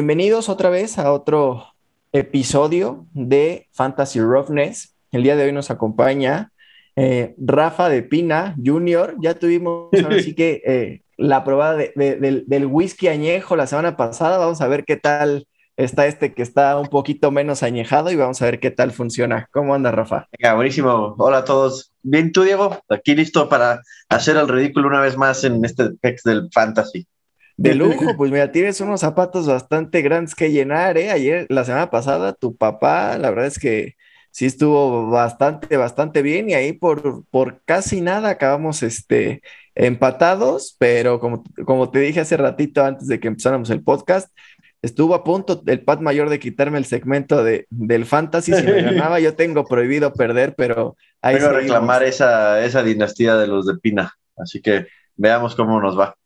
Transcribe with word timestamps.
Bienvenidos 0.00 0.48
otra 0.48 0.70
vez 0.70 0.96
a 0.96 1.12
otro 1.12 1.62
episodio 2.10 3.06
de 3.12 3.68
Fantasy 3.72 4.18
Roughness. 4.18 4.96
El 5.12 5.24
día 5.24 5.36
de 5.36 5.44
hoy 5.44 5.52
nos 5.52 5.70
acompaña 5.70 6.52
eh, 6.96 7.34
Rafa 7.36 7.90
de 7.90 8.02
Pina 8.02 8.56
Junior. 8.64 9.14
Ya 9.20 9.34
tuvimos 9.34 9.90
así 10.10 10.34
que 10.34 10.62
eh, 10.64 11.02
la 11.18 11.44
probada 11.44 11.76
del, 11.76 12.44
del 12.46 12.64
whisky 12.64 13.08
añejo 13.08 13.56
la 13.56 13.66
semana 13.66 13.98
pasada. 13.98 14.38
Vamos 14.38 14.62
a 14.62 14.68
ver 14.68 14.86
qué 14.86 14.96
tal 14.96 15.46
está 15.76 16.06
este 16.06 16.32
que 16.32 16.40
está 16.40 16.78
un 16.78 16.88
poquito 16.88 17.30
menos 17.30 17.62
añejado 17.62 18.10
y 18.10 18.16
vamos 18.16 18.40
a 18.40 18.46
ver 18.46 18.58
qué 18.58 18.70
tal 18.70 18.92
funciona. 18.92 19.50
¿Cómo 19.52 19.74
anda, 19.74 19.92
Rafa? 19.92 20.28
Venga, 20.32 20.54
buenísimo. 20.54 21.14
Hola 21.18 21.38
a 21.38 21.44
todos. 21.44 21.92
Bien, 22.00 22.32
tú, 22.32 22.44
Diego, 22.44 22.82
aquí 22.88 23.14
listo 23.14 23.50
para 23.50 23.82
hacer 24.08 24.38
el 24.38 24.48
ridículo 24.48 24.88
una 24.88 25.02
vez 25.02 25.18
más 25.18 25.44
en 25.44 25.62
este 25.62 25.90
pex 25.90 26.22
del 26.22 26.48
fantasy. 26.54 27.06
De 27.60 27.74
lujo, 27.74 28.16
pues 28.16 28.30
mira, 28.30 28.50
tienes 28.52 28.80
unos 28.80 29.00
zapatos 29.00 29.46
bastante 29.46 30.00
grandes 30.00 30.34
que 30.34 30.50
llenar, 30.50 30.96
¿eh? 30.96 31.10
Ayer, 31.10 31.46
la 31.50 31.64
semana 31.64 31.90
pasada, 31.90 32.32
tu 32.32 32.56
papá, 32.56 33.18
la 33.18 33.28
verdad 33.28 33.46
es 33.46 33.58
que 33.58 33.96
sí 34.30 34.46
estuvo 34.46 35.10
bastante, 35.10 35.76
bastante 35.76 36.22
bien 36.22 36.48
y 36.48 36.54
ahí 36.54 36.72
por, 36.72 37.26
por 37.26 37.60
casi 37.66 38.00
nada 38.00 38.30
acabamos 38.30 38.82
este, 38.82 39.42
empatados, 39.74 40.74
pero 40.78 41.20
como, 41.20 41.44
como 41.66 41.90
te 41.90 41.98
dije 41.98 42.20
hace 42.20 42.38
ratito 42.38 42.82
antes 42.82 43.08
de 43.08 43.20
que 43.20 43.28
empezáramos 43.28 43.68
el 43.68 43.82
podcast, 43.82 44.34
estuvo 44.80 45.14
a 45.14 45.22
punto 45.22 45.62
el 45.66 45.84
Pat 45.84 46.00
Mayor 46.00 46.30
de 46.30 46.38
quitarme 46.38 46.78
el 46.78 46.86
segmento 46.86 47.44
de, 47.44 47.66
del 47.68 48.06
Fantasy. 48.06 48.54
Si 48.54 48.62
me 48.62 48.80
ganaba, 48.82 49.20
yo 49.20 49.34
tengo 49.34 49.66
prohibido 49.66 50.14
perder, 50.14 50.54
pero 50.56 50.96
ahí 51.20 51.34
Vengo 51.34 51.48
a 51.48 51.52
reclamar 51.52 52.04
esa, 52.04 52.64
esa 52.64 52.82
dinastía 52.82 53.36
de 53.36 53.48
los 53.48 53.66
de 53.66 53.76
Pina. 53.76 54.14
Así 54.38 54.62
que 54.62 54.86
veamos 55.16 55.54
cómo 55.54 55.78
nos 55.78 55.98
va. 55.98 56.16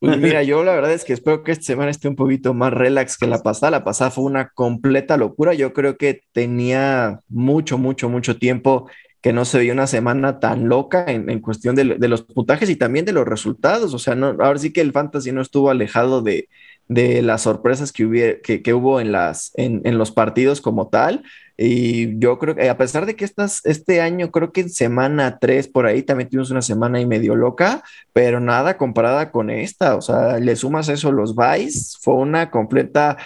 Pues 0.00 0.18
mira, 0.18 0.42
yo 0.42 0.64
la 0.64 0.74
verdad 0.74 0.92
es 0.92 1.04
que 1.04 1.12
espero 1.12 1.44
que 1.44 1.52
esta 1.52 1.64
semana 1.64 1.90
esté 1.90 2.08
un 2.08 2.16
poquito 2.16 2.54
más 2.54 2.72
relax 2.72 3.16
que 3.16 3.26
la 3.26 3.42
pasada. 3.42 3.70
La 3.70 3.84
pasada 3.84 4.10
fue 4.10 4.24
una 4.24 4.48
completa 4.50 5.16
locura. 5.16 5.54
Yo 5.54 5.72
creo 5.72 5.96
que 5.96 6.22
tenía 6.32 7.20
mucho, 7.28 7.78
mucho, 7.78 8.08
mucho 8.08 8.36
tiempo 8.38 8.88
que 9.20 9.32
no 9.34 9.44
se 9.44 9.58
veía 9.58 9.74
una 9.74 9.86
semana 9.86 10.40
tan 10.40 10.68
loca 10.68 11.04
en, 11.06 11.40
cuestión 11.40 11.76
de, 11.76 11.96
de, 11.98 12.08
los 12.08 12.22
puntajes 12.22 12.70
y 12.70 12.76
también 12.76 13.04
de 13.04 13.12
los 13.12 13.26
resultados. 13.26 13.92
O 13.92 13.98
sea, 13.98 14.14
no, 14.14 14.28
ahora 14.40 14.58
sí 14.58 14.72
que 14.72 14.80
el 14.80 14.92
fantasy 14.92 15.30
no 15.30 15.42
estuvo 15.42 15.70
alejado 15.70 16.22
de, 16.22 16.48
de 16.90 17.22
las 17.22 17.42
sorpresas 17.42 17.92
que, 17.92 18.40
que, 18.42 18.74
hubo 18.74 19.00
en, 19.00 19.12
las, 19.12 19.52
en, 19.54 19.80
en, 19.84 19.96
los 19.96 20.10
partidos 20.10 20.60
como 20.60 20.88
tal. 20.88 21.22
Y 21.56 22.18
yo 22.18 22.36
creo 22.40 22.56
que 22.56 22.68
a 22.68 22.76
pesar 22.76 23.06
de 23.06 23.14
que 23.14 23.24
estas, 23.24 23.64
este 23.64 24.00
año, 24.00 24.32
creo 24.32 24.50
que 24.50 24.62
en 24.62 24.70
semana 24.70 25.38
3 25.38 25.68
por 25.68 25.86
ahí 25.86 26.02
también 26.02 26.28
tuvimos 26.28 26.50
una 26.50 26.62
semana 26.62 27.00
y 27.00 27.06
medio 27.06 27.36
loca, 27.36 27.84
pero 28.12 28.40
nada 28.40 28.76
comparada 28.76 29.30
con 29.30 29.50
esta. 29.50 29.94
O 29.94 30.00
sea, 30.00 30.40
le 30.40 30.56
sumas 30.56 30.88
eso 30.88 31.12
los 31.12 31.36
Vice, 31.36 31.96
fue 32.00 32.14
una 32.14 32.50
completa 32.50 33.18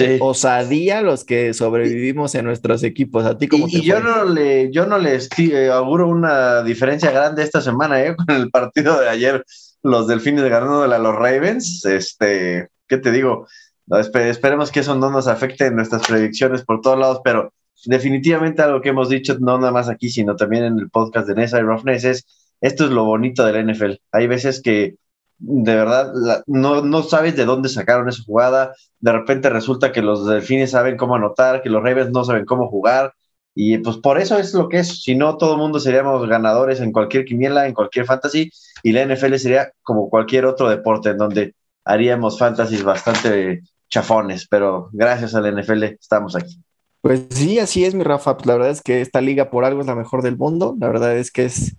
eh, 0.00 0.18
osadía 0.20 1.00
los 1.00 1.24
que 1.24 1.54
sobrevivimos 1.54 2.34
en 2.34 2.46
nuestros 2.46 2.82
equipos. 2.82 3.24
A 3.24 3.38
ti 3.38 3.46
como 3.46 3.68
Y, 3.68 3.82
yo 3.82 4.00
no 4.00 4.24
le, 4.24 4.72
yo 4.72 4.84
no 4.86 4.98
les 4.98 5.28
eh, 5.38 5.70
auguro 5.70 6.08
una 6.08 6.64
diferencia 6.64 7.12
grande 7.12 7.44
esta 7.44 7.60
semana, 7.60 8.02
¿eh? 8.02 8.16
Con 8.26 8.34
el 8.34 8.50
partido 8.50 8.98
de 8.98 9.08
ayer, 9.08 9.44
los 9.84 10.08
delfines 10.08 10.42
ganando 10.42 10.82
a 10.82 10.98
los 10.98 11.14
Ravens. 11.14 11.84
Este, 11.84 12.66
¿qué 12.92 12.98
te 12.98 13.10
digo? 13.10 13.46
esperemos 13.88 14.70
que 14.70 14.80
eso 14.80 14.94
no 14.94 15.10
nos 15.10 15.26
afecte 15.26 15.66
en 15.66 15.76
nuestras 15.76 16.06
predicciones 16.06 16.62
por 16.62 16.82
todos 16.82 16.98
lados, 16.98 17.20
pero 17.24 17.52
definitivamente 17.86 18.60
algo 18.60 18.82
que 18.82 18.90
hemos 18.90 19.08
dicho, 19.08 19.36
no 19.40 19.58
nada 19.58 19.72
más 19.72 19.88
aquí, 19.88 20.10
sino 20.10 20.36
también 20.36 20.64
en 20.64 20.78
el 20.78 20.90
podcast 20.90 21.26
de 21.26 21.34
Nessa 21.34 21.58
y 21.58 21.62
Roughness, 21.62 22.04
es 22.04 22.26
esto 22.60 22.84
es 22.84 22.90
lo 22.90 23.04
bonito 23.04 23.44
del 23.44 23.66
NFL. 23.66 23.94
Hay 24.12 24.26
veces 24.26 24.62
que 24.62 24.96
de 25.38 25.74
verdad 25.74 26.12
no, 26.46 26.82
no 26.82 27.02
sabes 27.02 27.34
de 27.34 27.46
dónde 27.46 27.70
sacaron 27.70 28.08
esa 28.08 28.22
jugada, 28.24 28.74
de 29.00 29.12
repente 29.12 29.48
resulta 29.48 29.90
que 29.90 30.02
los 30.02 30.26
delfines 30.26 30.70
saben 30.70 30.98
cómo 30.98 31.16
anotar, 31.16 31.62
que 31.62 31.70
los 31.70 31.82
Ravens 31.82 32.10
no 32.10 32.24
saben 32.24 32.44
cómo 32.44 32.68
jugar, 32.68 33.14
y 33.54 33.78
pues 33.78 33.96
por 33.96 34.18
eso 34.18 34.38
es 34.38 34.54
lo 34.54 34.68
que 34.68 34.78
es. 34.80 35.02
Si 35.02 35.14
no, 35.14 35.36
todo 35.38 35.52
el 35.54 35.58
mundo 35.58 35.80
seríamos 35.80 36.26
ganadores 36.28 36.80
en 36.80 36.92
cualquier 36.92 37.24
quiniela, 37.24 37.66
en 37.66 37.74
cualquier 37.74 38.04
fantasy, 38.04 38.50
y 38.82 38.92
la 38.92 39.04
NFL 39.06 39.34
sería 39.36 39.72
como 39.82 40.08
cualquier 40.10 40.44
otro 40.46 40.68
deporte 40.68 41.10
en 41.10 41.18
donde 41.18 41.54
haríamos 41.84 42.38
fantasies 42.38 42.82
bastante 42.82 43.62
chafones, 43.88 44.46
pero 44.48 44.88
gracias 44.92 45.34
al 45.34 45.54
NFL 45.54 45.84
estamos 45.84 46.36
aquí. 46.36 46.62
Pues 47.02 47.26
sí, 47.30 47.58
así 47.58 47.84
es, 47.84 47.94
mi 47.94 48.04
Rafa. 48.04 48.36
Pues 48.36 48.46
la 48.46 48.54
verdad 48.54 48.70
es 48.70 48.80
que 48.80 49.00
esta 49.00 49.20
liga 49.20 49.50
por 49.50 49.64
algo 49.64 49.80
es 49.80 49.86
la 49.86 49.96
mejor 49.96 50.22
del 50.22 50.36
mundo. 50.36 50.76
La 50.78 50.86
verdad 50.86 51.16
es 51.16 51.30
que 51.32 51.44
es 51.46 51.76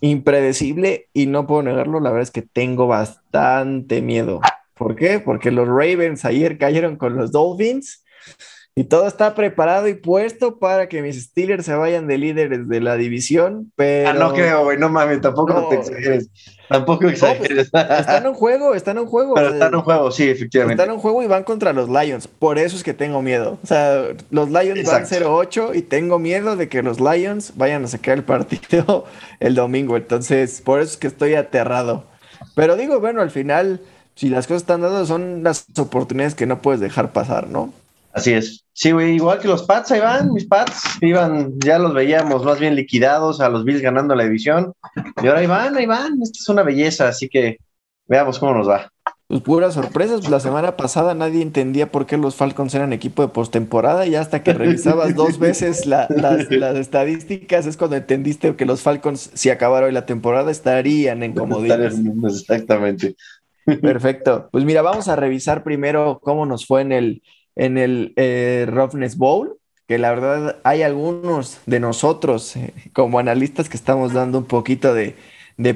impredecible 0.00 1.08
y 1.14 1.26
no 1.26 1.46
puedo 1.46 1.62
negarlo. 1.62 2.00
La 2.00 2.10
verdad 2.10 2.24
es 2.24 2.30
que 2.30 2.42
tengo 2.42 2.86
bastante 2.86 4.02
miedo. 4.02 4.40
¿Por 4.74 4.94
qué? 4.94 5.20
Porque 5.20 5.50
los 5.50 5.66
Ravens 5.66 6.24
ayer 6.24 6.58
cayeron 6.58 6.96
con 6.96 7.16
los 7.16 7.32
Dolphins 7.32 8.04
y 8.74 8.84
todo 8.84 9.06
está 9.06 9.34
preparado 9.34 9.86
y 9.86 9.94
puesto 9.94 10.58
para 10.58 10.88
que 10.88 11.02
mis 11.02 11.22
Steelers 11.22 11.66
se 11.66 11.74
vayan 11.74 12.06
de 12.06 12.16
líderes 12.16 12.68
de 12.68 12.80
la 12.80 12.96
división, 12.96 13.70
pero... 13.76 14.08
Ah, 14.08 14.12
no 14.14 14.32
creo, 14.32 14.64
güey, 14.64 14.78
no 14.78 14.88
mames, 14.88 15.20
tampoco 15.20 15.68
te 15.68 15.76
exageres. 15.76 16.30
Tampoco 16.70 17.00
pues, 17.00 17.22
exageres. 17.22 17.66
están 17.66 18.22
en 18.22 18.28
un 18.28 18.34
juego, 18.34 18.74
están 18.74 18.96
en 18.96 19.02
un 19.02 19.08
juego. 19.10 19.34
Pero 19.34 19.48
están 19.50 19.68
en 19.68 19.74
un 19.74 19.82
juego, 19.82 20.10
sí, 20.10 20.26
efectivamente. 20.26 20.82
Están 20.82 20.88
en 20.88 20.96
un 20.96 21.02
juego 21.02 21.22
y 21.22 21.26
van 21.26 21.44
contra 21.44 21.74
los 21.74 21.90
Lions. 21.90 22.26
Por 22.28 22.58
eso 22.58 22.74
es 22.74 22.82
que 22.82 22.94
tengo 22.94 23.20
miedo. 23.20 23.58
O 23.62 23.66
sea, 23.66 24.06
los 24.30 24.48
Lions 24.48 24.84
van 24.86 25.04
0-8 25.04 25.76
y 25.76 25.82
tengo 25.82 26.18
miedo 26.18 26.56
de 26.56 26.70
que 26.70 26.82
los 26.82 26.98
Lions 26.98 27.52
vayan 27.56 27.84
a 27.84 27.88
sacar 27.88 28.16
el 28.16 28.24
partido 28.24 29.04
el 29.40 29.54
domingo. 29.54 29.98
Entonces, 29.98 30.62
por 30.62 30.80
eso 30.80 30.92
es 30.92 30.96
que 30.96 31.08
estoy 31.08 31.34
aterrado. 31.34 32.04
Pero 32.54 32.76
digo, 32.76 33.00
bueno, 33.00 33.20
al 33.20 33.30
final, 33.30 33.82
si 34.14 34.30
las 34.30 34.46
cosas 34.46 34.62
están 34.62 34.80
dadas, 34.80 35.08
son 35.08 35.42
las 35.42 35.66
oportunidades 35.76 36.34
que 36.34 36.46
no 36.46 36.62
puedes 36.62 36.80
dejar 36.80 37.12
pasar, 37.12 37.48
¿no? 37.48 37.74
Así 38.12 38.32
es. 38.32 38.64
Sí, 38.74 38.92
güey, 38.92 39.14
igual 39.14 39.38
que 39.38 39.48
los 39.48 39.64
Pats, 39.64 39.90
ahí 39.92 40.00
van, 40.00 40.32
mis 40.32 40.46
Pats, 40.46 40.98
iban, 41.00 41.54
ya 41.58 41.78
los 41.78 41.94
veíamos 41.94 42.44
más 42.44 42.58
bien 42.58 42.74
liquidados, 42.74 43.40
a 43.40 43.48
los 43.48 43.64
Bills 43.64 43.82
ganando 43.82 44.14
la 44.14 44.24
división, 44.24 44.72
y 45.22 45.26
ahora 45.26 45.40
ahí 45.40 45.46
van, 45.46 45.76
ahí 45.76 45.86
van, 45.86 46.20
esta 46.22 46.38
es 46.38 46.48
una 46.48 46.62
belleza, 46.62 47.08
así 47.08 47.28
que 47.28 47.58
veamos 48.06 48.38
cómo 48.38 48.54
nos 48.54 48.68
va. 48.68 48.90
Pues 49.28 49.40
puras 49.40 49.74
sorpresas, 49.74 50.28
la 50.28 50.40
semana 50.40 50.76
pasada 50.76 51.14
nadie 51.14 51.40
entendía 51.40 51.90
por 51.90 52.04
qué 52.04 52.18
los 52.18 52.34
Falcons 52.34 52.74
eran 52.74 52.92
equipo 52.92 53.22
de 53.22 53.28
postemporada 53.28 54.06
y 54.06 54.14
hasta 54.14 54.42
que 54.42 54.52
revisabas 54.52 55.14
dos 55.16 55.38
veces 55.38 55.86
las, 55.86 56.10
estadísticas 56.10 57.64
es 57.64 57.78
cuando 57.78 57.96
entendiste 57.96 58.54
que 58.56 58.66
los 58.66 58.82
Falcons, 58.82 59.30
si 59.32 59.48
acabara 59.48 59.86
hoy 59.86 59.92
la 59.92 60.04
temporada, 60.04 60.50
estarían 60.50 61.22
en 61.22 61.32
comodidad. 61.32 61.82
Exactamente. 61.82 63.16
Perfecto. 63.80 64.50
Pues 64.52 64.64
mira, 64.64 64.82
vamos 64.82 65.08
a 65.08 65.16
revisar 65.16 65.62
primero 65.64 66.20
cómo 66.22 66.44
nos 66.44 66.66
fue 66.66 66.82
en 66.82 66.92
el, 66.92 67.22
en 67.56 67.78
el 67.78 68.12
eh, 68.16 68.66
Roughness 68.68 69.16
Bowl, 69.16 69.58
que 69.86 69.98
la 69.98 70.10
verdad 70.10 70.56
hay 70.64 70.82
algunos 70.82 71.58
de 71.66 71.80
nosotros 71.80 72.56
eh, 72.56 72.72
como 72.92 73.18
analistas 73.18 73.68
que 73.68 73.76
estamos 73.76 74.12
dando 74.12 74.38
un 74.38 74.44
poquito 74.44 74.94
de, 74.94 75.16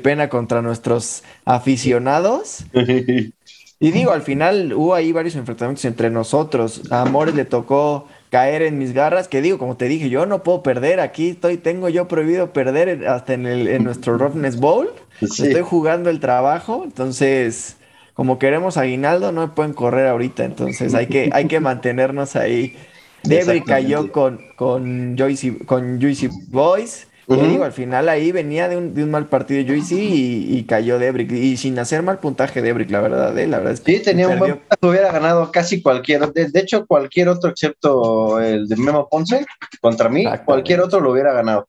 pena 0.03 0.29
contra 0.29 0.63
nuestros 0.63 1.23
aficionados. 1.45 2.65
Y 3.79 3.91
digo, 3.91 4.13
al 4.13 4.23
final 4.23 4.73
hubo 4.73 4.95
ahí 4.95 5.13
varios 5.13 5.37
enfrentamientos 5.37 5.85
entre 5.85 6.09
nosotros. 6.09 6.91
A 6.91 7.03
Amores 7.03 7.35
le 7.35 7.45
tocó 7.45 8.09
caer 8.31 8.63
en 8.63 8.79
mis 8.79 8.95
garras, 8.95 9.29
que 9.29 9.43
digo, 9.43 9.59
como 9.59 9.77
te 9.77 9.87
dije, 9.87 10.09
yo 10.09 10.25
no 10.25 10.43
puedo 10.43 10.63
perder, 10.63 10.99
aquí 10.99 11.29
estoy, 11.29 11.59
tengo 11.59 11.91
yo 11.91 12.09
prohibido 12.09 12.55
perder 12.55 13.07
hasta 13.07 13.35
en, 13.35 13.45
el, 13.45 13.69
en 13.69 13.85
nuestro 13.85 14.17
Roughness 14.17 14.57
Bowl. 14.57 14.89
Estoy 15.21 15.61
jugando 15.61 16.09
el 16.09 16.21
trabajo, 16.21 16.85
entonces 16.85 17.77
como 18.17 18.39
queremos 18.39 18.79
aguinaldo, 18.79 19.31
no 19.31 19.55
pueden 19.55 19.75
correr 19.75 20.07
ahorita, 20.07 20.45
entonces 20.45 20.95
hay 20.95 21.07
que, 21.07 21.29
hay 21.33 21.47
que 21.47 21.61
mantenernos 21.61 22.35
ahí. 22.35 22.75
Debri 23.23 23.61
cayó 23.61 24.11
con, 24.11 24.41
con 24.57 25.19
Joyce, 25.19 25.59
con 25.67 26.01
Juicy 26.01 26.31
Boys. 26.49 27.09
digo, 27.27 27.65
al 27.65 27.73
final 27.73 28.09
ahí 28.09 28.33
venía 28.33 28.69
de 28.69 28.77
un, 28.79 28.95
de 28.95 29.05
un 29.05 29.11
mal 29.11 29.27
partido 29.27 29.67
Juicy 29.67 30.01
y, 30.01 30.57
y, 30.57 30.65
cayó 30.65 30.99
Debrick. 30.99 31.31
Y 31.33 31.59
sin 31.59 31.79
hacer 31.79 32.03
mal 32.03 32.19
puntaje 32.19 32.63
Debrick, 32.63 32.91
la 32.91 33.01
verdad, 33.01 33.37
¿eh? 33.37 33.47
la 33.49 33.59
verdad 33.59 33.75
es 33.75 33.81
que. 33.81 33.99
Sí, 33.99 34.03
tenía 34.03 34.29
un 34.29 34.39
buen 34.39 34.61
hubiera 34.81 35.13
ganado 35.13 35.51
casi 35.53 35.83
cualquier. 35.83 36.33
De, 36.33 36.49
de, 36.49 36.61
hecho, 36.61 36.87
cualquier 36.87 37.29
otro, 37.29 37.51
excepto 37.51 38.41
el 38.41 38.67
de 38.67 38.77
Memo 38.77 39.09
Ponce, 39.11 39.45
contra 39.83 40.09
mí, 40.09 40.25
cualquier 40.47 40.81
otro 40.81 41.01
lo 41.01 41.11
hubiera 41.11 41.33
ganado. 41.33 41.69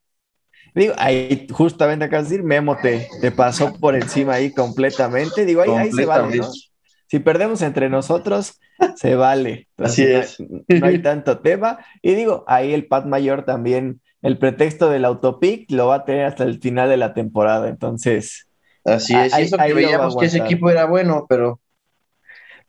Digo, 0.77 0.93
ahí 0.99 1.47
justamente 1.49 2.05
acá 2.05 2.21
decir, 2.21 2.43
Memo 2.43 2.77
te, 2.77 3.07
te 3.19 3.31
pasó 3.31 3.73
por 3.73 3.95
encima 3.95 4.35
ahí 4.35 4.53
completamente. 4.53 5.43
Digo, 5.43 5.63
ahí, 5.63 5.71
ahí 5.71 5.91
se 5.91 6.05
vale, 6.05 6.37
¿no? 6.37 6.47
Si 7.07 7.17
perdemos 7.17 7.63
entre 7.63 7.89
nosotros, 7.89 8.59
se 8.95 9.15
vale. 9.15 9.67
Así 9.77 10.03
es. 10.03 10.37
No, 10.39 10.85
hay 10.85 11.01
tanto 11.01 11.39
tema. 11.39 11.79
Y 12.03 12.13
digo, 12.13 12.43
ahí 12.47 12.73
el 12.73 12.85
Pat 12.85 13.07
Mayor 13.07 13.43
también, 13.43 14.01
el 14.21 14.37
pretexto 14.37 14.91
del 14.91 15.05
autopic 15.05 15.71
lo 15.71 15.87
va 15.87 15.95
a 15.95 16.05
tener 16.05 16.25
hasta 16.25 16.43
el 16.43 16.59
final 16.59 16.89
de 16.89 16.97
la 16.97 17.15
temporada. 17.15 17.69
Entonces. 17.69 18.47
Así 18.85 19.15
es. 19.15 19.35
y 19.35 19.41
eso 19.41 19.57
que 19.57 19.73
veíamos 19.73 20.15
que 20.15 20.27
ese 20.27 20.37
equipo 20.37 20.69
era 20.69 20.85
bueno, 20.85 21.25
pero. 21.27 21.59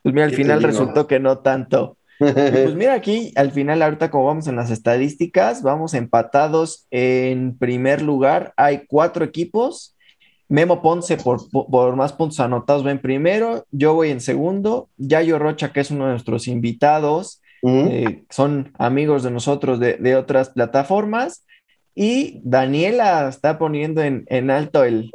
Pues 0.01 0.15
mira, 0.15 0.25
al 0.25 0.33
final 0.33 0.63
resultó 0.63 1.05
que 1.05 1.19
no 1.19 1.37
tanto. 1.39 1.98
Pues 2.19 2.75
mira 2.75 2.93
aquí, 2.93 3.31
al 3.35 3.51
final, 3.51 3.81
ahorita 3.81 4.11
como 4.11 4.25
vamos 4.25 4.47
en 4.47 4.57
las 4.57 4.69
estadísticas, 4.69 5.63
vamos 5.63 5.93
empatados 5.93 6.85
en 6.91 7.57
primer 7.57 8.01
lugar. 8.01 8.53
Hay 8.57 8.85
cuatro 8.87 9.25
equipos. 9.25 9.95
Memo 10.49 10.81
Ponce 10.81 11.15
por, 11.17 11.47
por, 11.51 11.95
más 11.95 12.11
puntos 12.13 12.39
anotados 12.39 12.85
va 12.85 12.89
en 12.89 12.99
primero, 12.99 13.67
yo 13.69 13.93
voy 13.93 14.09
en 14.09 14.19
segundo, 14.19 14.89
Yayo 14.97 15.37
Rocha, 15.37 15.71
que 15.71 15.81
es 15.81 15.91
uno 15.91 16.05
de 16.05 16.11
nuestros 16.13 16.47
invitados, 16.47 17.39
eh, 17.61 18.23
son 18.31 18.73
amigos 18.79 19.21
de 19.21 19.29
nosotros 19.29 19.79
de, 19.79 20.15
otras 20.15 20.49
plataformas, 20.49 21.45
y 21.93 22.41
Daniela 22.43 23.29
está 23.29 23.59
poniendo 23.59 24.01
en, 24.01 24.49
alto 24.49 24.83
el, 24.83 25.11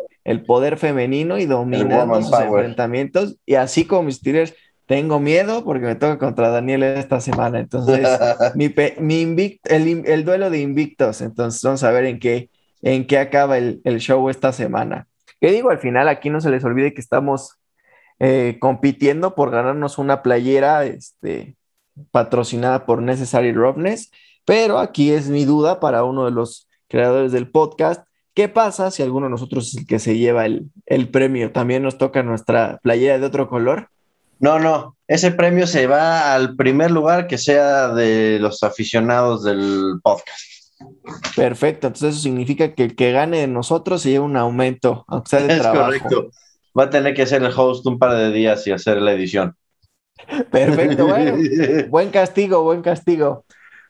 poder 0.47 0.77
femenino 0.77 1.37
y 1.39 1.47
dominando 1.47 2.23
sus 2.23 2.39
enfrentamientos, 2.39 3.37
y 3.45 3.57
así 3.57 3.87
como 3.87 4.05
mis 4.05 4.17
Steelers, 4.19 4.55
tengo 4.87 5.19
miedo 5.21 5.65
porque 5.65 5.87
me 5.87 5.95
toca 5.95 6.19
contra 6.19 6.51
Daniela 6.51 6.95
esta 6.95 7.21
semana, 7.21 7.59
entonces 7.61 8.07
mi, 8.55 8.75
mi 9.01 9.61
el, 9.65 10.07
el, 10.07 10.25
duelo 10.25 10.51
de 10.51 10.61
invictos, 10.61 11.21
entonces 11.21 11.63
vamos 11.63 11.83
a 11.85 11.91
ver 11.91 12.05
en 12.05 12.19
qué, 12.19 12.51
en 12.83 13.07
qué 13.07 13.19
acaba 13.19 13.59
el, 13.59 13.81
el 13.85 13.99
show 14.01 14.29
esta 14.29 14.53
semana. 14.53 15.07
¿Qué 15.41 15.53
digo? 15.53 15.71
Al 15.71 15.79
final 15.79 16.09
aquí 16.09 16.31
no 16.31 16.41
se 16.41 16.51
les 16.51 16.65
olvide 16.65 16.95
que 16.95 17.01
estamos 17.01 17.59
eh, 18.21 18.59
compitiendo 18.61 19.35
por 19.35 19.51
ganarnos 19.51 19.99
una 19.99 20.23
playera 20.23 20.85
este, 20.85 21.57
patrocinada 22.11 22.87
por 22.87 23.03
Necessary 23.03 23.53
Roughness, 23.53 24.11
pero 24.45 24.79
aquí 24.79 25.11
es 25.13 25.29
mi 25.29 25.45
duda 25.45 25.81
para 25.81 26.05
uno 26.05 26.25
de 26.25 26.31
los 26.31 26.69
creadores 26.89 27.33
del 27.33 27.51
podcast. 27.51 28.07
¿Qué 28.35 28.49
pasa 28.49 28.91
si 28.91 29.03
alguno 29.03 29.27
de 29.27 29.31
nosotros 29.31 29.69
es 29.69 29.81
el 29.81 29.87
que 29.87 29.99
se 29.99 30.19
lleva 30.19 30.45
el, 30.45 30.71
el 30.87 31.09
premio? 31.09 31.53
¿También 31.53 31.83
nos 31.83 31.99
toca 31.99 32.23
nuestra 32.23 32.79
playera 32.83 33.19
de 33.19 33.27
otro 33.27 33.49
color? 33.49 33.89
No, 34.39 34.59
no, 34.59 34.97
ese 35.07 35.31
premio 35.31 35.67
se 35.67 35.87
va 35.87 36.35
al 36.35 36.57
primer 36.57 36.91
lugar 36.91 37.27
que 37.27 37.39
sea 37.39 37.89
de 37.89 38.39
los 38.41 38.63
aficionados 38.63 39.45
del 39.45 40.01
podcast. 40.03 40.55
Perfecto, 41.37 41.87
entonces 41.87 42.15
eso 42.15 42.23
significa 42.23 42.75
que 42.75 42.85
el 42.85 42.97
que 42.97 43.13
gane 43.13 43.41
de 43.41 43.47
nosotros 43.47 44.03
se 44.03 44.11
lleva 44.11 44.25
un 44.25 44.37
aumento, 44.37 45.05
aunque 45.09 45.31
sea 45.31 45.41
de 45.41 45.55
es 45.55 45.67
Correcto. 45.67 46.31
Va 46.79 46.85
a 46.85 46.91
tener 46.91 47.15
que 47.15 47.27
ser 47.27 47.43
el 47.43 47.53
host 47.57 47.87
un 47.87 47.99
par 47.99 48.17
de 48.17 48.33
días 48.33 48.67
y 48.67 48.73
hacer 48.73 49.01
la 49.01 49.13
edición. 49.13 49.57
Perfecto, 50.51 51.07
bueno. 51.07 51.37
buen 51.89 52.11
castigo, 52.11 52.63
buen 52.63 52.83
castigo. 52.83 53.45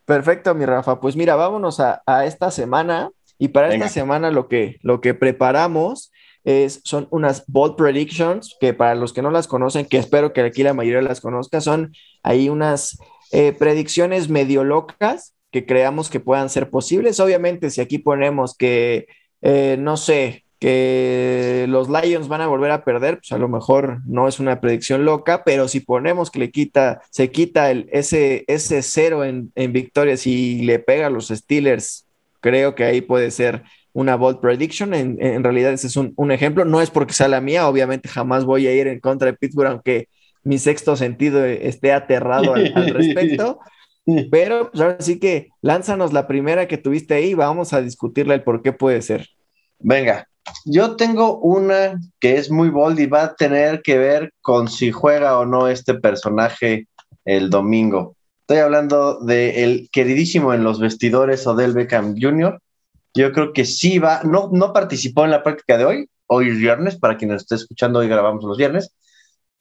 Perfecto, 0.05 0.55
mi 0.55 0.67
Rafa. 0.67 1.00
Pues 1.00 1.17
mira, 1.17 1.35
vámonos 1.35 1.81
a, 1.81 2.02
esta 2.26 2.50
semana. 2.50 3.11
Y 3.38 3.49
para 3.49 3.75
esta 3.75 3.88
semana 3.88 4.31
lo 4.31 4.47
que, 4.49 4.79
lo 4.82 5.00
que 5.00 5.12
preparamos 5.12 6.12
es, 6.44 6.81
son 6.85 7.08
unas 7.11 7.44
bold 7.46 7.76
predictions, 7.76 8.56
que 8.61 8.75
para 8.75 8.94
los 8.94 9.12
que 9.12 9.23
no 9.23 9.31
las 9.31 9.49
conocen, 9.49 9.87
que 9.87 9.99
espero 9.99 10.32
que 10.32 10.43
aquí 10.43 10.62
la 10.62 10.75
mayoría 10.75 11.02
las 11.02 11.20
conozca, 11.20 11.61
son 11.61 11.94
ahí 12.23 12.49
unas 12.49 12.99
eh, 13.32 13.52
predicciones 13.52 14.29
medio 14.29 14.62
locas 14.64 15.35
que 15.50 15.67
creamos 15.67 16.11
que 16.11 16.20
puedan 16.20 16.50
ser 16.50 16.70
posibles. 16.70 17.20
Obviamente, 17.20 17.70
si 17.70 17.81
aquí 17.81 17.99
ponemos 17.99 18.56
que, 18.56 19.06
eh, 19.41 19.76
no 19.79 19.96
sé, 19.96 20.44
que 20.64 21.67
los 21.69 21.88
Lions 21.91 22.29
van 22.29 22.41
a 22.41 22.47
volver 22.47 22.70
a 22.70 22.85
perder, 22.85 23.19
pues 23.19 23.32
a 23.32 23.38
lo 23.38 23.49
mejor 23.49 24.00
no 24.06 24.29
es 24.29 24.40
una 24.40 24.61
predicción 24.61 25.05
loca, 25.05 25.44
pero 25.44 25.69
si 25.69 25.81
ponemos 25.81 26.31
que 26.31 26.38
le 26.38 26.50
quita, 26.50 27.02
se 27.11 27.31
quita 27.31 27.70
el, 27.70 27.88
ese, 27.93 28.44
ese 28.47 28.82
cero 28.82 29.25
en, 29.25 29.52
victorias 29.73 30.26
y 30.26 30.62
le 30.62 30.79
pega 30.79 31.08
a 31.08 31.11
los 31.11 31.29
Steelers, 31.29 32.06
creo 32.40 32.75
que 32.75 32.85
ahí 32.85 33.00
puede 33.00 33.31
ser 33.31 33.62
una 33.94 34.17
bold 34.17 34.41
prediction. 34.41 34.93
En, 34.93 35.43
realidad 35.43 35.73
ese 35.73 35.87
es 35.87 35.96
un, 35.96 36.31
ejemplo. 36.31 36.67
No 36.67 36.82
es 36.82 36.91
porque 36.91 37.14
sea 37.14 37.29
la 37.29 37.41
mía, 37.41 37.67
obviamente 37.67 38.11
jamás 38.11 38.44
voy 38.44 38.67
a 38.67 38.75
ir 38.75 38.87
en 38.87 39.00
contra 39.00 39.31
de 39.31 39.38
Pittsburgh, 39.38 39.70
aunque 39.70 40.08
mi 40.43 40.58
sexto 40.58 40.94
sentido 40.96 41.43
esté 41.43 41.93
aterrado 41.93 42.52
al, 42.55 42.73
al 42.75 42.91
respecto. 42.91 43.61
Pero 44.31 44.70
pues 44.70 44.82
ahora 44.82 44.96
sí 45.00 45.19
que 45.19 45.49
lánzanos 45.62 46.12
la 46.12 46.26
primera 46.26 46.69
que 46.69 46.76
tuviste 46.76 47.14
ahí, 47.14 47.32
vamos 47.32 47.73
a 47.73 47.81
discutirle 47.81 48.35
el 48.35 48.43
por 48.43 48.61
qué 48.61 48.75
puede 48.75 49.00
ser. 49.00 49.31
Venga, 49.79 50.29
yo 50.64 50.97
tengo 50.97 51.38
una 51.38 51.99
que 52.20 52.37
es 52.37 52.50
muy 52.50 52.69
bold 52.69 52.99
y 53.00 53.06
va 53.06 53.23
a 53.23 53.35
tener 53.35 53.81
que 53.82 53.97
ver 53.97 54.32
con 54.43 54.69
si 54.69 54.90
juega 54.90 55.38
o 55.38 55.47
no 55.47 55.69
este 55.69 55.94
personaje 55.94 56.88
el 57.25 57.49
domingo. 57.49 58.17
Estoy 58.43 58.58
hablando 58.58 59.20
del 59.20 59.56
el 59.56 59.88
queridísimo 59.90 60.52
en 60.52 60.64
los 60.64 60.79
vestidores 60.79 61.47
Odell 61.47 61.73
Beckham 61.73 62.14
Jr. 62.20 62.61
Yo 63.14 63.32
creo 63.32 63.52
que 63.52 63.64
sí 63.64 63.99
va, 63.99 64.22
no, 64.25 64.50
no 64.52 64.72
participó 64.72 65.25
en 65.25 65.31
la 65.31 65.43
práctica 65.43 65.78
de 65.78 65.84
hoy, 65.84 66.11
hoy 66.26 66.49
es 66.49 66.58
viernes, 66.58 66.96
para 66.96 67.16
quien 67.16 67.31
nos 67.31 67.43
esté 67.43 67.55
escuchando, 67.55 68.00
hoy 68.00 68.08
grabamos 68.08 68.43
los 68.44 68.58
viernes. 68.58 68.93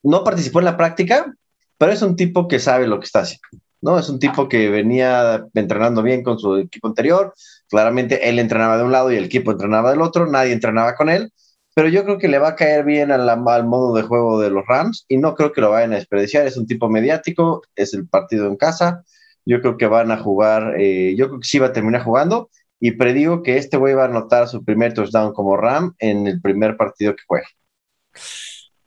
No 0.02 0.24
participó 0.24 0.60
en 0.60 0.66
la 0.66 0.78
práctica, 0.78 1.34
pero 1.78 1.92
es 1.92 2.02
un 2.02 2.16
tipo 2.16 2.48
que 2.48 2.60
sabe 2.60 2.88
lo 2.88 3.00
que 3.00 3.06
está 3.06 3.22
haciendo. 3.22 3.48
¿no? 3.82 4.00
Es 4.00 4.10
un 4.10 4.18
tipo 4.18 4.50
que 4.50 4.70
venía 4.70 5.46
entrenando 5.54 6.02
bien 6.02 6.24
con 6.24 6.40
su 6.40 6.56
equipo 6.58 6.88
anterior. 6.88 7.34
Claramente 7.70 8.28
él 8.30 8.40
entrenaba 8.40 8.78
de 8.78 8.84
un 8.84 8.92
lado 8.92 9.12
y 9.12 9.18
el 9.18 9.26
equipo 9.26 9.52
entrenaba 9.52 9.92
del 9.92 10.02
otro. 10.02 10.26
Nadie 10.26 10.54
entrenaba 10.54 10.96
con 10.96 11.10
él. 11.10 11.32
Pero 11.76 11.90
yo 11.90 12.04
creo 12.06 12.18
que 12.18 12.28
le 12.28 12.40
va 12.40 12.50
a 12.50 12.56
caer 12.56 12.86
bien 12.86 13.12
al, 13.12 13.40
modo 13.40 13.94
de 13.94 14.04
juego 14.04 14.40
de 14.40 14.52
los 14.52 14.66
Rams 14.68 15.06
y 15.08 15.18
no 15.18 15.36
creo 15.36 15.52
que 15.52 15.62
lo 15.62 15.72
vayan 15.72 15.92
a 15.94 15.98
desperdiciar. 15.98 16.48
Es 16.48 16.58
un 16.58 16.68
tipo 16.68 16.90
mediático, 16.90 17.62
es 17.76 17.94
el 17.94 18.08
partido 18.08 18.48
en 18.48 18.58
casa. 18.58 19.04
Yo 19.46 19.60
creo 19.62 19.78
que 19.78 19.88
van 19.88 20.12
a 20.12 20.18
jugar, 20.18 20.76
eh, 20.80 21.16
yo 21.18 21.28
creo 21.28 21.40
que 21.40 21.48
sí 21.48 21.60
va 21.60 21.68
a 21.68 21.74
terminar 21.74 22.04
jugando 22.04 22.50
y 22.86 22.92
predigo 22.92 23.44
que 23.44 23.56
este 23.56 23.78
güey 23.78 23.94
va 23.94 24.04
a 24.04 24.08
anotar 24.08 24.50
su 24.50 24.66
primer 24.66 24.94
touchdown 24.94 25.32
como 25.32 25.56
Ram 25.56 25.96
en 26.00 26.28
el 26.28 26.42
primer 26.42 26.76
partido 26.76 27.16
que 27.16 27.24
juegue. 27.26 27.46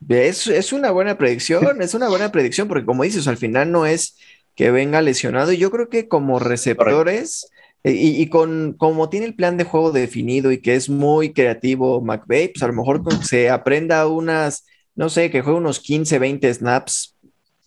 Es, 0.07 0.45
es 0.45 0.71
una 0.71 0.91
buena 0.91 1.17
predicción, 1.17 1.81
es 1.81 1.95
una 1.95 2.07
buena 2.07 2.31
predicción 2.31 2.67
porque 2.67 2.85
como 2.85 3.01
dices, 3.01 3.27
al 3.27 3.37
final 3.37 3.71
no 3.71 3.87
es 3.87 4.15
que 4.53 4.69
venga 4.69 5.01
lesionado. 5.01 5.51
Y 5.51 5.57
yo 5.57 5.71
creo 5.71 5.89
que 5.89 6.07
como 6.07 6.37
receptores, 6.37 7.49
eh, 7.83 7.91
y, 7.91 8.29
con 8.29 8.73
como 8.73 9.09
tiene 9.09 9.25
el 9.25 9.33
plan 9.33 9.57
de 9.57 9.63
juego 9.63 9.91
definido 9.91 10.51
y 10.51 10.61
que 10.61 10.75
es 10.75 10.89
muy 10.89 11.33
creativo 11.33 11.99
McVeigh, 11.99 12.49
pues 12.49 12.61
a 12.61 12.67
lo 12.67 12.73
mejor 12.73 13.01
se 13.25 13.49
aprenda 13.49 14.05
unas, 14.05 14.67
no 14.93 15.09
sé, 15.09 15.31
que 15.31 15.41
juegue 15.41 15.57
unos 15.57 15.79
15, 15.79 16.19
20 16.19 16.53
snaps 16.53 17.16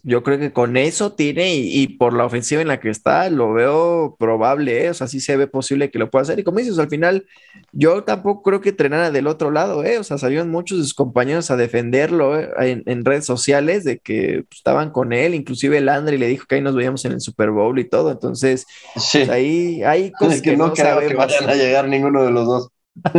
yo 0.02 0.22
creo 0.22 0.38
que 0.38 0.52
con 0.52 0.76
eso 0.76 1.12
tiene 1.12 1.54
y, 1.54 1.86
por 1.98 2.14
la 2.14 2.24
ofensiva 2.24 2.62
en 2.62 2.68
la 2.68 2.80
que 2.80 2.88
está, 2.88 3.28
lo 3.28 3.52
veo 3.52 4.16
probable, 4.18 4.84
¿eh? 4.84 4.90
o 4.90 4.94
sea, 4.94 5.06
sí 5.06 5.20
se 5.20 5.36
ve 5.36 5.46
posible 5.46 5.90
que 5.90 5.98
lo 5.98 6.10
pueda 6.10 6.22
hacer. 6.22 6.38
Y 6.38 6.44
como 6.44 6.58
dices, 6.58 6.78
al 6.78 6.88
final, 6.88 7.26
yo 7.72 8.04
tampoco 8.04 8.42
creo 8.42 8.60
que 8.60 8.70
entrenara 8.70 9.10
del 9.10 9.26
otro 9.26 9.50
lado, 9.50 9.84
¿eh? 9.84 9.98
o 9.98 10.04
sea, 10.04 10.16
salieron 10.16 10.50
muchos 10.50 10.78
de 10.78 10.84
sus 10.84 10.94
compañeros 10.94 11.50
a 11.50 11.56
defenderlo 11.56 12.38
¿eh? 12.38 12.50
en, 12.58 13.04
redes 13.04 13.26
sociales 13.26 13.84
de 13.84 13.98
que 13.98 14.44
pues, 14.48 14.58
estaban 14.58 14.90
con 14.90 15.12
él, 15.12 15.34
inclusive 15.34 15.78
el 15.78 15.86
Landry 15.86 16.16
le 16.16 16.28
dijo 16.28 16.46
que 16.48 16.56
ahí 16.56 16.62
nos 16.62 16.74
veíamos 16.74 17.04
en 17.04 17.12
el 17.12 17.20
Super 17.20 17.50
Bowl 17.50 17.78
y 17.78 17.88
todo, 17.88 18.10
entonces, 18.10 18.66
pues, 18.94 19.28
ahí 19.28 19.82
hay 19.82 20.12
cosas 20.12 20.40
que, 20.40 20.56
no, 20.56 20.72
creo 20.72 21.00
que 21.00 21.14
vayan 21.14 21.48
a 21.48 21.54
llegar 21.54 21.88
ninguno 21.88 22.24
de 22.24 22.30
los 22.30 22.46
dos. 22.46 22.68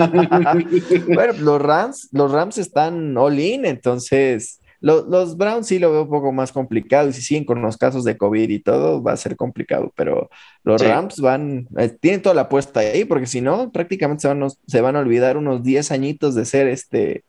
bueno, 1.14 1.33
los 1.40 1.61
Rams, 1.61 2.09
los 2.11 2.31
Rams 2.31 2.57
están 2.57 3.18
all 3.18 3.40
in, 3.40 3.66
entonces 3.66 4.60
los, 4.81 5.38
Browns 5.38 5.68
sí 5.68 5.78
lo 5.78 5.92
veo 5.92 6.04
un 6.04 6.09
poco 6.09 6.31
más 6.31 6.52
complicado 6.52 7.07
y 7.07 7.14
si 7.14 7.21
siguen 7.21 7.45
con 7.45 7.61
los 7.61 7.78
casos 7.78 8.04
de 8.04 8.18
COVID 8.18 8.50
y 8.50 8.59
todo, 8.59 9.02
va 9.02 9.14
a 9.14 9.18
ser 9.18 9.35
complicado, 9.35 9.94
pero 9.95 10.30
los 10.64 10.81
Rams 10.81 11.19
van, 11.19 11.68
eh, 11.78 11.90
tienen 11.90 12.23
toda 12.23 12.33
la 12.33 12.42
apuesta 12.42 12.80
ahí, 12.80 13.06
porque 13.06 13.28
si 13.28 13.42
no, 13.42 13.71
prácticamente 13.71 14.21
se 14.21 14.28
van, 14.28 14.50
se 14.50 14.81
van 14.81 14.95
a 14.95 15.00
olvidar 15.00 15.38
unos 15.38 15.64
10 15.64 15.92
añitos 15.92 16.33
de 16.35 16.45
ser 16.45 16.68
este 16.68 17.23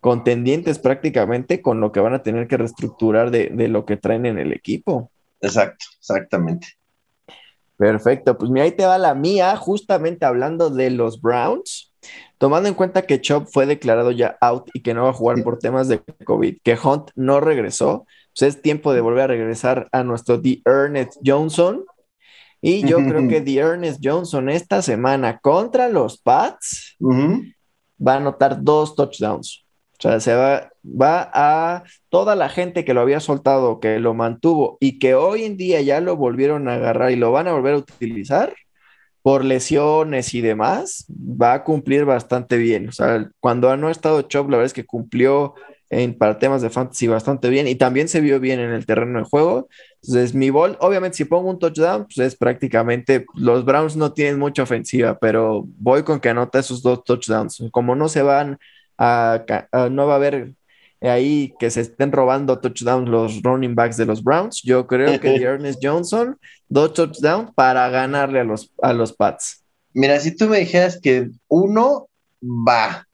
contendientes 0.00 0.80
prácticamente 0.80 1.62
con 1.62 1.80
lo 1.80 1.92
que 1.92 2.00
van 2.00 2.14
a 2.14 2.22
tener 2.24 2.48
que 2.48 2.56
reestructurar 2.56 3.30
de, 3.30 3.50
de 3.52 3.68
lo 3.68 3.84
que 3.84 3.96
traen 3.96 4.26
en 4.26 4.38
el 4.38 4.52
equipo. 4.52 5.12
Exacto, 5.40 5.84
exactamente. 5.98 6.68
Perfecto, 7.76 8.38
pues 8.38 8.50
mira, 8.50 8.64
ahí 8.64 8.72
te 8.72 8.86
va 8.86 8.98
la 8.98 9.14
mía, 9.14 9.56
justamente 9.56 10.24
hablando 10.24 10.70
de 10.70 10.90
los 10.90 11.20
Browns. 11.20 11.91
Tomando 12.38 12.68
en 12.68 12.74
cuenta 12.74 13.02
que 13.02 13.20
Chop 13.20 13.46
fue 13.50 13.66
declarado 13.66 14.10
ya 14.10 14.36
out 14.40 14.68
y 14.74 14.80
que 14.80 14.94
no 14.94 15.04
va 15.04 15.10
a 15.10 15.14
jugar 15.14 15.42
por 15.44 15.58
temas 15.58 15.88
de 15.88 16.02
COVID, 16.24 16.58
que 16.62 16.76
Hunt 16.82 17.10
no 17.14 17.40
regresó, 17.40 18.06
pues 18.36 18.56
es 18.56 18.62
tiempo 18.62 18.92
de 18.92 19.00
volver 19.00 19.24
a 19.24 19.26
regresar 19.28 19.88
a 19.92 20.02
nuestro 20.02 20.40
The 20.40 20.60
Ernest 20.64 21.18
Johnson. 21.24 21.84
Y 22.60 22.86
yo 22.86 22.96
creo 23.06 23.28
que 23.28 23.40
The 23.40 23.58
Ernest 23.58 24.00
Johnson 24.02 24.48
esta 24.48 24.82
semana 24.82 25.38
contra 25.38 25.88
los 25.88 26.18
Pats 26.18 26.96
va 27.00 28.14
a 28.14 28.16
anotar 28.16 28.62
dos 28.62 28.96
touchdowns. 28.96 29.64
O 29.98 30.02
sea, 30.02 30.18
se 30.18 30.34
va, 30.34 30.68
va 30.84 31.30
a 31.32 31.84
toda 32.08 32.34
la 32.34 32.48
gente 32.48 32.84
que 32.84 32.92
lo 32.92 33.02
había 33.02 33.20
soltado, 33.20 33.78
que 33.78 34.00
lo 34.00 34.14
mantuvo 34.14 34.78
y 34.80 34.98
que 34.98 35.14
hoy 35.14 35.44
en 35.44 35.56
día 35.56 35.80
ya 35.80 36.00
lo 36.00 36.16
volvieron 36.16 36.68
a 36.68 36.74
agarrar 36.74 37.12
y 37.12 37.16
lo 37.16 37.30
van 37.30 37.46
a 37.46 37.52
volver 37.52 37.74
a 37.74 37.78
utilizar 37.78 38.52
por 39.22 39.44
lesiones 39.44 40.34
y 40.34 40.40
demás, 40.40 41.06
va 41.08 41.54
a 41.54 41.64
cumplir 41.64 42.04
bastante 42.04 42.56
bien. 42.56 42.88
O 42.88 42.92
sea, 42.92 43.30
cuando 43.40 43.74
no 43.76 43.88
ha 43.88 43.92
estado 43.92 44.22
Chop, 44.22 44.50
la 44.50 44.56
verdad 44.56 44.66
es 44.66 44.72
que 44.72 44.84
cumplió 44.84 45.54
en, 45.90 46.14
para 46.16 46.38
temas 46.38 46.62
de 46.62 46.70
fantasy 46.70 47.06
bastante 47.06 47.48
bien 47.48 47.68
y 47.68 47.74
también 47.76 48.08
se 48.08 48.20
vio 48.20 48.40
bien 48.40 48.58
en 48.58 48.70
el 48.70 48.84
terreno 48.86 49.18
de 49.20 49.24
juego. 49.24 49.68
Entonces, 50.02 50.34
mi 50.34 50.50
ball, 50.50 50.76
obviamente, 50.80 51.18
si 51.18 51.24
pongo 51.24 51.50
un 51.50 51.58
touchdown, 51.58 52.04
pues 52.04 52.18
es 52.18 52.36
prácticamente, 52.36 53.26
los 53.34 53.64
Browns 53.64 53.96
no 53.96 54.12
tienen 54.12 54.38
mucha 54.38 54.64
ofensiva, 54.64 55.18
pero 55.20 55.64
voy 55.78 56.02
con 56.02 56.18
que 56.18 56.30
anota 56.30 56.58
esos 56.58 56.82
dos 56.82 57.04
touchdowns. 57.04 57.62
Como 57.70 57.94
no 57.94 58.08
se 58.08 58.22
van 58.22 58.58
a, 58.98 59.44
a 59.70 59.88
no 59.88 60.06
va 60.06 60.14
a 60.14 60.16
haber 60.16 60.54
ahí 61.10 61.54
que 61.58 61.70
se 61.70 61.80
estén 61.80 62.12
robando 62.12 62.58
touchdowns 62.58 63.08
los 63.08 63.42
running 63.42 63.74
backs 63.74 63.96
de 63.96 64.06
los 64.06 64.22
Browns. 64.22 64.62
Yo 64.62 64.86
creo 64.86 65.18
que 65.20 65.34
Ernest 65.42 65.80
Johnson, 65.82 66.38
dos 66.68 66.94
touchdowns 66.94 67.50
para 67.54 67.88
ganarle 67.88 68.40
a 68.40 68.44
los, 68.44 68.72
a 68.82 68.92
los 68.92 69.12
Pats. 69.12 69.64
Mira, 69.94 70.20
si 70.20 70.34
tú 70.34 70.48
me 70.48 70.58
dijeras 70.58 70.98
que 71.00 71.30
uno 71.48 72.08
va, 72.42 73.06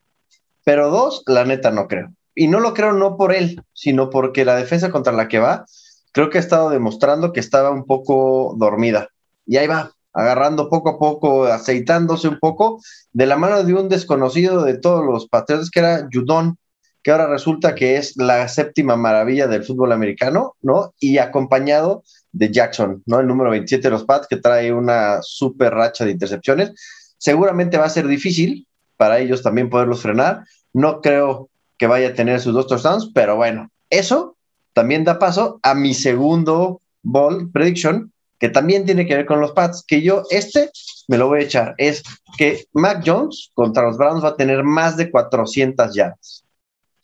pero 0.64 0.90
dos, 0.90 1.23
la 1.26 1.45
neta 1.45 1.71
no 1.71 1.88
creo. 1.88 2.12
Y 2.35 2.47
no 2.47 2.61
lo 2.61 2.75
creo 2.75 2.92
no 2.92 3.16
por 3.16 3.35
él, 3.35 3.62
sino 3.73 4.11
porque 4.11 4.45
la 4.45 4.54
defensa 4.54 4.90
contra 4.90 5.12
la 5.12 5.26
que 5.26 5.38
va, 5.38 5.64
creo 6.12 6.30
que 6.30 6.38
ha 6.38 6.40
estado 6.40 6.71
demostrando 6.71 7.33
que 7.33 7.40
estaba 7.40 7.71
un 7.71 7.85
poco 7.85 8.54
dormida. 8.57 9.09
Y 9.45 9.57
ahí 9.57 9.66
va, 9.66 9.92
agarrando 10.12 10.68
poco 10.68 10.90
a 10.90 10.99
poco, 10.99 11.45
aceitándose 11.47 12.28
un 12.28 12.38
poco, 12.38 12.80
de 13.12 13.26
la 13.26 13.37
mano 13.37 13.62
de 13.64 13.75
un 13.75 13.88
desconocido 13.88 14.62
de 14.62 14.78
todos 14.78 15.04
los 15.04 15.28
Patriotas, 15.28 15.71
que 15.71 15.80
era 15.80 16.09
Judon, 16.12 16.59
que 17.02 17.11
ahora 17.11 17.26
resulta 17.26 17.75
que 17.75 17.97
es 17.97 18.17
la 18.17 18.47
séptima 18.49 18.97
maravilla 18.97 19.47
del 19.47 19.64
fútbol 19.64 19.93
americano, 19.93 20.57
¿no? 20.62 20.95
Y 21.00 21.19
acompañado 21.19 22.02
de 22.33 22.50
Jackson, 22.50 23.02
¿no? 23.07 23.21
El 23.21 23.26
número 23.26 23.50
27 23.50 23.83
de 23.83 23.90
los 23.90 24.05
Pats, 24.05 24.26
que 24.28 24.37
trae 24.37 24.73
una 24.73 25.21
super 25.23 25.73
racha 25.73 26.05
de 26.05 26.12
intercepciones. 26.12 26.73
Seguramente 27.19 27.78
va 27.78 27.87
a 27.87 27.90
ser 27.90 28.07
difícil 28.07 28.67
para 28.97 29.19
ellos 29.19 29.43
también 29.43 29.71
poderlos 29.71 30.02
frenar. 30.02 30.45
No 30.73 31.00
creo 31.00 31.49
que 31.78 31.87
vaya 31.87 32.09
a 32.09 32.14
tener 32.14 32.40
sus 32.40 32.55
dos 32.55 32.67
touchdowns, 32.67 33.11
pero 33.14 33.37
bueno, 33.37 33.71
eso 33.90 34.37
también 34.73 35.05
da 35.05 35.19
paso 35.19 35.61
a 35.62 35.75
mi 35.75 35.95
segundo 35.95 36.81
ball 37.02 37.50
prediction, 37.50 38.12
que 38.38 38.49
también 38.49 38.85
tiene 38.85 39.07
que 39.07 39.17
ver 39.17 39.26
con 39.26 39.40
los 39.40 39.52
Pats, 39.52 39.85
que 39.87 40.02
yo 40.02 40.25
este 40.31 40.71
me 41.09 41.17
lo 41.17 41.26
voy 41.26 41.40
a 41.40 41.45
echar, 41.45 41.75
es 41.78 42.02
que 42.37 42.67
Mac 42.73 43.02
Jones 43.05 43.50
contra 43.55 43.85
los 43.85 43.97
Browns 43.97 44.23
va 44.23 44.28
a 44.28 44.37
tener 44.37 44.62
más 44.62 44.97
de 44.97 45.11
400 45.11 45.95
yardas. 45.95 46.45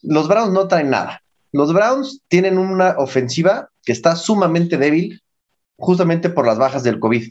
Los 0.07 0.29
Browns 0.29 0.53
no 0.53 0.69
traen 0.69 0.91
nada. 0.91 1.23
Los 1.53 1.73
Browns 1.73 2.21
tienen 2.29 2.59
una 2.59 2.97
ofensiva 2.99 3.71
que 3.85 3.93
está 3.93 4.17
sumamente 4.17 4.77
débil 4.77 5.23
justamente 5.77 6.29
por 6.29 6.47
las 6.47 6.59
bajas 6.59 6.83
del 6.83 7.01
COVID. 7.01 7.31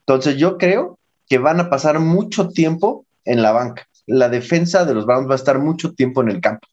Entonces 0.00 0.36
yo 0.36 0.58
creo 0.58 0.98
que 1.28 1.38
van 1.38 1.60
a 1.60 1.70
pasar 1.70 2.00
mucho 2.00 2.48
tiempo 2.48 3.06
en 3.24 3.42
la 3.42 3.52
banca. 3.52 3.86
La 4.06 4.28
defensa 4.28 4.84
de 4.84 4.94
los 4.94 5.06
Browns 5.06 5.28
va 5.28 5.34
a 5.34 5.36
estar 5.36 5.58
mucho 5.58 5.92
tiempo 5.92 6.20
en 6.22 6.30
el 6.30 6.40
campo. 6.40 6.66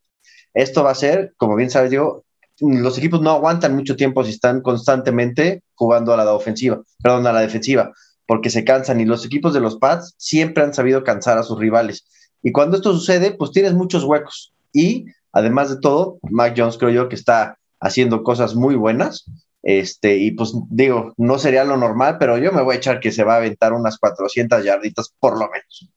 Esto 0.53 0.83
va 0.83 0.91
a 0.91 0.95
ser, 0.95 1.33
como 1.37 1.55
bien 1.55 1.69
sabes, 1.69 1.91
digo, 1.91 2.23
los 2.59 2.97
equipos 2.97 3.21
no 3.21 3.29
aguantan 3.29 3.75
mucho 3.75 3.95
tiempo 3.95 4.23
si 4.23 4.31
están 4.31 4.61
constantemente 4.61 5.61
jugando 5.75 6.13
a 6.13 6.17
la 6.17 6.33
ofensiva, 6.33 6.81
perdón, 7.03 7.27
a 7.27 7.31
la 7.31 7.41
defensiva, 7.41 7.93
porque 8.25 8.49
se 8.49 8.63
cansan 8.63 8.99
y 8.99 9.05
los 9.05 9.23
equipos 9.23 9.53
de 9.53 9.59
los 9.59 9.77
Pats 9.77 10.15
siempre 10.17 10.63
han 10.63 10.73
sabido 10.73 11.03
cansar 11.03 11.37
a 11.37 11.43
sus 11.43 11.59
rivales. 11.59 12.05
Y 12.41 12.51
cuando 12.51 12.77
esto 12.77 12.93
sucede, 12.93 13.31
pues 13.31 13.51
tienes 13.51 13.73
muchos 13.73 14.03
huecos. 14.03 14.53
Y 14.73 15.05
además 15.31 15.69
de 15.69 15.79
todo, 15.79 16.19
Mac 16.29 16.53
Jones 16.57 16.77
creo 16.77 16.91
yo 16.91 17.09
que 17.09 17.15
está 17.15 17.57
haciendo 17.79 18.23
cosas 18.23 18.55
muy 18.55 18.75
buenas. 18.75 19.25
Este, 19.63 20.17
y 20.17 20.31
pues 20.31 20.53
digo, 20.69 21.13
no 21.17 21.39
sería 21.39 21.65
lo 21.65 21.77
normal, 21.77 22.17
pero 22.19 22.37
yo 22.37 22.51
me 22.51 22.61
voy 22.61 22.75
a 22.75 22.77
echar 22.77 22.99
que 22.99 23.11
se 23.11 23.23
va 23.23 23.33
a 23.33 23.37
aventar 23.37 23.73
unas 23.73 23.97
400 23.97 24.63
yarditas 24.63 25.13
por 25.19 25.33
lo 25.33 25.49
menos. 25.49 25.89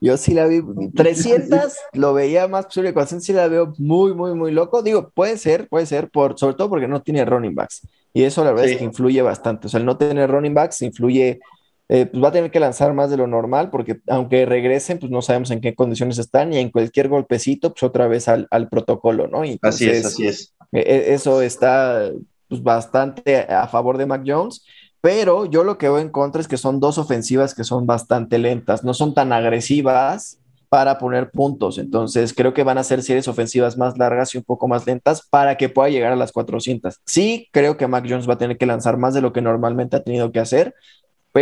Yo 0.00 0.16
sí 0.16 0.34
la 0.34 0.46
vi, 0.46 0.62
300 0.94 1.76
lo 1.92 2.12
veía 2.12 2.48
más 2.48 2.66
posible, 2.66 2.92
400 2.92 3.24
sí 3.24 3.32
la 3.32 3.48
veo 3.48 3.74
muy, 3.78 4.14
muy, 4.14 4.34
muy 4.34 4.52
loco. 4.52 4.82
Digo, 4.82 5.10
puede 5.10 5.36
ser, 5.38 5.68
puede 5.68 5.86
ser, 5.86 6.10
por, 6.10 6.38
sobre 6.38 6.54
todo 6.54 6.68
porque 6.68 6.88
no 6.88 7.02
tiene 7.02 7.24
running 7.24 7.54
backs. 7.54 7.86
Y 8.12 8.24
eso 8.24 8.42
la 8.42 8.50
verdad 8.50 8.70
es 8.70 8.78
que 8.78 8.84
influye 8.84 9.22
bastante. 9.22 9.66
O 9.66 9.70
sea, 9.70 9.78
el 9.80 9.86
no 9.86 9.96
tener 9.96 10.30
running 10.30 10.54
backs 10.54 10.82
influye, 10.82 11.40
eh, 11.88 12.06
pues 12.06 12.22
va 12.22 12.28
a 12.28 12.32
tener 12.32 12.50
que 12.50 12.60
lanzar 12.60 12.92
más 12.92 13.10
de 13.10 13.16
lo 13.16 13.26
normal, 13.26 13.70
porque 13.70 14.00
aunque 14.08 14.44
regresen, 14.44 14.98
pues 14.98 15.10
no 15.10 15.22
sabemos 15.22 15.50
en 15.50 15.60
qué 15.60 15.74
condiciones 15.74 16.18
están 16.18 16.52
y 16.52 16.58
en 16.58 16.70
cualquier 16.70 17.08
golpecito, 17.08 17.72
pues 17.72 17.82
otra 17.82 18.08
vez 18.08 18.28
al, 18.28 18.46
protocolo, 18.70 19.26
¿no? 19.26 19.42
así 19.62 19.88
es, 19.88 20.04
así 20.04 20.26
es. 20.26 20.54
E, 20.72 20.80
e, 20.80 21.14
eso 21.14 21.40
está 21.40 22.10
pues, 22.48 22.62
bastante 22.62 23.38
a 23.40 23.66
favor 23.68 23.96
de 23.96 24.06
Mac 24.06 24.22
Jones. 24.26 24.64
Pero 25.00 25.46
yo 25.46 25.62
lo 25.62 25.78
que 25.78 25.88
veo 25.88 26.00
en 26.00 26.08
contra 26.08 26.40
es 26.40 26.48
que 26.48 26.56
son 26.56 26.80
dos 26.80 26.98
ofensivas 26.98 27.54
que 27.54 27.62
son 27.62 27.86
bastante 27.86 28.36
lentas, 28.38 28.82
no 28.82 28.94
son 28.94 29.14
tan 29.14 29.32
agresivas 29.32 30.40
para 30.68 30.98
poner 30.98 31.30
puntos. 31.30 31.78
Entonces 31.78 32.34
creo 32.34 32.52
que 32.52 32.64
van 32.64 32.78
a 32.78 32.84
ser 32.84 33.02
series 33.02 33.28
ofensivas 33.28 33.78
más 33.78 33.96
largas 33.96 34.34
y 34.34 34.38
un 34.38 34.44
poco 34.44 34.68
más 34.68 34.86
lentas 34.86 35.26
para 35.28 35.56
que 35.56 35.68
pueda 35.68 35.88
llegar 35.88 36.12
a 36.12 36.16
las 36.16 36.32
400. 36.32 37.00
Sí, 37.06 37.48
creo 37.52 37.76
que 37.76 37.86
Mac 37.86 38.06
Jones 38.08 38.28
va 38.28 38.34
a 38.34 38.38
tener 38.38 38.58
que 38.58 38.66
lanzar 38.66 38.96
más 38.96 39.14
de 39.14 39.20
lo 39.20 39.32
que 39.32 39.40
normalmente 39.40 39.96
ha 39.96 40.02
tenido 40.02 40.32
que 40.32 40.40
hacer, 40.40 40.74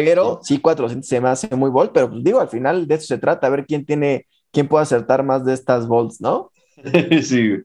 pero 0.05 0.41
sí 0.43 0.59
400 0.59 1.09
se 1.09 1.21
me 1.21 1.29
hace 1.29 1.55
muy 1.57 1.71
bol, 1.71 1.91
pero 1.93 2.11
pues, 2.11 2.23
digo, 2.23 2.41
al 2.41 2.49
final 2.49 2.87
de 2.87 2.97
eso 2.97 3.07
se 3.07 3.19
trata, 3.19 3.47
a 3.47 3.51
ver 3.51 3.65
quién 3.65 3.87
tiene, 3.87 4.27
quién 4.53 4.69
puede 4.69 4.83
acertar 4.83 5.23
más 5.23 5.45
de 5.45 5.55
estas 5.55 5.87
bolts, 5.87 6.21
¿no? 6.21 6.51
sí. 7.23 7.57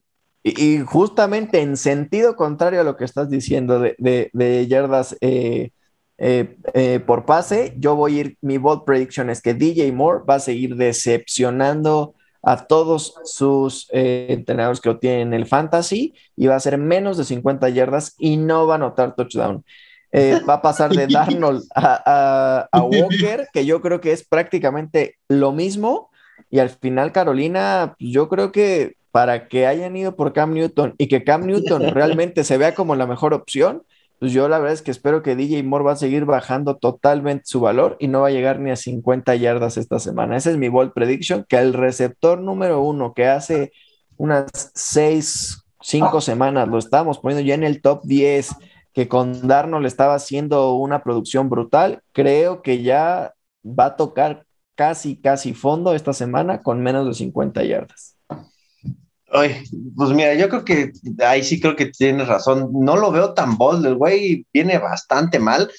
Y, 0.42 0.78
justamente 0.80 1.60
en 1.60 1.76
sentido 1.76 2.34
contrario 2.34 2.80
a 2.80 2.84
lo 2.84 2.96
que 2.96 3.04
estás 3.04 3.28
diciendo 3.30 3.78
de, 3.78 3.94
de, 4.32 4.66
yardas 4.66 5.16
eh, 5.20 5.70
eh, 6.18 6.56
eh, 6.74 7.00
por 7.00 7.26
pase, 7.26 7.74
yo 7.78 7.94
voy 7.96 8.16
a 8.16 8.20
ir, 8.20 8.38
mi 8.40 8.58
bold 8.58 8.84
prediction 8.84 9.30
es 9.30 9.40
que 9.40 9.54
DJ 9.54 9.92
Moore 9.92 10.24
va 10.28 10.36
a 10.36 10.40
seguir 10.40 10.74
decepcionando 10.76 12.14
a 12.42 12.66
todos 12.66 13.14
sus 13.24 13.88
eh, 13.92 14.26
entrenadores 14.30 14.80
que 14.80 14.88
lo 14.88 14.98
tienen 14.98 15.28
en 15.28 15.34
el 15.34 15.46
fantasy 15.46 16.14
y 16.34 16.46
va 16.46 16.56
a 16.56 16.60
ser 16.60 16.76
menos 16.78 17.16
de 17.16 17.24
50 17.24 17.68
yardas 17.68 18.14
y 18.18 18.36
no 18.36 18.66
va 18.66 18.74
a 18.74 18.76
anotar 18.76 19.14
touchdown. 19.14 19.64
Va 20.12 20.54
a 20.54 20.62
pasar 20.62 20.90
de 20.90 21.06
Darnold 21.10 21.64
a, 21.74 22.68
Walker, 22.74 23.48
que 23.52 23.64
yo 23.64 23.80
creo 23.80 24.00
que 24.00 24.12
es 24.12 24.26
prácticamente 24.26 25.16
lo 25.28 25.52
mismo. 25.52 26.10
Y 26.50 26.58
al 26.58 26.70
final, 26.70 27.12
Carolina, 27.12 27.94
yo 27.98 28.28
creo 28.28 28.52
que 28.52 28.96
para 29.10 29.48
que 29.48 29.66
hayan 29.66 29.96
ido 29.96 30.16
por 30.16 30.32
Cam 30.32 30.54
Newton 30.54 30.94
y 30.98 31.08
que 31.08 31.24
Cam 31.24 31.46
Newton 31.46 31.82
realmente 31.94 32.44
se 32.44 32.58
vea 32.58 32.74
como 32.74 32.96
la 32.96 33.06
mejor 33.06 33.34
opción, 33.34 33.82
pues 34.22 34.32
yo 34.32 34.48
la 34.48 34.58
verdad 34.58 34.74
es 34.74 34.82
que 34.82 34.92
espero 34.92 35.22
que 35.22 35.34
DJ 35.34 35.64
Moore 35.64 35.84
va 35.84 35.92
a 35.92 35.96
seguir 35.96 36.26
bajando 36.26 36.76
totalmente 36.76 37.42
su 37.46 37.60
valor 37.60 37.96
y 37.98 38.06
no 38.06 38.20
va 38.20 38.28
a 38.28 38.30
llegar 38.30 38.60
ni 38.60 38.70
a 38.70 38.76
50 38.76 39.34
yardas 39.34 39.76
esta 39.76 39.98
semana. 39.98 40.36
Ese 40.36 40.52
es 40.52 40.58
mi 40.58 40.68
bold 40.68 40.92
prediction, 40.92 41.44
que 41.48 41.58
el 41.58 41.72
receptor 41.72 42.40
número 42.40 42.80
uno 42.82 43.14
que 43.14 43.26
hace 43.26 43.72
unas 44.16 44.46
6, 44.74 45.64
5 45.80 46.20
semanas 46.20 46.68
lo 46.68 46.78
estábamos 46.78 47.18
poniendo 47.18 47.44
ya 47.44 47.54
en 47.54 47.64
el 47.64 47.82
top 47.82 48.04
10, 48.04 48.50
que 48.92 49.08
con 49.08 49.48
Darno 49.48 49.80
le 49.80 49.88
estaba 49.88 50.14
haciendo 50.14 50.74
una 50.74 51.02
producción 51.02 51.48
brutal, 51.48 52.02
creo 52.12 52.62
que 52.62 52.82
ya 52.82 53.34
va 53.64 53.86
a 53.86 53.96
tocar 53.96 54.46
casi, 54.74 55.16
casi 55.16 55.54
fondo 55.54 55.94
esta 55.94 56.12
semana 56.12 56.62
con 56.62 56.82
menos 56.82 57.06
de 57.06 57.14
50 57.14 57.64
yardas. 57.64 58.16
Ay, 59.34 59.62
pues 59.96 60.10
mira, 60.10 60.34
yo 60.34 60.48
creo 60.50 60.64
que 60.64 60.92
ahí 61.26 61.42
sí 61.42 61.58
creo 61.58 61.74
que 61.74 61.86
tienes 61.86 62.28
razón. 62.28 62.68
No 62.72 62.96
lo 62.96 63.10
veo 63.10 63.32
tan 63.32 63.56
bold, 63.56 63.86
el 63.86 63.96
güey 63.96 64.46
viene 64.52 64.78
bastante 64.78 65.38
mal. 65.38 65.70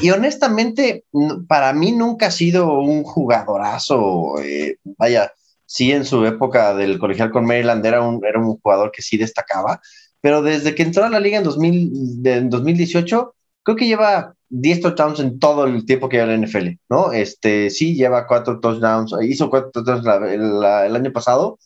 Y 0.00 0.10
honestamente, 0.10 1.04
para 1.48 1.72
mí 1.72 1.92
nunca 1.92 2.26
ha 2.26 2.30
sido 2.30 2.78
un 2.78 3.02
jugadorazo. 3.02 4.40
Eh, 4.42 4.76
vaya, 4.96 5.32
sí, 5.66 5.90
en 5.90 6.04
su 6.04 6.24
época 6.24 6.74
del 6.74 6.98
colegial 7.00 7.32
con 7.32 7.44
Maryland 7.44 7.84
era 7.84 8.00
un, 8.00 8.24
era 8.24 8.38
un 8.38 8.58
jugador 8.60 8.92
que 8.92 9.02
sí 9.02 9.16
destacaba. 9.16 9.80
Pero 10.20 10.42
desde 10.42 10.74
que 10.74 10.82
entró 10.82 11.04
a 11.04 11.10
la 11.10 11.20
liga 11.20 11.38
en, 11.38 11.44
2000, 11.44 12.26
en 12.26 12.50
2018, 12.50 13.34
creo 13.62 13.76
que 13.76 13.86
lleva 13.86 14.34
10 14.48 14.80
touchdowns 14.80 15.20
en 15.20 15.38
todo 15.38 15.64
el 15.66 15.86
tiempo 15.86 16.08
que 16.08 16.18
lleva 16.18 16.32
en 16.32 16.40
la 16.40 16.46
NFL, 16.46 16.68
¿no? 16.88 17.12
Este, 17.12 17.70
sí, 17.70 17.94
lleva 17.94 18.26
cuatro 18.26 18.60
touchdowns, 18.60 19.14
hizo 19.22 19.48
cuatro 19.48 19.70
touchdowns 19.84 20.30
el 20.30 20.96
año 20.96 21.12
pasado 21.12 21.58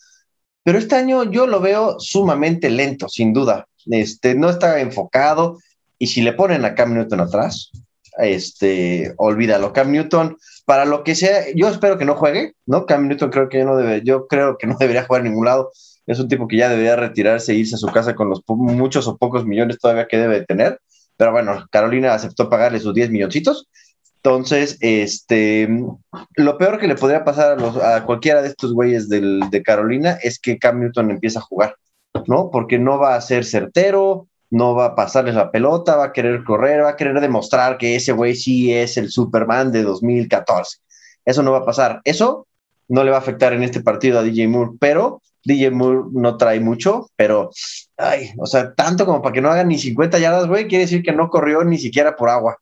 pero 0.65 0.79
este 0.79 0.97
año 0.97 1.25
yo 1.25 1.47
lo 1.47 1.61
veo 1.61 2.01
sumamente 2.01 2.71
lento, 2.71 3.09
sin 3.09 3.33
duda. 3.35 3.69
Este, 3.87 4.35
no 4.35 4.49
está 4.49 4.81
enfocado. 4.81 5.59
Y 5.99 6.09
si 6.09 6.23
le 6.23 6.33
ponen 6.33 6.65
a 6.65 6.75
Cam 6.75 6.95
Newton 6.95 7.21
atrás, 7.21 7.71
este, 8.19 9.13
olvídalo. 9.19 9.75
Cam 9.75 9.93
Newton, 9.93 10.39
para 10.65 10.87
lo 10.87 11.05
que 11.05 11.15
sea, 11.15 11.45
yo 11.55 11.69
espero 11.69 11.99
que 11.99 12.07
no 12.07 12.17
juegue, 12.17 12.55
¿no? 12.65 12.87
Cam 12.87 13.09
Newton 13.09 13.31
creo 13.31 13.49
que 13.51 13.63
no 13.63 13.77
debe, 13.77 14.01
yo 14.03 14.27
creo 14.27 14.57
que 14.57 14.67
no 14.67 14.77
debería 14.81 15.05
jugar 15.05 15.21
en 15.21 15.33
ningún 15.33 15.45
lado. 15.45 15.71
Es 16.07 16.21
un 16.21 16.29
tipo 16.29 16.47
que 16.47 16.59
ya 16.59 16.69
debería 16.69 16.97
retirarse 16.97 17.53
e 17.53 17.57
irse 17.57 17.77
a 17.77 17.79
su 17.79 17.89
casa 17.89 18.15
con 18.15 18.29
los 18.29 18.43
muchos 18.47 19.09
o 19.09 19.17
pocos 19.17 19.47
millones 19.47 19.79
todavía 19.79 20.07
que 20.07 20.19
debe 20.19 20.45
tener. 20.45 20.81
Pero 21.17 21.33
bueno, 21.33 21.67
Carolina 21.71 22.13
aceptó 22.15 22.49
pagarle 22.49 22.81
sus 22.81 22.95
10 22.95 23.11
milloncitos 23.11 23.69
entonces, 24.25 24.79
este, 24.81 25.69
lo 26.37 26.57
peor 26.57 26.81
que 26.81 26.89
le 26.89 26.95
podría 26.95 27.25
pasar 27.25 27.59
a, 27.63 28.07
cualquiera 28.07 28.41
de 28.41 28.49
estos 28.49 28.73
güeyes 28.73 29.11
de 29.11 29.63
Carolina 29.63 30.19
es 30.23 30.39
que 30.39 30.59
Cam 30.59 30.81
Newton 30.81 31.11
empieza 31.11 31.41
a 31.41 31.43
jugar, 31.43 31.77
¿no? 32.27 32.51
Porque 32.51 32.79
no 32.79 32.99
va 32.99 33.17
a 33.17 33.21
ser 33.21 33.45
certero, 33.45 34.27
no 34.49 34.75
va 34.75 34.87
a 34.87 34.95
pasarles 34.95 35.35
la 35.35 35.51
pelota, 35.51 35.97
va 35.97 36.07
a 36.07 36.13
querer 36.15 36.43
correr, 36.43 36.85
va 36.85 36.91
a 36.91 36.97
querer 36.97 37.21
demostrar 37.21 37.77
que 37.77 37.97
ese 37.97 38.13
güey 38.13 38.35
sí 38.35 38.73
es 38.73 38.97
el 38.97 39.11
Superman 39.11 39.73
de 39.73 39.83
2014. 39.83 40.79
Eso 41.27 41.43
no 41.43 41.53
va 41.53 41.59
a 41.59 41.67
pasar. 41.67 42.01
Eso 42.05 42.47
no 42.89 43.05
le 43.05 43.11
va 43.11 43.19
a 43.19 43.21
afectar 43.21 43.53
en 43.53 43.63
este 43.63 43.83
partido 43.83 44.19
a 44.19 44.23
DJ 44.23 44.49
Moore, 44.49 44.71
pero 44.81 45.21
DJ 45.45 45.71
Moore 45.71 46.09
no 46.13 46.37
trae 46.37 46.61
mucho, 46.61 47.11
pero, 47.17 47.51
ay, 47.97 48.31
o 48.39 48.47
sea, 48.47 48.75
tanto 48.75 49.05
como 49.05 49.23
para 49.23 49.33
que 49.33 49.41
no 49.41 49.51
haga 49.51 49.65
ni 49.65 49.79
50 49.79 50.19
yardas, 50.19 50.47
güey, 50.47 50.67
quiere 50.67 50.85
decir 50.85 51.03
que 51.03 51.13
no 51.13 51.29
corrió 51.29 51.65
ni 51.65 51.79
siquiera 51.79 52.17
por 52.17 52.31
agua. 52.31 52.59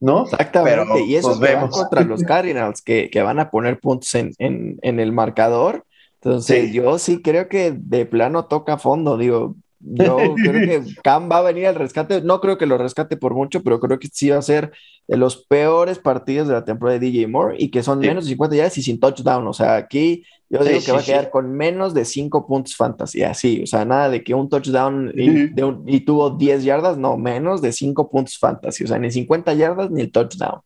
¿no? 0.00 0.24
Exactamente, 0.24 1.04
y 1.04 1.16
eso 1.16 1.28
pues, 1.28 1.40
vemos 1.40 1.70
contra 1.70 2.02
los 2.02 2.22
Cardinals, 2.22 2.82
que, 2.82 3.10
van 3.22 3.38
a 3.38 3.50
poner 3.50 3.80
puntos 3.80 4.14
en, 4.14 4.78
el 4.82 5.12
marcador. 5.12 5.84
Entonces, 6.14 6.72
yo 6.72 6.98
sí 6.98 7.22
creo 7.22 7.48
que 7.48 7.72
de 7.76 8.04
plano 8.04 8.46
toca 8.46 8.78
fondo, 8.78 9.16
digo, 9.16 9.54
Yo 9.80 10.16
creo 10.36 10.52
que 10.52 10.94
Cam 11.02 11.30
va 11.30 11.38
a 11.38 11.42
venir 11.42 11.66
al 11.66 11.74
rescate. 11.74 12.22
No 12.22 12.40
creo 12.40 12.58
que 12.58 12.66
lo 12.66 12.78
rescate 12.78 13.16
por 13.16 13.34
mucho, 13.34 13.62
pero 13.62 13.80
creo 13.80 13.98
que 13.98 14.08
sí 14.12 14.30
va 14.30 14.38
a 14.38 14.42
ser 14.42 14.72
de 15.08 15.16
los 15.16 15.44
peores 15.46 15.98
partidos 15.98 16.48
de 16.48 16.54
la 16.54 16.64
temporada 16.64 16.98
de 16.98 17.06
DJ 17.06 17.26
Moore 17.28 17.56
y 17.58 17.70
que 17.70 17.82
son 17.82 18.00
menos 18.00 18.24
de 18.24 18.30
50 18.30 18.56
yardas 18.56 18.78
y 18.78 18.82
sin 18.82 18.98
touchdown. 18.98 19.46
O 19.46 19.52
sea, 19.52 19.76
aquí 19.76 20.24
yo 20.48 20.64
digo 20.64 20.80
que 20.84 20.92
va 20.92 21.00
a 21.00 21.04
quedar 21.04 21.30
con 21.30 21.52
menos 21.52 21.92
de 21.92 22.04
5 22.04 22.46
puntos 22.46 22.76
fantasy. 22.76 23.22
Así, 23.22 23.62
o 23.62 23.66
sea, 23.66 23.84
nada 23.84 24.10
de 24.10 24.22
que 24.22 24.34
un 24.34 24.48
touchdown 24.48 25.12
y, 25.14 25.50
y 25.86 26.00
tuvo 26.00 26.30
10 26.30 26.64
yardas, 26.64 26.98
no, 26.98 27.16
menos 27.16 27.62
de 27.62 27.72
5 27.72 28.10
puntos 28.10 28.38
fantasy. 28.38 28.84
O 28.84 28.86
sea, 28.86 28.98
ni 28.98 29.10
50 29.10 29.54
yardas 29.54 29.90
ni 29.90 30.02
el 30.02 30.12
touchdown. 30.12 30.60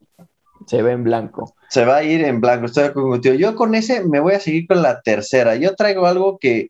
Se 0.67 0.83
ve 0.83 0.93
en 0.93 1.05
blanco. 1.05 1.55
Se 1.71 1.85
va 1.85 1.97
a 1.97 2.03
ir 2.05 2.23
en 2.25 2.41
blanco, 2.41 2.67
estoy 2.67 2.85
de 2.85 2.93
contigo. 2.93 3.35
Yo 3.35 3.55
con 3.55 3.75
ese 3.75 4.05
me 4.05 4.21
voy 4.21 4.35
a 4.35 4.41
seguir 4.41 4.67
con 4.67 4.83
la 4.83 5.01
tercera. 5.01 5.57
Yo 5.57 5.75
traigo 5.75 6.07
algo 6.07 6.39
que 6.39 6.69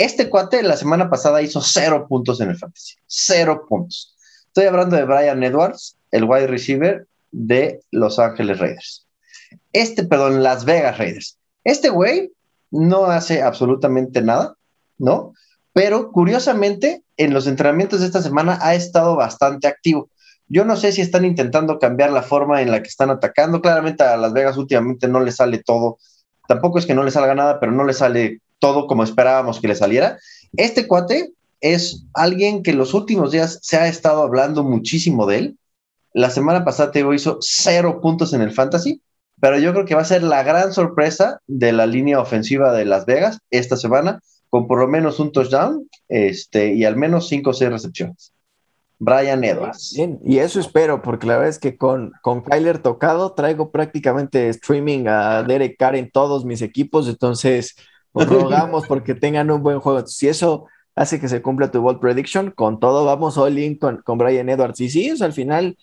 este 0.00 0.30
cuate 0.30 0.62
la 0.62 0.78
semana 0.78 1.10
pasada 1.10 1.42
hizo 1.42 1.60
cero 1.60 2.06
puntos 2.08 2.40
en 2.40 2.48
el 2.48 2.56
fantasy. 2.56 2.94
Cero 3.06 3.66
puntos. 3.68 4.16
Estoy 4.46 4.64
hablando 4.64 4.96
de 4.96 5.04
Brian 5.04 5.42
Edwards, 5.42 5.98
el 6.10 6.24
wide 6.24 6.46
receiver 6.46 7.06
de 7.32 7.80
Los 7.90 8.18
Ángeles 8.18 8.60
Raiders. 8.60 9.06
Este, 9.74 10.04
perdón, 10.04 10.42
Las 10.42 10.64
Vegas 10.64 10.96
Raiders. 10.96 11.36
Este 11.64 11.90
güey 11.90 12.32
no 12.70 13.04
hace 13.06 13.42
absolutamente 13.42 14.22
nada, 14.22 14.54
¿no? 14.96 15.34
Pero 15.74 16.10
curiosamente, 16.12 17.04
en 17.18 17.34
los 17.34 17.46
entrenamientos 17.46 18.00
de 18.00 18.06
esta 18.06 18.22
semana 18.22 18.58
ha 18.62 18.74
estado 18.74 19.16
bastante 19.16 19.68
activo. 19.68 20.08
Yo 20.48 20.64
no 20.64 20.76
sé 20.76 20.92
si 20.92 21.02
están 21.02 21.26
intentando 21.26 21.78
cambiar 21.78 22.10
la 22.10 22.22
forma 22.22 22.62
en 22.62 22.70
la 22.70 22.82
que 22.82 22.88
están 22.88 23.10
atacando. 23.10 23.60
Claramente 23.60 24.02
a 24.02 24.16
Las 24.16 24.32
Vegas 24.32 24.56
últimamente 24.56 25.08
no 25.08 25.20
le 25.20 25.30
sale 25.30 25.62
todo. 25.62 25.98
Tampoco 26.48 26.78
es 26.78 26.86
que 26.86 26.94
no 26.94 27.04
le 27.04 27.10
salga 27.10 27.34
nada, 27.34 27.60
pero 27.60 27.70
no 27.70 27.84
le 27.84 27.92
sale 27.92 28.40
todo 28.60 28.86
como 28.86 29.02
esperábamos 29.02 29.60
que 29.60 29.68
le 29.68 29.74
saliera. 29.74 30.18
Este 30.56 30.86
cuate 30.86 31.32
es 31.60 32.04
alguien 32.14 32.62
que 32.62 32.70
en 32.70 32.78
los 32.78 32.94
últimos 32.94 33.32
días 33.32 33.58
se 33.62 33.76
ha 33.76 33.88
estado 33.88 34.22
hablando 34.22 34.62
muchísimo 34.62 35.26
de 35.26 35.38
él. 35.38 35.58
La 36.12 36.30
semana 36.30 36.64
pasada 36.64 36.92
Teo 36.92 37.12
hizo 37.12 37.38
cero 37.40 38.00
puntos 38.00 38.32
en 38.32 38.42
el 38.42 38.52
fantasy, 38.52 39.02
pero 39.40 39.58
yo 39.58 39.72
creo 39.72 39.84
que 39.84 39.94
va 39.94 40.02
a 40.02 40.06
ser 40.06 40.22
la 40.22 40.42
gran 40.42 40.72
sorpresa 40.72 41.40
de 41.46 41.72
la 41.72 41.86
línea 41.86 42.20
ofensiva 42.20 42.72
de 42.72 42.84
Las 42.84 43.06
Vegas 43.06 43.38
esta 43.50 43.76
semana, 43.76 44.20
con 44.48 44.66
por 44.66 44.78
lo 44.78 44.88
menos 44.88 45.20
un 45.20 45.32
touchdown 45.32 45.88
este, 46.08 46.74
y 46.74 46.84
al 46.84 46.96
menos 46.96 47.28
cinco 47.28 47.50
o 47.50 47.52
seis 47.52 47.70
recepciones. 47.70 48.32
Brian 49.02 49.42
Edwards. 49.44 49.96
y 50.26 50.38
eso 50.38 50.60
espero, 50.60 51.00
porque 51.00 51.26
la 51.26 51.34
verdad 51.34 51.48
es 51.48 51.58
que 51.58 51.78
con, 51.78 52.12
con 52.20 52.42
Kyler 52.42 52.80
tocado 52.80 53.32
traigo 53.32 53.70
prácticamente 53.70 54.50
streaming 54.50 55.06
a 55.06 55.42
Derek 55.42 55.78
Carr 55.78 55.96
en 55.96 56.10
todos 56.10 56.44
mis 56.44 56.60
equipos, 56.60 57.08
entonces 57.08 57.76
pues 58.12 58.28
rogamos 58.28 58.86
porque 58.88 59.14
tengan 59.14 59.50
un 59.50 59.62
buen 59.62 59.80
juego. 59.80 60.06
Si 60.06 60.28
eso 60.28 60.66
hace 60.94 61.20
que 61.20 61.28
se 61.28 61.42
cumpla 61.42 61.70
tu 61.70 61.80
ball 61.80 62.00
prediction, 62.00 62.50
con 62.50 62.80
todo 62.80 63.04
vamos 63.04 63.38
all 63.38 63.58
in 63.58 63.76
con, 63.78 64.02
con 64.02 64.18
Brian 64.18 64.48
Edwards. 64.48 64.80
Y 64.80 64.90
sí, 64.90 65.12
al 65.20 65.32
final, 65.32 65.76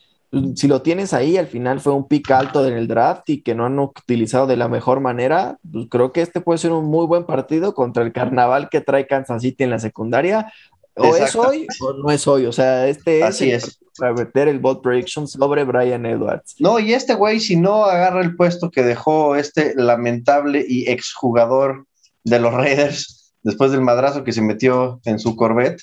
si 0.56 0.68
lo 0.68 0.82
tienes 0.82 1.14
ahí, 1.14 1.38
al 1.38 1.48
final 1.48 1.80
fue 1.80 1.94
un 1.94 2.08
pick 2.08 2.30
alto 2.32 2.66
en 2.68 2.74
el 2.74 2.88
draft 2.88 3.30
y 3.30 3.42
que 3.42 3.56
no 3.56 3.66
han 3.66 3.80
utilizado 3.80 4.48
de 4.48 4.58
la 4.58 4.68
mejor 4.68 5.00
manera, 5.00 5.58
pues 5.72 5.88
creo 5.90 6.12
que 6.12 6.22
este 6.22 6.42
puede 6.42 6.60
ser 6.60 6.72
un 6.72 6.86
muy 6.86 7.06
buen 7.06 7.26
partido 7.26 7.74
contra 7.74 8.04
el 8.04 8.14
carnaval 8.14 8.70
que 8.70 8.82
trae 8.82 9.08
Kansas 9.08 9.42
City 9.42 9.64
en 9.64 9.72
la 9.72 9.80
secundaria. 9.80 10.52
O 10.96 11.16
es 11.16 11.36
hoy 11.36 11.68
o 11.80 11.94
no 11.94 12.12
es 12.12 12.28
hoy. 12.28 12.46
O 12.46 12.52
sea, 12.52 12.88
este 12.88 13.24
Así 13.24 13.52
es, 13.52 13.80
para 13.98 14.14
meter 14.14 14.48
el 14.48 14.60
ball 14.60 14.82
prediction 14.82 15.28
sobre 15.28 15.64
Brian 15.64 16.06
Edwards. 16.06 16.56
No, 16.60 16.80
y 16.80 16.94
este 16.94 17.14
güey, 17.14 17.40
si 17.40 17.56
no 17.56 17.86
agarra 17.86 18.22
el 18.22 18.36
puesto 18.36 18.72
que 18.72 18.84
dejó 18.84 19.36
este 19.36 19.74
lamentable 19.76 20.66
y 20.68 20.90
exjugador 20.90 21.86
de 22.28 22.40
los 22.40 22.54
Raiders 22.54 23.34
después 23.42 23.72
del 23.72 23.82
madrazo 23.82 24.24
que 24.24 24.34
se 24.34 24.42
metió 24.42 25.00
en 25.06 25.20
su 25.20 25.36
Corvette. 25.36 25.82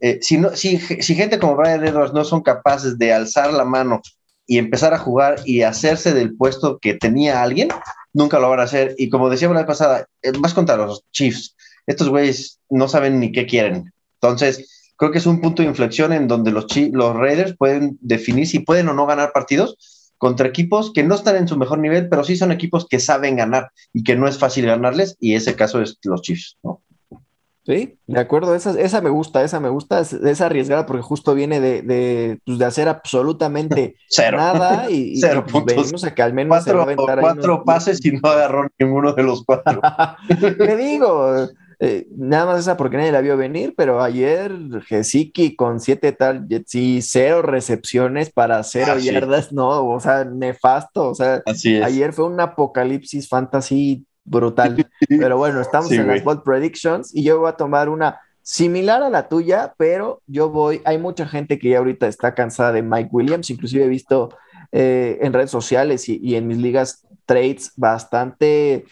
Eh, 0.00 0.18
si, 0.22 0.38
no, 0.38 0.54
si, 0.54 0.78
si, 0.78 1.14
gente 1.14 1.38
como 1.38 1.56
Brian 1.56 1.84
Edwards 1.84 2.14
no 2.14 2.24
son 2.24 2.42
capaces 2.42 2.98
de 2.98 3.12
alzar 3.12 3.52
la 3.52 3.64
mano 3.64 4.00
y 4.46 4.58
empezar 4.58 4.94
a 4.94 4.98
jugar 4.98 5.40
y 5.44 5.62
hacerse 5.62 6.14
del 6.14 6.36
puesto 6.36 6.78
que 6.78 6.94
tenía 6.94 7.42
alguien, 7.42 7.68
nunca 8.12 8.38
lo 8.38 8.48
van 8.50 8.60
a 8.60 8.64
hacer. 8.64 8.94
Y 8.96 9.08
como 9.10 9.28
decía 9.28 9.48
la 9.48 9.60
vez 9.60 9.66
pasada, 9.66 10.06
eh, 10.22 10.32
más 10.38 10.54
contra 10.54 10.76
los 10.76 11.04
Chiefs, 11.12 11.56
estos 11.86 12.08
güeyes 12.08 12.60
no 12.70 12.88
saben 12.88 13.18
ni 13.18 13.32
qué 13.32 13.46
quieren. 13.46 13.92
Entonces, 14.20 14.92
creo 14.96 15.10
que 15.10 15.18
es 15.18 15.26
un 15.26 15.40
punto 15.40 15.62
de 15.62 15.68
inflexión 15.68 16.12
en 16.12 16.28
donde 16.28 16.52
los, 16.52 16.66
los 16.92 17.16
Raiders 17.16 17.56
pueden 17.56 17.98
definir 18.00 18.46
si 18.46 18.60
pueden 18.60 18.88
o 18.88 18.94
no 18.94 19.06
ganar 19.06 19.32
partidos 19.32 19.76
contra 20.22 20.46
equipos 20.46 20.92
que 20.92 21.02
no 21.02 21.16
están 21.16 21.34
en 21.34 21.48
su 21.48 21.56
mejor 21.56 21.80
nivel, 21.80 22.08
pero 22.08 22.22
sí 22.22 22.36
son 22.36 22.52
equipos 22.52 22.86
que 22.88 23.00
saben 23.00 23.34
ganar 23.34 23.72
y 23.92 24.04
que 24.04 24.14
no 24.14 24.28
es 24.28 24.38
fácil 24.38 24.66
ganarles, 24.66 25.16
y 25.18 25.34
ese 25.34 25.56
caso 25.56 25.82
es 25.82 25.98
los 26.04 26.22
Chiefs, 26.22 26.58
¿no? 26.62 26.80
Sí, 27.66 27.98
de 28.06 28.20
acuerdo, 28.20 28.54
esa, 28.54 28.80
esa 28.80 29.00
me 29.00 29.10
gusta, 29.10 29.42
esa 29.42 29.58
me 29.58 29.68
gusta, 29.68 29.98
esa 29.98 30.46
arriesgada 30.46 30.86
porque 30.86 31.02
justo 31.02 31.34
viene 31.34 31.60
de, 31.60 31.82
de, 31.82 32.38
pues 32.46 32.56
de 32.58 32.64
hacer 32.64 32.88
absolutamente 32.88 33.96
nada 34.32 34.88
y, 34.92 35.16
Cero 35.16 35.44
pues, 35.50 35.64
puntos. 35.74 36.04
a 36.04 36.14
que 36.14 36.22
al 36.22 36.34
menos 36.34 36.64
cuatro, 36.64 36.86
cuatro 37.20 37.64
pases 37.64 38.04
y 38.06 38.12
no 38.12 38.30
agarró 38.30 38.68
ninguno 38.78 39.14
de 39.14 39.24
los 39.24 39.44
cuatro. 39.44 39.80
Te 40.38 40.76
digo, 40.76 41.48
eh, 41.84 42.06
nada 42.16 42.46
más 42.46 42.60
esa 42.60 42.76
porque 42.76 42.96
nadie 42.96 43.10
la 43.10 43.20
vio 43.20 43.36
venir, 43.36 43.74
pero 43.76 44.00
ayer 44.00 44.52
Gesicki 44.86 45.56
con 45.56 45.80
siete 45.80 46.12
tal, 46.12 46.46
sí, 46.64 47.02
cero 47.02 47.42
recepciones 47.42 48.30
para 48.30 48.62
cero 48.62 48.92
ah, 48.94 48.98
yardas, 49.00 49.52
no, 49.52 49.88
o 49.88 49.98
sea, 49.98 50.24
nefasto, 50.24 51.08
o 51.08 51.14
sea, 51.16 51.42
ayer 51.82 52.12
fue 52.12 52.26
un 52.26 52.38
apocalipsis 52.38 53.28
fantasy 53.28 54.06
brutal, 54.22 54.86
pero 55.08 55.36
bueno, 55.38 55.60
estamos 55.60 55.90
en 55.90 56.06
las 56.06 56.22
bold 56.22 56.44
predictions 56.44 57.12
y 57.12 57.24
yo 57.24 57.40
voy 57.40 57.48
a 57.48 57.56
tomar 57.56 57.88
una 57.88 58.20
similar 58.42 59.02
a 59.02 59.10
la 59.10 59.28
tuya, 59.28 59.74
pero 59.76 60.22
yo 60.28 60.50
voy, 60.50 60.82
hay 60.84 60.98
mucha 60.98 61.26
gente 61.26 61.58
que 61.58 61.70
ya 61.70 61.78
ahorita 61.78 62.06
está 62.06 62.32
cansada 62.36 62.70
de 62.70 62.82
Mike 62.82 63.10
Williams, 63.10 63.50
inclusive 63.50 63.86
he 63.86 63.88
visto 63.88 64.36
eh, 64.70 65.18
en 65.20 65.32
redes 65.32 65.50
sociales 65.50 66.08
y 66.08 66.36
en 66.36 66.46
mis 66.46 66.58
ligas 66.58 67.04
trades 67.26 67.72
bastante 67.74 68.84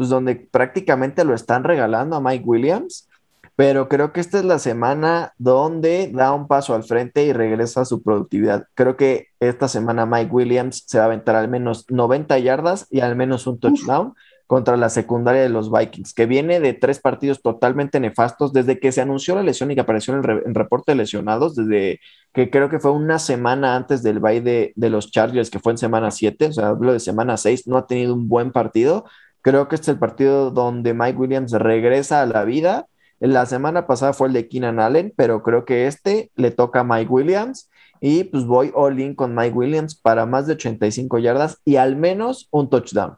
pues 0.00 0.08
donde 0.08 0.34
prácticamente 0.34 1.26
lo 1.26 1.34
están 1.34 1.62
regalando 1.62 2.16
a 2.16 2.22
Mike 2.22 2.44
Williams, 2.46 3.06
pero 3.54 3.86
creo 3.86 4.14
que 4.14 4.20
esta 4.20 4.38
es 4.38 4.46
la 4.46 4.58
semana 4.58 5.34
donde 5.36 6.10
da 6.10 6.32
un 6.32 6.48
paso 6.48 6.74
al 6.74 6.84
frente 6.84 7.26
y 7.26 7.34
regresa 7.34 7.82
a 7.82 7.84
su 7.84 8.02
productividad. 8.02 8.64
Creo 8.72 8.96
que 8.96 9.26
esta 9.40 9.68
semana 9.68 10.06
Mike 10.06 10.30
Williams 10.32 10.84
se 10.86 10.96
va 10.96 11.04
a 11.04 11.06
aventar 11.08 11.36
al 11.36 11.48
menos 11.48 11.84
90 11.90 12.38
yardas 12.38 12.86
y 12.90 13.00
al 13.00 13.14
menos 13.14 13.46
un 13.46 13.60
touchdown. 13.60 14.14
contra 14.46 14.76
la 14.76 14.88
secundaria 14.88 15.42
de 15.42 15.48
los 15.48 15.70
Vikings, 15.70 16.12
que 16.12 16.26
viene 16.26 16.58
de 16.58 16.72
tres 16.72 16.98
partidos 16.98 17.40
totalmente 17.40 18.00
nefastos 18.00 18.52
desde 18.52 18.80
que 18.80 18.90
se 18.90 19.00
anunció 19.00 19.36
la 19.36 19.44
lesión 19.44 19.70
y 19.70 19.76
que 19.76 19.82
apareció 19.82 20.14
en 20.14 20.24
el, 20.28 20.54
reporte 20.56 20.90
de 20.90 20.96
lesionados, 20.96 21.54
desde 21.54 22.00
que 22.32 22.50
creo 22.50 22.68
que 22.68 22.80
fue 22.80 22.90
una 22.90 23.20
semana 23.20 23.76
antes 23.76 24.02
del 24.02 24.18
bye 24.18 24.40
de, 24.40 24.72
de 24.74 24.90
los 24.90 25.12
Chargers, 25.12 25.50
que 25.50 25.60
fue 25.60 25.72
en 25.72 25.78
semana 25.78 26.10
7, 26.10 26.46
o 26.46 26.52
sea, 26.52 26.68
hablo 26.70 26.92
de 26.92 26.98
semana 26.98 27.36
6, 27.36 27.68
no 27.68 27.76
ha 27.76 27.86
tenido 27.86 28.12
un 28.12 28.28
buen 28.28 28.50
partido 28.50 29.04
Creo 29.42 29.68
que 29.68 29.76
este 29.76 29.90
es 29.90 29.94
el 29.94 29.98
partido 29.98 30.50
donde 30.50 30.92
Mike 30.92 31.18
Williams 31.18 31.52
regresa 31.52 32.22
a 32.22 32.26
la 32.26 32.44
vida. 32.44 32.86
La 33.20 33.46
semana 33.46 33.86
pasada 33.86 34.12
fue 34.12 34.28
el 34.28 34.34
de 34.34 34.48
Keenan 34.48 34.80
Allen, 34.80 35.12
pero 35.16 35.42
creo 35.42 35.64
que 35.64 35.86
este 35.86 36.30
le 36.36 36.50
toca 36.50 36.80
a 36.80 36.84
Mike 36.84 37.10
Williams. 37.10 37.70
Y 38.00 38.24
pues 38.24 38.44
voy 38.44 38.70
all 38.74 38.98
in 38.98 39.14
con 39.14 39.34
Mike 39.34 39.56
Williams 39.56 39.94
para 39.94 40.24
más 40.24 40.46
de 40.46 40.54
85 40.54 41.18
yardas 41.18 41.58
y 41.64 41.76
al 41.76 41.96
menos 41.96 42.48
un 42.50 42.70
touchdown. 42.70 43.16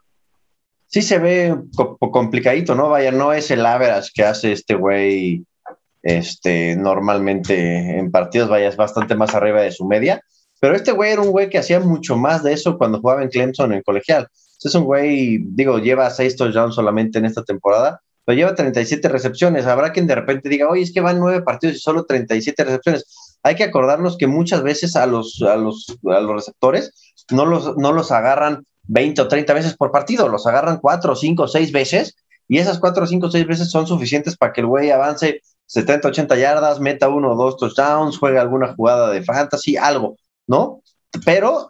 Sí 0.87 1.01
se 1.01 1.19
ve 1.19 1.57
complicadito, 1.99 2.75
¿no? 2.75 2.89
Vaya, 2.89 3.11
no 3.11 3.33
es 3.33 3.49
el 3.49 3.65
average 3.65 4.11
que 4.13 4.23
hace 4.23 4.51
este 4.51 4.75
güey 4.75 5.45
este, 6.03 6.75
normalmente 6.75 7.97
en 7.97 8.11
partidos, 8.11 8.49
vaya, 8.49 8.67
es 8.67 8.75
bastante 8.75 9.15
más 9.15 9.33
arriba 9.33 9.61
de 9.61 9.71
su 9.71 9.85
media. 9.85 10.21
Pero 10.59 10.75
este 10.75 10.91
güey 10.91 11.13
era 11.13 11.21
un 11.21 11.31
güey 11.31 11.49
que 11.49 11.57
hacía 11.57 11.79
mucho 11.79 12.15
más 12.15 12.43
de 12.43 12.53
eso 12.53 12.77
cuando 12.77 12.99
jugaba 12.99 13.23
en 13.23 13.29
Clemson 13.29 13.73
en 13.73 13.81
colegial 13.81 14.27
es 14.67 14.75
un 14.75 14.83
güey, 14.85 15.39
digo, 15.39 15.79
lleva 15.79 16.09
seis 16.09 16.35
touchdowns 16.35 16.75
solamente 16.75 17.19
en 17.19 17.25
esta 17.25 17.43
temporada, 17.43 18.01
pero 18.25 18.35
lleva 18.37 18.55
37 18.55 19.09
recepciones. 19.09 19.65
Habrá 19.65 19.91
quien 19.91 20.07
de 20.07 20.15
repente 20.15 20.49
diga, 20.49 20.69
oye, 20.69 20.81
es 20.81 20.93
que 20.93 21.01
van 21.01 21.19
nueve 21.19 21.41
partidos 21.41 21.75
y 21.75 21.79
solo 21.79 22.05
37 22.05 22.63
recepciones. 22.63 23.05
Hay 23.43 23.55
que 23.55 23.63
acordarnos 23.63 24.17
que 24.17 24.27
muchas 24.27 24.63
veces 24.63 24.95
a 24.95 25.05
los, 25.05 25.41
a 25.41 25.57
los, 25.57 25.97
a 26.05 26.19
los 26.21 26.35
receptores 26.35 27.15
no 27.31 27.45
los, 27.45 27.77
no 27.77 27.91
los 27.91 28.11
agarran 28.11 28.65
20 28.83 29.21
o 29.21 29.27
30 29.27 29.53
veces 29.53 29.75
por 29.75 29.91
partido, 29.91 30.27
los 30.27 30.45
agarran 30.47 30.77
4, 30.77 31.15
5, 31.15 31.47
6 31.47 31.71
veces 31.71 32.15
y 32.47 32.57
esas 32.57 32.79
4, 32.79 33.07
5, 33.07 33.31
6 33.31 33.47
veces 33.47 33.69
son 33.69 33.87
suficientes 33.87 34.37
para 34.37 34.53
que 34.53 34.61
el 34.61 34.67
güey 34.67 34.91
avance 34.91 35.41
70, 35.65 36.09
80 36.09 36.35
yardas, 36.37 36.79
meta 36.79 37.09
uno 37.09 37.31
o 37.31 37.35
dos 37.35 37.57
touchdowns, 37.57 38.17
juegue 38.17 38.39
alguna 38.39 38.73
jugada 38.75 39.09
de 39.09 39.23
fantasy, 39.23 39.77
algo, 39.77 40.17
¿no? 40.47 40.81
Pero 41.25 41.69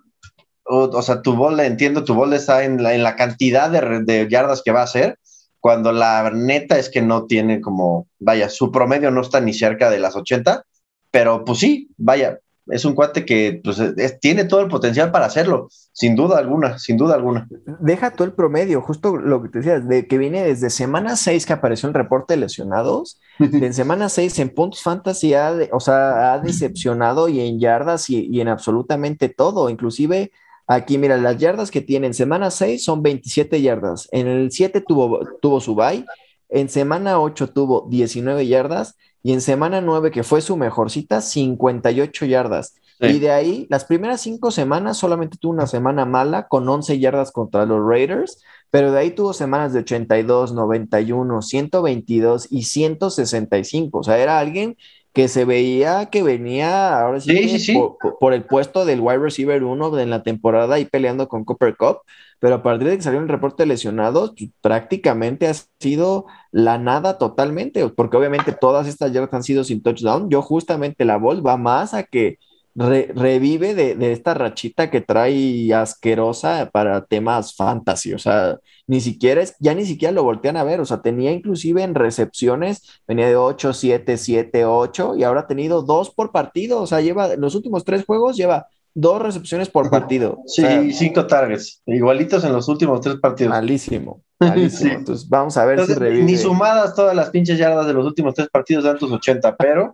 o, 0.66 1.02
sea, 1.02 1.22
tu 1.22 1.36
bola, 1.36 1.66
entiendo, 1.66 2.04
tu 2.04 2.14
bola 2.14 2.36
está 2.36 2.64
en 2.64 2.82
la, 2.82 2.94
en 2.94 3.04
la 3.04 3.16
cantidad 3.16 3.70
de, 3.70 4.28
yardas 4.30 4.62
que 4.64 4.72
va 4.72 4.82
a 4.82 4.86
hacer, 4.86 5.20
cuando 5.60 5.92
la 5.92 6.30
neta 6.34 6.78
es 6.78 6.90
que 6.90 7.02
no 7.02 7.26
tiene 7.26 7.62
como, 7.62 8.08
vaya, 8.20 8.50
su 8.50 8.72
promedio 8.72 9.12
no 9.12 9.22
está 9.22 9.40
ni 9.40 9.54
cerca 9.54 9.90
de 9.90 10.00
las 10.00 10.16
80, 10.16 10.64
pero 11.12 11.46
pues 11.46 11.60
sí, 11.60 11.90
vaya, 11.98 12.40
es 12.68 12.86
un 12.86 12.96
cuate 12.96 13.26
que 13.26 13.62
pues, 13.64 13.78
tiene 14.22 14.46
todo 14.46 14.62
el 14.62 14.68
potencial 14.68 15.12
para 15.12 15.26
hacerlo, 15.26 15.68
sin 15.92 16.16
duda 16.16 16.38
alguna, 16.38 16.80
sin 16.80 16.98
duda 16.98 17.16
alguna. 17.16 17.48
Deja 17.80 18.12
todo 18.12 18.26
el 18.26 18.34
promedio, 18.34 18.82
justo 18.82 19.18
lo 19.18 19.42
que 19.42 19.50
te 19.50 19.60
decías, 19.60 19.88
de 19.88 20.08
que 20.08 20.18
viene 20.18 20.44
desde 20.44 20.70
semana 20.70 21.16
6 21.16 21.46
que 21.46 21.54
apareció 21.54 21.88
el 21.90 21.96
reporte 21.96 22.34
de 22.34 22.42
lesionados, 22.42 23.20
en 23.40 23.74
semana 23.74 24.10
6 24.10 24.40
en 24.40 24.50
puntos 24.50 24.82
fantasy, 24.82 25.34
ha, 25.34 25.54
o 25.72 25.80
sea, 25.80 26.34
ha 26.34 26.40
decepcionado 26.40 27.28
y 27.28 27.42
en 27.42 27.60
yardas 27.60 28.10
y, 28.10 28.28
y, 28.32 28.40
en 28.40 28.48
absolutamente 28.48 29.30
todo, 29.30 29.70
inclusive 29.70 30.32
aquí, 30.68 30.98
mira, 30.98 31.18
las 31.18 31.38
yardas 31.38 31.72
que 31.72 31.82
tiene 31.82 32.08
en 32.08 32.14
semana 32.14 32.52
6 32.52 32.84
son 32.84 33.04
27 33.04 33.62
yardas, 33.62 34.08
en 34.12 34.28
el 34.28 34.52
7 34.52 34.82
tuvo, 34.82 35.20
tuvo 35.42 35.60
su 35.60 35.76
bye, 35.76 36.06
en 36.50 36.70
semana 36.70 37.20
8 37.20 37.50
tuvo 37.50 37.88
19 37.90 38.48
yardas, 38.48 38.96
y 39.24 39.32
en 39.32 39.42
semana 39.42 39.80
9, 39.80 40.12
que 40.12 40.24
fue 40.24 40.42
su 40.42 40.58
mejor 40.58 40.92
cita, 40.92 41.22
58 41.22 42.26
yardas. 42.26 42.76
Y 43.00 43.20
de 43.20 43.32
ahí, 43.32 43.68
las 43.70 43.86
primeras 43.86 44.22
cinco 44.22 44.50
semanas 44.52 44.98
solamente 44.98 45.38
tuvo 45.38 45.52
una 45.52 45.68
semana 45.68 46.06
mala 46.06 46.48
con 46.48 46.68
11 46.68 47.00
yardas 47.00 47.32
contra 47.32 47.66
los 47.66 47.86
Raiders, 47.86 48.42
pero 48.70 48.92
de 48.92 49.00
ahí 49.00 49.12
tuvo 49.12 49.34
semanas 49.34 49.74
de 49.74 49.80
82, 49.80 50.54
91, 50.54 51.42
122 51.42 52.48
y 52.50 52.64
165. 52.64 54.00
O 54.00 54.04
sea, 54.04 54.18
era 54.20 54.40
alguien 54.40 54.78
que 55.14 55.28
se 55.28 55.46
veía 55.46 56.08
que 56.08 56.24
venía 56.24 57.00
ahora 57.00 57.20
sí, 57.20 57.78
Por, 58.20 58.34
el 58.34 58.46
puesto 58.46 58.84
del 58.84 59.00
wide 59.00 59.20
receiver 59.20 59.64
1 59.64 60.00
en 60.00 60.10
la 60.10 60.24
temporada 60.24 60.80
y 60.80 60.86
peleando 60.86 61.28
con 61.28 61.46
Cooper 61.46 61.78
Cup, 61.78 62.00
pero 62.40 62.56
a 62.56 62.64
partir 62.64 62.90
de 62.90 62.98
que 62.98 63.04
salió 63.04 63.20
el 63.20 63.30
reporte 63.30 63.64
de 63.64 63.68
lesionados, 63.68 64.34
pues, 64.38 64.50
prácticamente 64.60 65.48
ha 65.48 65.54
sido 65.80 66.26
la 66.52 66.80
nada 66.80 67.20
totalmente, 67.20 67.88
porque 67.90 68.18
obviamente 68.18 68.54
todas 68.54 68.88
estas 68.88 69.14
yardas 69.14 69.34
han 69.34 69.44
sido 69.44 69.64
sin 69.64 69.84
touchdown. 69.84 70.30
Yo 70.30 70.42
justamente 70.42 71.06
la 71.06 71.18
voz 71.18 71.46
va 71.46 71.58
más 71.58 71.94
a 71.94 72.04
que 72.04 72.40
revive 72.76 73.76
de, 73.76 74.12
esta 74.12 74.34
rachita 74.34 74.90
que 74.90 75.02
trae 75.02 75.72
asquerosa 75.74 76.70
para 76.72 77.06
temas 77.06 77.56
fantasy, 77.56 78.14
o 78.14 78.20
sea, 78.20 78.58
ni 78.88 79.00
siquiera 79.00 79.42
es, 79.42 79.56
ya 79.60 79.76
ni 79.76 79.86
siquiera 79.86 80.12
lo 80.12 80.24
voltean 80.24 80.58
a 80.58 80.64
ver, 80.64 80.82
o 80.82 80.86
sea, 80.86 81.02
tenía 81.02 81.32
inclusive 81.32 81.84
en 81.84 81.94
recepciones, 81.94 82.82
venía 83.08 83.28
de 83.28 83.36
8, 83.36 83.74
7, 83.74 84.18
7, 84.18 84.66
8 84.66 85.16
y 85.16 85.24
ahora 85.24 85.42
ha 85.42 85.48
tenido 85.48 85.84
dos 85.84 86.10
por 86.10 86.32
partido, 86.32 86.82
o 86.82 86.88
sea, 86.88 87.02
lleva, 87.02 87.34
en 87.34 87.42
los 87.42 87.54
últimos 87.54 87.86
tres 87.86 88.06
juegos 88.06 88.36
lleva 88.36 88.68
dos 88.96 89.22
recepciones 89.22 89.70
por 89.70 89.92
partido. 89.92 90.40
Sí, 90.48 90.94
cinco 90.94 91.28
targets, 91.28 91.82
igualitos 91.86 92.44
en 92.44 92.54
los 92.54 92.68
últimos 92.68 93.02
tres 93.02 93.18
partidos. 93.18 93.52
Malísimo. 93.52 94.23
Malísimo. 94.40 94.94
Entonces, 94.94 95.28
vamos 95.28 95.58
a 95.58 95.66
ver 95.66 95.86
si 95.86 95.94
revive. 95.94 96.24
Ni 96.24 96.38
sumadas 96.38 96.96
todas 96.96 97.16
las 97.16 97.30
pinches 97.30 97.58
yardas 97.58 97.86
de 97.88 97.94
los 97.94 98.06
últimos 98.06 98.34
tres 98.34 98.50
partidos 98.50 98.84
dan 98.84 98.98
tus 98.98 99.12
80, 99.12 99.56
pero 99.56 99.94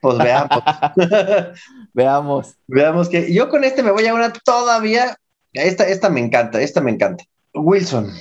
pues 0.00 0.18
veamos. 0.18 0.62
veamos. 1.92 2.54
Veamos 2.66 3.08
que 3.08 3.32
yo 3.32 3.48
con 3.48 3.64
este 3.64 3.82
me 3.82 3.90
voy 3.90 4.06
a 4.06 4.14
una 4.14 4.32
todavía. 4.32 5.16
Esta, 5.52 5.88
esta 5.88 6.10
me 6.10 6.20
encanta, 6.20 6.60
esta 6.60 6.80
me 6.80 6.90
encanta. 6.90 7.24
Wilson, 7.54 8.12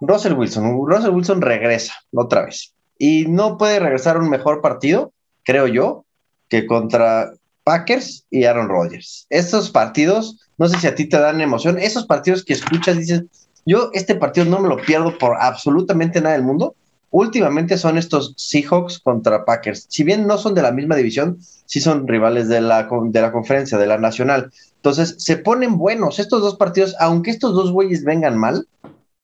Russell 0.00 0.34
Wilson. 0.34 0.86
Russell 0.86 1.10
Wilson 1.10 1.40
regresa 1.40 1.94
otra 2.12 2.44
vez. 2.44 2.74
Y 2.98 3.26
no 3.26 3.56
puede 3.56 3.78
regresar 3.80 4.16
a 4.16 4.20
un 4.20 4.30
mejor 4.30 4.60
partido, 4.60 5.12
creo 5.44 5.66
yo, 5.66 6.04
que 6.48 6.66
contra 6.66 7.32
Packers 7.64 8.26
y 8.30 8.44
Aaron 8.44 8.68
Rodgers. 8.68 9.26
Estos 9.30 9.70
partidos, 9.70 10.38
no 10.58 10.68
sé 10.68 10.78
si 10.78 10.86
a 10.86 10.94
ti 10.94 11.08
te 11.08 11.18
dan 11.18 11.40
emoción, 11.40 11.78
esos 11.78 12.06
partidos 12.06 12.44
que 12.44 12.52
escuchas, 12.52 12.98
dices, 12.98 13.24
yo 13.66 13.90
este 13.92 14.14
partido 14.14 14.46
no 14.46 14.60
me 14.60 14.68
lo 14.68 14.76
pierdo 14.76 15.16
por 15.18 15.36
absolutamente 15.40 16.20
nada 16.20 16.34
del 16.34 16.44
mundo. 16.44 16.74
Últimamente 17.10 17.78
son 17.78 17.96
estos 17.96 18.34
Seahawks 18.36 18.98
contra 18.98 19.44
Packers. 19.44 19.86
Si 19.88 20.02
bien 20.02 20.26
no 20.26 20.36
son 20.36 20.54
de 20.54 20.62
la 20.62 20.72
misma 20.72 20.96
división, 20.96 21.38
sí 21.64 21.80
son 21.80 22.08
rivales 22.08 22.48
de 22.48 22.60
la, 22.60 22.88
de 23.04 23.20
la 23.20 23.30
conferencia, 23.30 23.78
de 23.78 23.86
la 23.86 23.98
nacional. 23.98 24.50
Entonces, 24.76 25.14
se 25.18 25.36
ponen 25.36 25.78
buenos 25.78 26.18
estos 26.18 26.42
dos 26.42 26.56
partidos, 26.56 26.96
aunque 26.98 27.30
estos 27.30 27.54
dos 27.54 27.70
güeyes 27.70 28.04
vengan 28.04 28.36
mal, 28.36 28.66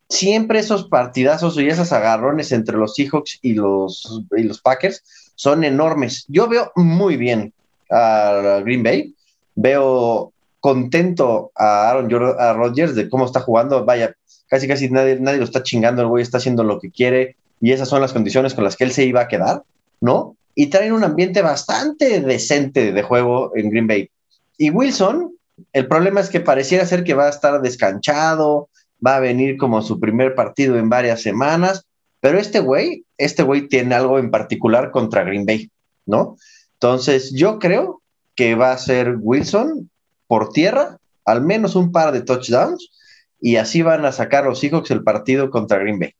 siempre 0.08 0.60
esos 0.60 0.84
partidazos 0.84 1.58
y 1.58 1.68
esos 1.68 1.92
agarrones 1.92 2.52
entre 2.52 2.76
los 2.76 2.94
Seahawks 2.94 3.38
y 3.42 3.54
los, 3.54 4.22
y 4.36 4.42
los 4.44 4.60
Packers 4.60 5.02
son 5.34 5.64
enormes. 5.64 6.24
Yo 6.28 6.48
veo 6.48 6.72
muy 6.76 7.16
bien 7.16 7.52
a 7.90 8.60
Green 8.62 8.82
Bay. 8.82 9.14
Veo 9.54 10.32
contento 10.60 11.50
a 11.56 11.90
Aaron 11.90 12.10
Rodgers 12.10 12.94
de 12.94 13.08
cómo 13.08 13.24
está 13.24 13.40
jugando. 13.40 13.84
Vaya, 13.84 14.14
casi 14.48 14.68
casi 14.68 14.90
nadie, 14.90 15.18
nadie 15.18 15.38
lo 15.38 15.44
está 15.44 15.62
chingando, 15.62 16.02
el 16.02 16.08
güey 16.08 16.22
está 16.22 16.38
haciendo 16.38 16.64
lo 16.64 16.78
que 16.78 16.90
quiere 16.90 17.36
y 17.60 17.72
esas 17.72 17.88
son 17.88 18.00
las 18.00 18.12
condiciones 18.12 18.54
con 18.54 18.64
las 18.64 18.76
que 18.76 18.84
él 18.84 18.92
se 18.92 19.04
iba 19.04 19.22
a 19.22 19.28
quedar, 19.28 19.62
¿no? 20.00 20.36
Y 20.54 20.66
traen 20.66 20.92
un 20.92 21.04
ambiente 21.04 21.42
bastante 21.42 22.20
decente 22.20 22.92
de 22.92 23.02
juego 23.02 23.52
en 23.54 23.70
Green 23.70 23.86
Bay. 23.86 24.10
Y 24.58 24.70
Wilson, 24.70 25.34
el 25.72 25.86
problema 25.86 26.20
es 26.20 26.30
que 26.30 26.40
pareciera 26.40 26.86
ser 26.86 27.04
que 27.04 27.14
va 27.14 27.26
a 27.26 27.30
estar 27.30 27.60
descanchado, 27.60 28.68
va 29.04 29.16
a 29.16 29.20
venir 29.20 29.56
como 29.56 29.82
su 29.82 30.00
primer 30.00 30.34
partido 30.34 30.76
en 30.76 30.88
varias 30.88 31.22
semanas, 31.22 31.84
pero 32.20 32.38
este 32.38 32.60
güey, 32.60 33.04
este 33.18 33.42
güey 33.42 33.68
tiene 33.68 33.94
algo 33.94 34.18
en 34.18 34.30
particular 34.30 34.90
contra 34.90 35.24
Green 35.24 35.46
Bay, 35.46 35.70
¿no? 36.06 36.36
Entonces, 36.74 37.32
yo 37.32 37.58
creo 37.58 38.02
que 38.34 38.54
va 38.54 38.72
a 38.72 38.78
ser 38.78 39.16
Wilson 39.20 39.90
por 40.30 40.50
tierra, 40.50 40.96
al 41.24 41.42
menos 41.42 41.74
un 41.74 41.90
par 41.90 42.12
de 42.12 42.22
touchdowns, 42.22 42.92
y 43.40 43.56
así 43.56 43.82
van 43.82 44.04
a 44.04 44.12
sacar 44.12 44.44
los 44.44 44.60
Seahawks 44.60 44.92
el 44.92 45.02
partido 45.02 45.50
contra 45.50 45.80
Green 45.80 45.98
Bay. 45.98 46.12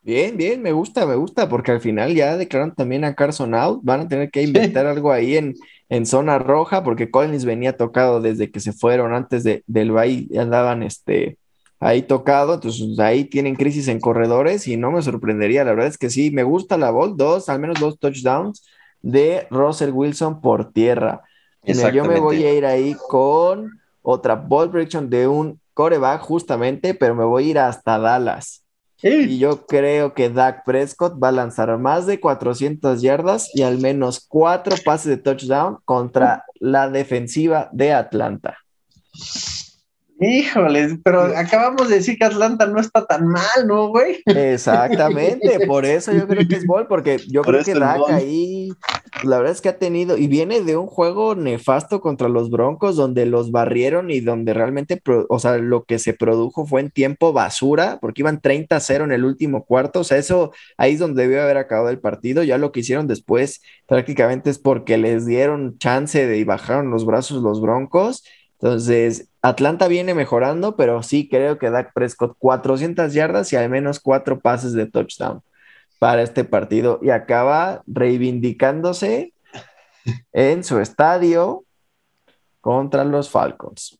Bien, 0.00 0.36
bien, 0.36 0.62
me 0.62 0.70
gusta, 0.70 1.04
me 1.04 1.16
gusta, 1.16 1.48
porque 1.48 1.72
al 1.72 1.80
final 1.80 2.14
ya 2.14 2.36
declararon 2.36 2.72
también 2.72 3.02
a 3.02 3.16
Carson 3.16 3.52
out, 3.52 3.80
van 3.82 4.02
a 4.02 4.08
tener 4.08 4.30
que 4.30 4.42
inventar 4.44 4.86
algo 4.86 5.10
ahí 5.10 5.36
en, 5.36 5.54
en, 5.88 6.06
zona 6.06 6.38
roja, 6.38 6.84
porque 6.84 7.10
Collins 7.10 7.44
venía 7.44 7.76
tocado 7.76 8.20
desde 8.20 8.52
que 8.52 8.60
se 8.60 8.72
fueron 8.72 9.12
antes 9.12 9.42
de, 9.42 9.64
del 9.66 9.90
Bay, 9.90 10.28
andaban 10.38 10.84
este, 10.84 11.36
ahí 11.80 12.02
tocado, 12.02 12.54
entonces 12.54 12.96
ahí 13.00 13.24
tienen 13.24 13.56
crisis 13.56 13.88
en 13.88 13.98
corredores 13.98 14.68
y 14.68 14.76
no 14.76 14.92
me 14.92 15.02
sorprendería, 15.02 15.64
la 15.64 15.72
verdad 15.72 15.88
es 15.88 15.98
que 15.98 16.10
sí, 16.10 16.30
me 16.30 16.44
gusta 16.44 16.78
la 16.78 16.92
ball, 16.92 17.16
dos, 17.16 17.48
al 17.48 17.58
menos 17.58 17.80
dos 17.80 17.98
touchdowns, 17.98 18.64
de 19.02 19.48
Russell 19.50 19.90
Wilson 19.90 20.40
por 20.40 20.72
tierra. 20.72 21.22
Yo 21.66 22.04
me 22.04 22.20
voy 22.20 22.44
a 22.44 22.52
ir 22.52 22.66
ahí 22.66 22.96
con 23.08 23.80
otra 24.02 24.34
ball 24.34 24.70
prediction 24.70 25.08
de 25.08 25.26
un 25.26 25.60
coreback 25.72 26.20
justamente, 26.22 26.94
pero 26.94 27.14
me 27.14 27.24
voy 27.24 27.44
a 27.44 27.50
ir 27.50 27.58
hasta 27.58 27.98
Dallas. 27.98 28.64
Y 29.02 29.38
yo 29.38 29.66
creo 29.66 30.14
que 30.14 30.30
Dak 30.30 30.64
Prescott 30.64 31.22
va 31.22 31.28
a 31.28 31.32
lanzar 31.32 31.76
más 31.78 32.06
de 32.06 32.20
400 32.20 33.02
yardas 33.02 33.50
y 33.54 33.62
al 33.62 33.78
menos 33.78 34.24
cuatro 34.26 34.76
pases 34.82 35.06
de 35.06 35.16
touchdown 35.18 35.78
contra 35.84 36.44
la 36.58 36.88
defensiva 36.88 37.68
de 37.72 37.92
Atlanta. 37.92 38.56
Híjoles, 40.26 40.98
pero 41.04 41.22
acabamos 41.36 41.88
de 41.88 41.96
decir 41.96 42.16
que 42.16 42.24
Atlanta 42.24 42.66
no 42.66 42.80
está 42.80 43.04
tan 43.06 43.26
mal, 43.26 43.66
¿no, 43.66 43.88
güey? 43.88 44.22
Exactamente, 44.26 45.60
por 45.66 45.84
eso 45.84 46.12
yo 46.12 46.26
creo 46.26 46.46
que 46.48 46.56
es 46.56 46.66
Ball, 46.66 46.86
porque 46.86 47.18
yo 47.28 47.42
creo 47.42 47.62
que 47.62 47.74
Dak 47.74 48.08
ahí, 48.08 48.70
la 49.22 49.38
verdad 49.38 49.52
es 49.52 49.60
que 49.60 49.68
ha 49.68 49.78
tenido, 49.78 50.16
y 50.16 50.26
viene 50.28 50.62
de 50.62 50.76
un 50.76 50.86
juego 50.86 51.34
nefasto 51.34 52.00
contra 52.00 52.28
los 52.28 52.50
Broncos, 52.50 52.96
donde 52.96 53.26
los 53.26 53.50
barrieron 53.50 54.10
y 54.10 54.20
donde 54.20 54.54
realmente, 54.54 55.02
o 55.28 55.38
sea, 55.38 55.58
lo 55.58 55.84
que 55.84 55.98
se 55.98 56.14
produjo 56.14 56.66
fue 56.66 56.80
en 56.80 56.90
tiempo 56.90 57.32
basura, 57.32 57.98
porque 58.00 58.22
iban 58.22 58.40
30-0 58.40 59.04
en 59.04 59.12
el 59.12 59.24
último 59.24 59.64
cuarto, 59.64 60.00
o 60.00 60.04
sea, 60.04 60.18
eso 60.18 60.52
ahí 60.76 60.94
es 60.94 60.98
donde 60.98 61.22
debió 61.22 61.42
haber 61.42 61.58
acabado 61.58 61.90
el 61.90 61.98
partido, 61.98 62.42
ya 62.42 62.58
lo 62.58 62.72
que 62.72 62.80
hicieron 62.80 63.06
después 63.06 63.62
prácticamente 63.86 64.50
es 64.50 64.58
porque 64.58 64.96
les 64.98 65.26
dieron 65.26 65.78
chance 65.78 66.26
de 66.26 66.38
y 66.38 66.44
bajaron 66.44 66.90
los 66.90 67.04
brazos 67.04 67.42
los 67.42 67.60
Broncos 67.60 68.24
entonces, 68.64 69.28
Atlanta 69.42 69.88
viene 69.88 70.14
mejorando, 70.14 70.74
pero 70.74 71.02
sí 71.02 71.28
creo 71.28 71.58
que 71.58 71.68
Dak 71.68 71.92
Prescott 71.92 72.34
400 72.38 73.12
yardas 73.12 73.52
y 73.52 73.56
al 73.56 73.68
menos 73.68 74.00
cuatro 74.00 74.40
pases 74.40 74.72
de 74.72 74.86
touchdown 74.86 75.42
para 75.98 76.22
este 76.22 76.44
partido 76.44 76.98
y 77.02 77.10
acaba 77.10 77.82
reivindicándose 77.86 79.34
en 80.32 80.64
su 80.64 80.80
estadio 80.80 81.64
contra 82.62 83.04
los 83.04 83.28
Falcons. 83.28 83.98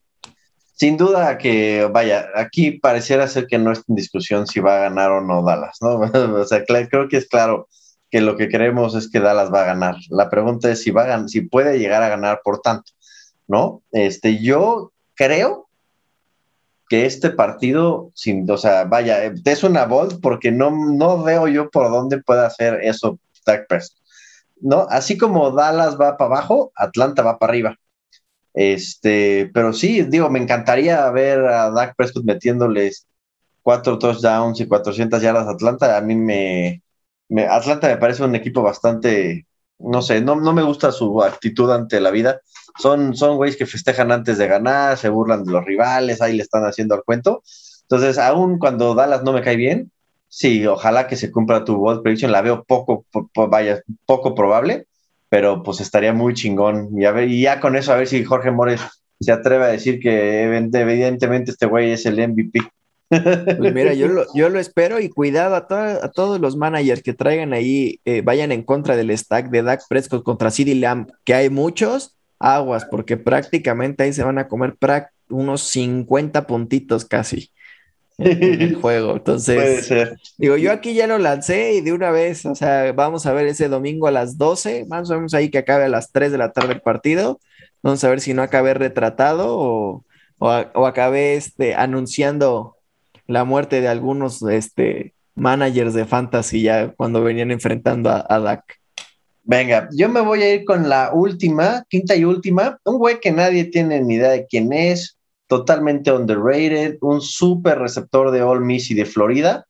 Sin 0.73 0.97
duda 0.97 1.37
que, 1.37 1.87
vaya, 1.93 2.29
aquí 2.33 2.71
pareciera 2.71 3.27
ser 3.27 3.45
que 3.45 3.59
no 3.59 3.71
es 3.71 3.83
en 3.87 3.93
discusión 3.93 4.47
si 4.47 4.61
va 4.61 4.77
a 4.77 4.89
ganar 4.89 5.11
o 5.11 5.21
no 5.21 5.43
Dallas, 5.43 5.77
¿no? 5.79 5.99
o 6.41 6.45
sea, 6.47 6.65
creo 6.65 7.07
que 7.07 7.17
es 7.17 7.27
claro 7.27 7.67
que 8.09 8.19
lo 8.19 8.35
que 8.35 8.49
queremos 8.49 8.95
es 8.95 9.11
que 9.11 9.19
Dallas 9.19 9.53
va 9.53 9.61
a 9.61 9.65
ganar. 9.65 9.97
La 10.09 10.31
pregunta 10.31 10.71
es 10.71 10.81
si 10.81 10.89
va 10.89 11.13
a 11.13 11.27
si 11.27 11.41
puede 11.41 11.77
llegar 11.77 12.01
a 12.01 12.09
ganar 12.09 12.41
por 12.43 12.61
tanto. 12.61 12.94
¿No? 13.47 13.81
Este, 13.91 14.41
yo 14.41 14.91
creo 15.15 15.67
que 16.89 17.05
este 17.05 17.31
partido, 17.31 18.11
sin, 18.13 18.49
o 18.49 18.57
sea, 18.57 18.85
vaya, 18.85 19.23
es 19.23 19.63
una 19.63 19.85
voz 19.85 20.15
porque 20.21 20.51
no, 20.51 20.71
no 20.71 21.23
veo 21.23 21.47
yo 21.47 21.69
por 21.69 21.89
dónde 21.89 22.21
puede 22.21 22.45
hacer 22.45 22.79
eso 22.83 23.19
Dak 23.45 23.67
Prescott, 23.67 24.01
¿no? 24.61 24.87
Así 24.89 25.17
como 25.17 25.51
Dallas 25.51 25.99
va 25.99 26.17
para 26.17 26.35
abajo, 26.35 26.71
Atlanta 26.75 27.23
va 27.23 27.39
para 27.39 27.51
arriba. 27.51 27.79
Este, 28.53 29.51
pero 29.53 29.73
sí, 29.73 30.03
digo, 30.03 30.29
me 30.29 30.39
encantaría 30.39 31.09
ver 31.11 31.39
a 31.45 31.71
Dak 31.71 31.95
Prescott 31.95 32.23
metiéndoles 32.23 33.07
cuatro 33.63 33.99
touchdowns 33.99 34.59
y 34.61 34.67
400 34.67 35.21
yardas 35.21 35.47
a 35.47 35.51
Atlanta. 35.51 35.97
A 35.97 36.01
mí 36.01 36.15
me, 36.15 36.83
me 37.29 37.47
Atlanta 37.47 37.87
me 37.87 37.97
parece 37.97 38.23
un 38.23 38.35
equipo 38.35 38.61
bastante 38.61 39.45
no 39.79 40.01
sé, 40.01 40.21
no, 40.21 40.35
no 40.35 40.53
me 40.53 40.63
gusta 40.63 40.91
su 40.91 41.21
actitud 41.21 41.71
ante 41.71 41.99
la 41.99 42.11
vida. 42.11 42.41
Son, 42.77 43.15
son 43.15 43.37
güeyes 43.37 43.57
que 43.57 43.65
festejan 43.65 44.11
antes 44.11 44.37
de 44.37 44.47
ganar, 44.47 44.97
se 44.97 45.09
burlan 45.09 45.43
de 45.43 45.51
los 45.51 45.65
rivales, 45.65 46.21
ahí 46.21 46.35
le 46.35 46.43
están 46.43 46.63
haciendo 46.63 46.95
al 46.95 47.03
cuento. 47.03 47.41
Entonces, 47.83 48.17
aún 48.17 48.59
cuando 48.59 48.95
Dallas 48.95 49.23
no 49.23 49.31
me 49.31 49.41
cae 49.41 49.55
bien, 49.55 49.91
sí, 50.27 50.65
ojalá 50.65 51.07
que 51.07 51.15
se 51.15 51.31
cumpla 51.31 51.63
tu 51.63 51.77
bold 51.77 52.01
prediction, 52.01 52.31
la 52.31 52.41
veo 52.41 52.63
poco, 52.63 53.05
vaya, 53.49 53.81
poco 54.05 54.35
probable, 54.35 54.87
pero 55.29 55.63
pues 55.63 55.81
estaría 55.81 56.13
muy 56.13 56.33
chingón. 56.33 56.89
Y, 56.97 57.41
ya 57.41 57.59
con 57.59 57.75
eso, 57.75 57.93
a 57.93 57.97
ver 57.97 58.07
si 58.07 58.23
Jorge 58.23 58.51
Mores 58.51 58.81
se 59.19 59.31
atreve 59.31 59.65
a 59.65 59.67
decir 59.67 59.99
que 59.99 60.43
evidentemente 60.43 61.51
este 61.51 61.65
güey 61.67 61.91
es 61.91 62.05
el 62.05 62.15
MVP. 62.15 62.59
Pues 63.07 63.73
mira, 63.73 63.93
yo 63.93 64.07
lo, 64.07 64.59
espero 64.59 64.99
y 64.99 65.09
cuidado 65.09 65.55
a, 65.55 65.67
a 66.03 66.11
todos 66.11 66.39
los 66.39 66.57
managers 66.57 67.03
que 67.03 67.13
traigan 67.13 67.53
ahí, 67.53 67.99
eh, 68.03 68.21
vayan 68.21 68.51
en 68.51 68.63
contra 68.63 68.95
del 68.95 69.15
stack 69.15 69.49
de 69.49 69.61
Dak 69.61 69.83
Prescott 69.87 70.23
contra 70.23 70.51
CD 70.51 70.75
Lamb, 70.75 71.07
que 71.23 71.33
hay 71.33 71.49
muchos, 71.49 72.14
aguas, 72.39 72.85
porque 72.85 73.17
prácticamente 73.17 74.03
ahí 74.03 74.13
se 74.13 74.23
van 74.23 74.37
a 74.37 74.47
comer 74.47 74.75
unos 75.29 75.61
50 75.61 76.45
puntitos 76.47 77.05
casi 77.05 77.51
en 78.17 78.61
el 78.61 78.75
juego. 78.81 79.15
Entonces, 79.15 79.89
digo, 80.37 80.57
yo 80.57 80.71
aquí 80.71 80.93
ya 80.93 81.07
lo 81.07 81.17
lancé 81.17 81.73
y 81.73 81.81
de 81.81 81.93
una 81.93 82.11
vez, 82.11 82.45
o 82.45 82.55
sea, 82.55 82.91
vamos 82.93 83.25
a 83.25 83.33
ver 83.33 83.47
ese 83.47 83.69
domingo 83.69 84.07
a 84.07 84.11
las 84.11 84.37
12, 84.37 84.85
más 84.87 85.09
o 85.09 85.15
menos 85.15 85.33
ahí 85.33 85.49
que 85.49 85.59
acabe 85.59 85.85
a 85.85 85.89
las 85.89 86.11
3 86.11 86.31
de 86.31 86.37
la 86.37 86.51
tarde 86.51 86.73
el 86.73 86.81
partido. 86.81 87.39
Vamos 87.83 88.03
a 88.03 88.09
ver 88.09 88.21
si 88.21 88.33
no 88.33 88.41
acabé 88.41 88.73
retratado 88.73 89.57
o, 89.57 90.05
o, 90.39 90.85
acabé 90.85 91.35
este, 91.35 91.75
anunciando 91.75 92.77
la 93.27 93.43
muerte 93.43 93.81
de 93.81 93.87
algunos 93.87 94.41
este, 94.43 95.13
managers 95.35 95.93
de 95.93 96.05
fantasy 96.05 96.61
ya 96.61 96.89
cuando 96.93 97.23
venían 97.23 97.51
enfrentando 97.51 98.09
a, 98.09 98.25
a 98.27 98.39
Dak. 98.39 98.79
Venga, 99.47 99.87
yo 99.91 100.09
me 100.09 100.21
voy 100.21 100.41
a 100.41 100.55
ir 100.55 100.65
con 100.65 100.89
la 100.89 101.11
última, 101.13 101.85
quinta 101.87 102.15
y 102.15 102.25
última. 102.25 102.79
Un 102.83 102.97
güey 102.97 103.19
que 103.19 103.31
nadie 103.31 103.65
tiene 103.65 104.01
ni 104.01 104.15
idea 104.15 104.31
de 104.31 104.47
quién 104.47 104.73
es, 104.73 105.19
totalmente 105.45 106.11
underrated, 106.11 106.97
un 107.01 107.21
super 107.21 107.77
receptor 107.77 108.31
de 108.31 108.41
All 108.41 108.61
Miss 108.61 108.89
y 108.89 108.95
de 108.95 109.05
Florida, 109.05 109.67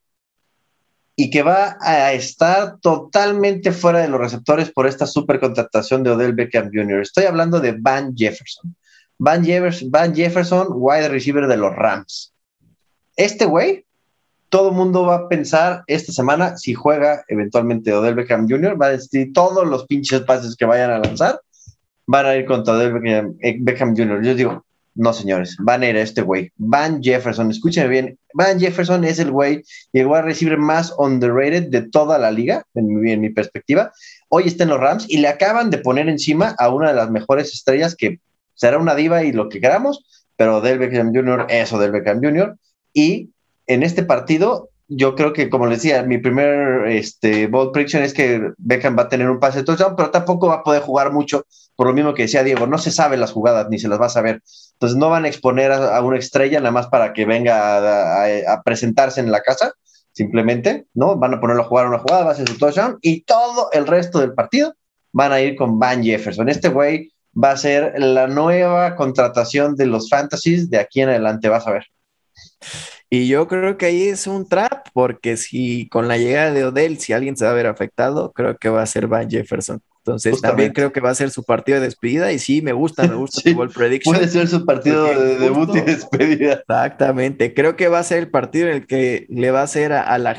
y 1.17 1.29
que 1.29 1.43
va 1.43 1.77
a 1.81 2.13
estar 2.13 2.79
totalmente 2.79 3.73
fuera 3.73 3.99
de 3.99 4.07
los 4.07 4.19
receptores 4.19 4.71
por 4.71 4.87
esta 4.87 5.05
super 5.05 5.41
contratación 5.41 6.03
de 6.03 6.11
Odell 6.11 6.33
Beckham 6.33 6.71
Jr. 6.73 7.01
Estoy 7.01 7.25
hablando 7.25 7.59
de 7.59 7.75
Van 7.77 8.15
Jefferson. 8.15 8.73
Van 9.17 9.43
Jefferson, 9.43 9.91
Van 9.91 10.15
Jefferson 10.15 10.67
wide 10.71 11.09
receiver 11.09 11.47
de 11.47 11.57
los 11.57 11.75
Rams. 11.75 12.33
Este 13.17 13.43
güey, 13.43 13.84
todo 14.55 14.69
el 14.69 14.75
mundo 14.75 15.03
va 15.03 15.15
a 15.15 15.27
pensar 15.27 15.83
esta 15.85 16.13
semana 16.13 16.55
si 16.55 16.73
juega 16.73 17.25
eventualmente 17.27 17.91
Odell 17.91 18.15
Beckham 18.15 18.47
Jr., 18.47 18.81
va 18.81 18.85
a 18.85 18.91
decir 18.91 19.33
todos 19.33 19.67
los 19.67 19.85
pinches 19.85 20.21
pases 20.21 20.55
que 20.55 20.63
vayan 20.63 20.91
a 20.91 20.99
lanzar 20.99 21.41
van 22.07 22.25
a 22.25 22.37
ir 22.37 22.45
contra 22.45 22.75
Odell 22.75 22.93
Beckham, 22.93 23.35
eh, 23.41 23.59
Jr. 23.97 24.23
Yo 24.23 24.33
digo, 24.33 24.65
no, 24.93 25.11
señores, 25.11 25.57
van 25.59 25.83
a 25.83 25.89
ir 25.89 25.97
a 25.97 26.01
este 26.01 26.21
güey. 26.21 26.53
Van 26.55 27.03
Jefferson, 27.03 27.51
escúchenme 27.51 27.89
bien. 27.89 28.17
Van 28.33 28.57
Jefferson 28.57 29.03
es 29.03 29.19
el 29.19 29.29
güey 29.29 29.61
y 29.91 29.99
el 29.99 30.23
recibir 30.23 30.57
más 30.57 30.93
underrated 30.97 31.67
de 31.67 31.81
toda 31.89 32.17
la 32.17 32.31
liga, 32.31 32.63
en 32.75 33.19
mi, 33.19 33.29
perspectiva. 33.31 33.91
Hoy 34.29 34.43
está 34.45 34.63
en 34.63 34.69
los 34.69 34.79
Rams 34.79 35.05
y 35.09 35.17
le 35.17 35.27
acaban 35.27 35.69
de 35.69 35.79
poner 35.79 36.07
encima 36.07 36.55
a 36.57 36.69
una 36.69 36.91
de 36.91 36.95
las 36.95 37.11
mejores 37.11 37.53
estrellas 37.53 37.93
que 37.93 38.21
será 38.53 38.77
una 38.77 38.95
diva 38.95 39.21
y 39.25 39.33
lo 39.33 39.49
que 39.49 39.59
queramos, 39.59 40.05
pero 40.37 40.61
Del 40.61 40.79
Beckham 40.79 41.13
Jr., 41.13 41.47
eso 41.49 41.77
del 41.77 41.91
Beckham 41.91 42.21
Jr. 42.23 42.55
Y 42.93 43.31
en 43.67 43.83
este 43.83 44.03
partido 44.03 44.69
yo 44.87 45.15
creo 45.15 45.33
que, 45.33 45.49
como 45.49 45.65
les 45.65 45.81
decía, 45.81 46.03
mi 46.03 46.19
primer 46.19 46.87
este, 46.87 47.47
bold 47.47 47.71
prediction 47.71 48.03
es 48.03 48.13
que 48.13 48.51
Beckham 48.57 48.97
va 48.97 49.03
a 49.03 49.09
tener 49.09 49.29
un 49.29 49.39
pase 49.39 49.59
de 49.59 49.63
touchdown, 49.63 49.95
pero 49.95 50.11
tampoco 50.11 50.47
va 50.47 50.55
a 50.55 50.63
poder 50.63 50.83
jugar 50.83 51.11
mucho, 51.11 51.45
por 51.75 51.87
lo 51.87 51.93
mismo 51.93 52.13
que 52.13 52.23
decía 52.23 52.43
Diego, 52.43 52.67
no 52.67 52.77
se 52.77 52.91
sabe 52.91 53.17
las 53.17 53.31
jugadas 53.31 53.67
ni 53.69 53.79
se 53.79 53.87
las 53.87 53.99
va 53.99 54.05
a 54.05 54.09
saber. 54.09 54.43
Entonces 54.73 54.97
no 54.97 55.09
van 55.09 55.25
a 55.25 55.27
exponer 55.27 55.71
a, 55.71 56.01
una 56.01 56.19
estrella 56.19 56.59
nada 56.59 56.71
más 56.71 56.87
para 56.87 57.13
que 57.13 57.25
venga 57.25 58.23
a, 58.51 58.61
presentarse 58.63 59.19
en 59.21 59.31
la 59.31 59.41
casa, 59.41 59.73
simplemente, 60.11 60.85
¿no? 60.93 61.17
Van 61.17 61.33
a 61.33 61.39
ponerlo 61.39 61.63
a 61.63 61.67
jugar 61.67 61.87
una 61.87 61.99
jugada, 61.99 62.25
va 62.25 62.31
a 62.31 62.35
ser 62.35 62.47
su 62.47 62.57
touchdown 62.57 62.99
y 63.01 63.21
todo 63.21 63.69
el 63.71 63.87
resto 63.87 64.19
del 64.19 64.33
partido 64.33 64.75
van 65.11 65.31
a 65.31 65.41
ir 65.41 65.55
con 65.55 65.79
Van 65.79 66.03
Jefferson. 66.03 66.47
Este 66.47 66.69
güey 66.69 67.11
va 67.41 67.51
a 67.51 67.57
ser 67.57 67.93
la 67.97 68.27
nueva 68.27 68.95
contratación 68.95 69.75
de 69.75 69.87
los 69.87 70.09
fantasies 70.09 70.69
de 70.69 70.77
aquí 70.77 71.01
en 71.01 71.09
adelante, 71.09 71.49
vas 71.49 71.65
a 71.67 71.71
ver. 71.71 71.85
Y 73.09 73.27
yo 73.27 73.47
creo 73.47 73.77
que 73.77 73.85
ahí 73.85 74.03
es 74.03 74.27
un 74.27 74.47
trap, 74.47 74.87
porque 74.93 75.37
si 75.37 75.87
con 75.89 76.07
la 76.07 76.17
llegada 76.17 76.51
de 76.51 76.65
Odell, 76.65 76.97
si 76.97 77.13
alguien 77.13 77.37
se 77.37 77.45
va 77.45 77.51
a 77.51 77.55
ver 77.55 77.67
afectado, 77.67 78.31
creo 78.33 78.57
que 78.57 78.69
va 78.69 78.81
a 78.81 78.87
ser 78.87 79.07
Van 79.07 79.29
Jefferson. 79.29 79.81
Entonces 80.05 80.39
también 80.39 80.71
creo 80.71 80.91
que 80.91 80.99
va 80.99 81.09
a 81.09 81.15
ser 81.15 81.31
su 81.31 81.43
partido 81.43 81.79
de 81.79 81.85
despedida 81.85 82.31
y 82.31 82.37
sí, 82.37 82.61
me 82.61 82.73
gusta, 82.73 83.07
me 83.07 83.15
gusta 83.15 83.41
su 83.41 83.73
prediction. 83.73 84.15
Puede 84.15 84.27
ser 84.27 84.47
su 84.47 84.63
partido 84.63 85.03
de 85.05 85.37
debut 85.37 85.75
y 85.75 85.81
despedida. 85.81 86.53
Exactamente, 86.53 87.55
creo 87.55 87.75
que 87.75 87.87
va 87.87 87.97
a 87.97 88.03
ser 88.03 88.19
el 88.19 88.29
partido 88.29 88.67
en 88.67 88.75
el 88.75 88.85
que 88.85 89.25
le 89.29 89.49
va 89.49 89.61
a 89.61 89.63
hacer 89.63 89.93
a, 89.93 90.15
la 90.19 90.37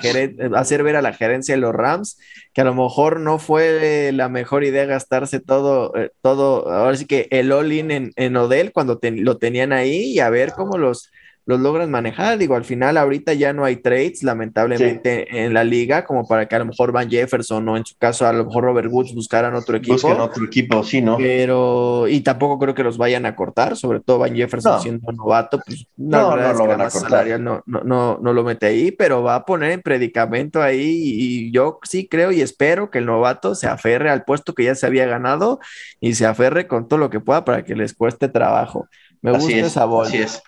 hacer 0.54 0.82
ver 0.84 0.94
a 0.94 1.02
la 1.02 1.12
gerencia 1.12 1.56
de 1.56 1.60
los 1.60 1.74
Rams 1.74 2.16
que 2.52 2.60
a 2.60 2.64
lo 2.64 2.74
mejor 2.74 3.18
no 3.18 3.40
fue 3.40 4.12
la 4.12 4.28
mejor 4.28 4.62
idea 4.62 4.84
gastarse 4.84 5.40
todo, 5.40 5.96
eh, 5.96 6.10
todo, 6.22 6.70
ahora 6.70 6.96
sí 6.96 7.04
que 7.06 7.26
el 7.32 7.50
all-in 7.50 7.90
en, 7.90 8.12
en 8.14 8.36
Odell 8.36 8.70
cuando 8.70 9.00
lo 9.02 9.36
tenían 9.36 9.72
ahí 9.72 10.12
y 10.12 10.20
a 10.20 10.30
ver 10.30 10.52
cómo 10.52 10.78
los 10.78 11.10
los 11.46 11.60
logran 11.60 11.90
manejar. 11.90 12.38
Digo, 12.38 12.56
al 12.56 12.64
final 12.64 12.96
ahorita 12.96 13.32
ya 13.32 13.52
no 13.52 13.64
hay 13.64 13.76
trades, 13.76 14.24
lamentablemente, 14.24 15.44
en 15.44 15.54
la 15.54 15.62
liga, 15.62 16.04
como 16.04 16.26
para 16.26 16.46
que 16.46 16.56
a 16.56 16.58
lo 16.58 16.66
mejor 16.66 16.90
Van 16.90 17.08
Jefferson 17.08 17.68
o 17.68 17.76
en 17.76 17.86
su 17.86 17.96
caso 17.96 18.26
a 18.26 18.32
lo 18.32 18.44
mejor 18.44 18.64
Robert 18.64 18.88
Woods 18.90 19.14
buscaran 19.14 19.54
otro 19.54 19.76
equipo. 19.76 19.94
Busquen 19.94 20.20
otro 20.20 20.44
equipo, 20.44 20.82
sí, 20.82 21.00
¿no? 21.00 21.16
Pero, 21.16 22.08
y 22.08 22.20
tampoco 22.20 22.58
creo 22.58 22.74
que 22.74 22.82
los 22.82 22.98
vayan 22.98 23.26
a 23.26 23.36
cortar, 23.36 23.76
sobre 23.76 24.00
todo 24.00 24.18
Van 24.18 24.34
Jefferson 24.34 24.82
siendo 24.82 25.12
novato, 25.12 25.60
pues 25.64 25.86
no, 25.96 26.36
no, 26.36 26.52
lo 26.52 26.66
van 26.66 26.80
a 26.80 26.90
cortar. 26.90 27.38
No, 27.38 27.62
no, 27.64 28.18
no, 28.20 28.32
lo 28.32 28.42
mete 28.42 28.66
ahí, 28.66 28.90
pero 28.90 29.22
va 29.22 29.36
a 29.36 29.44
poner 29.44 29.70
en 29.70 29.82
predicamento 29.82 30.60
ahí 30.60 30.82
y 30.82 31.52
yo 31.52 31.78
sí 31.84 32.08
creo 32.08 32.32
y 32.32 32.40
espero 32.40 32.90
que 32.90 32.98
el 32.98 33.06
novato 33.06 33.54
se 33.54 33.68
aferre 33.68 34.10
al 34.10 34.24
puesto 34.24 34.52
que 34.52 34.64
ya 34.64 34.74
se 34.74 34.86
había 34.86 35.06
ganado 35.06 35.60
y 36.00 36.14
se 36.14 36.26
aferre 36.26 36.66
con 36.66 36.88
todo 36.88 36.98
lo 36.98 37.08
que 37.08 37.20
pueda 37.20 37.44
para 37.44 37.64
que 37.64 37.76
les 37.76 37.94
cueste 37.94 38.28
trabajo. 38.28 38.88
Me 39.22 39.30
gusta 39.30 39.54
esa 39.54 39.84
bola. 39.84 40.08
Así 40.08 40.18
es. 40.18 40.42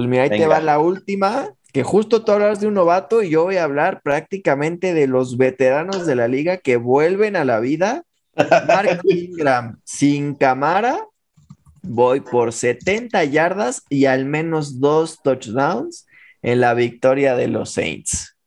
Pues 0.00 0.08
mira, 0.08 0.22
ahí 0.22 0.30
te 0.30 0.46
va 0.46 0.60
la 0.60 0.78
última, 0.78 1.50
que 1.74 1.82
justo 1.82 2.24
tú 2.24 2.32
hablas 2.32 2.58
de 2.58 2.66
un 2.66 2.72
novato 2.72 3.22
y 3.22 3.28
yo 3.28 3.44
voy 3.44 3.58
a 3.58 3.64
hablar 3.64 4.00
prácticamente 4.00 4.94
de 4.94 5.06
los 5.06 5.36
veteranos 5.36 6.06
de 6.06 6.16
la 6.16 6.26
liga 6.26 6.56
que 6.56 6.78
vuelven 6.78 7.36
a 7.36 7.44
la 7.44 7.60
vida. 7.60 8.04
Mark 8.66 9.02
Ingram 9.04 9.78
sin 9.84 10.34
cámara, 10.36 11.04
voy 11.82 12.20
por 12.20 12.54
70 12.54 13.24
yardas 13.24 13.82
y 13.90 14.06
al 14.06 14.24
menos 14.24 14.80
dos 14.80 15.20
touchdowns 15.22 16.06
en 16.40 16.62
la 16.62 16.72
victoria 16.72 17.36
de 17.36 17.48
los 17.48 17.70
Saints. 17.72 18.38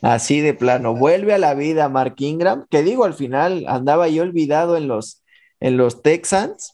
Así 0.00 0.40
de 0.42 0.54
plano, 0.54 0.94
vuelve 0.94 1.34
a 1.34 1.38
la 1.38 1.54
vida 1.54 1.88
Mark 1.88 2.14
Ingram, 2.18 2.66
que 2.70 2.84
digo, 2.84 3.04
al 3.04 3.14
final 3.14 3.64
andaba 3.66 4.06
yo 4.06 4.22
olvidado 4.22 4.76
en 4.76 4.86
los, 4.86 5.24
en 5.58 5.76
los 5.76 6.02
Texans, 6.02 6.73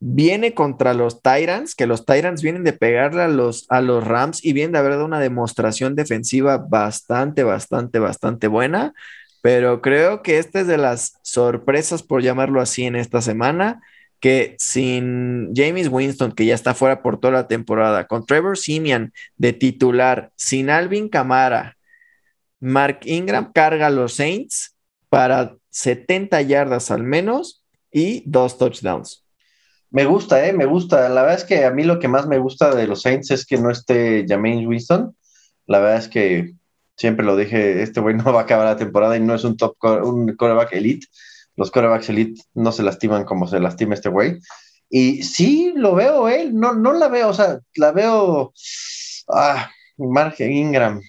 viene 0.00 0.54
contra 0.54 0.94
los 0.94 1.22
Tyrants, 1.22 1.74
que 1.74 1.86
los 1.86 2.06
Tyrants 2.06 2.42
vienen 2.42 2.64
de 2.64 2.72
pegarle 2.72 3.22
a 3.22 3.28
los, 3.28 3.66
a 3.68 3.82
los 3.82 4.02
Rams 4.06 4.44
y 4.44 4.54
vienen 4.54 4.72
de 4.72 4.78
haber 4.78 4.92
dado 4.92 5.04
una 5.04 5.20
demostración 5.20 5.94
defensiva 5.94 6.56
bastante, 6.56 7.44
bastante, 7.44 7.98
bastante 7.98 8.48
buena. 8.48 8.94
Pero 9.42 9.80
creo 9.82 10.22
que 10.22 10.38
esta 10.38 10.60
es 10.60 10.66
de 10.66 10.78
las 10.78 11.18
sorpresas, 11.22 12.02
por 12.02 12.22
llamarlo 12.22 12.60
así, 12.60 12.84
en 12.84 12.96
esta 12.96 13.20
semana, 13.20 13.82
que 14.20 14.56
sin 14.58 15.54
James 15.54 15.88
Winston, 15.88 16.32
que 16.32 16.46
ya 16.46 16.54
está 16.54 16.74
fuera 16.74 17.02
por 17.02 17.20
toda 17.20 17.32
la 17.34 17.48
temporada, 17.48 18.06
con 18.06 18.26
Trevor 18.26 18.58
Simeon 18.58 19.12
de 19.36 19.52
titular, 19.52 20.30
sin 20.36 20.70
Alvin 20.70 21.08
Camara, 21.08 21.76
Mark 22.60 23.00
Ingram 23.04 23.52
carga 23.52 23.86
a 23.86 23.90
los 23.90 24.14
Saints 24.14 24.76
para 25.08 25.56
70 25.70 26.42
yardas 26.42 26.90
al 26.90 27.02
menos 27.02 27.64
y 27.90 28.22
dos 28.26 28.58
touchdowns. 28.58 29.24
Me 29.90 30.04
gusta, 30.04 30.46
¿eh? 30.46 30.52
Me 30.52 30.66
gusta. 30.66 31.08
La 31.08 31.22
verdad 31.22 31.38
es 31.38 31.44
que 31.44 31.64
a 31.64 31.70
mí 31.70 31.84
lo 31.84 31.98
que 31.98 32.08
más 32.08 32.26
me 32.26 32.38
gusta 32.38 32.74
de 32.74 32.86
los 32.86 33.02
Saints 33.02 33.30
es 33.30 33.44
que 33.44 33.58
no 33.58 33.70
esté 33.70 34.24
James 34.28 34.66
Winston. 34.66 35.16
La 35.66 35.80
verdad 35.80 35.98
es 35.98 36.08
que 36.08 36.54
siempre 36.96 37.24
lo 37.24 37.36
dije, 37.36 37.82
este 37.82 38.00
güey 38.00 38.14
no 38.16 38.32
va 38.32 38.40
a 38.40 38.42
acabar 38.44 38.66
la 38.66 38.76
temporada 38.76 39.16
y 39.16 39.20
no 39.20 39.34
es 39.34 39.44
un 39.44 39.56
top, 39.56 39.76
un 40.04 40.36
coreback 40.36 40.72
elite. 40.72 41.06
Los 41.56 41.70
corebacks 41.70 42.08
elite 42.08 42.40
no 42.54 42.72
se 42.72 42.82
lastiman 42.82 43.24
como 43.24 43.46
se 43.46 43.60
lastima 43.60 43.94
este 43.94 44.08
güey. 44.08 44.38
Y 44.88 45.22
sí, 45.22 45.72
lo 45.76 45.94
veo, 45.94 46.28
él, 46.28 46.48
¿eh? 46.48 46.50
no, 46.52 46.74
no 46.74 46.92
la 46.92 47.08
veo, 47.08 47.28
o 47.28 47.34
sea, 47.34 47.60
la 47.76 47.92
veo. 47.92 48.52
Ah, 49.28 49.70
Mark 49.96 50.34
Ingram. 50.40 51.00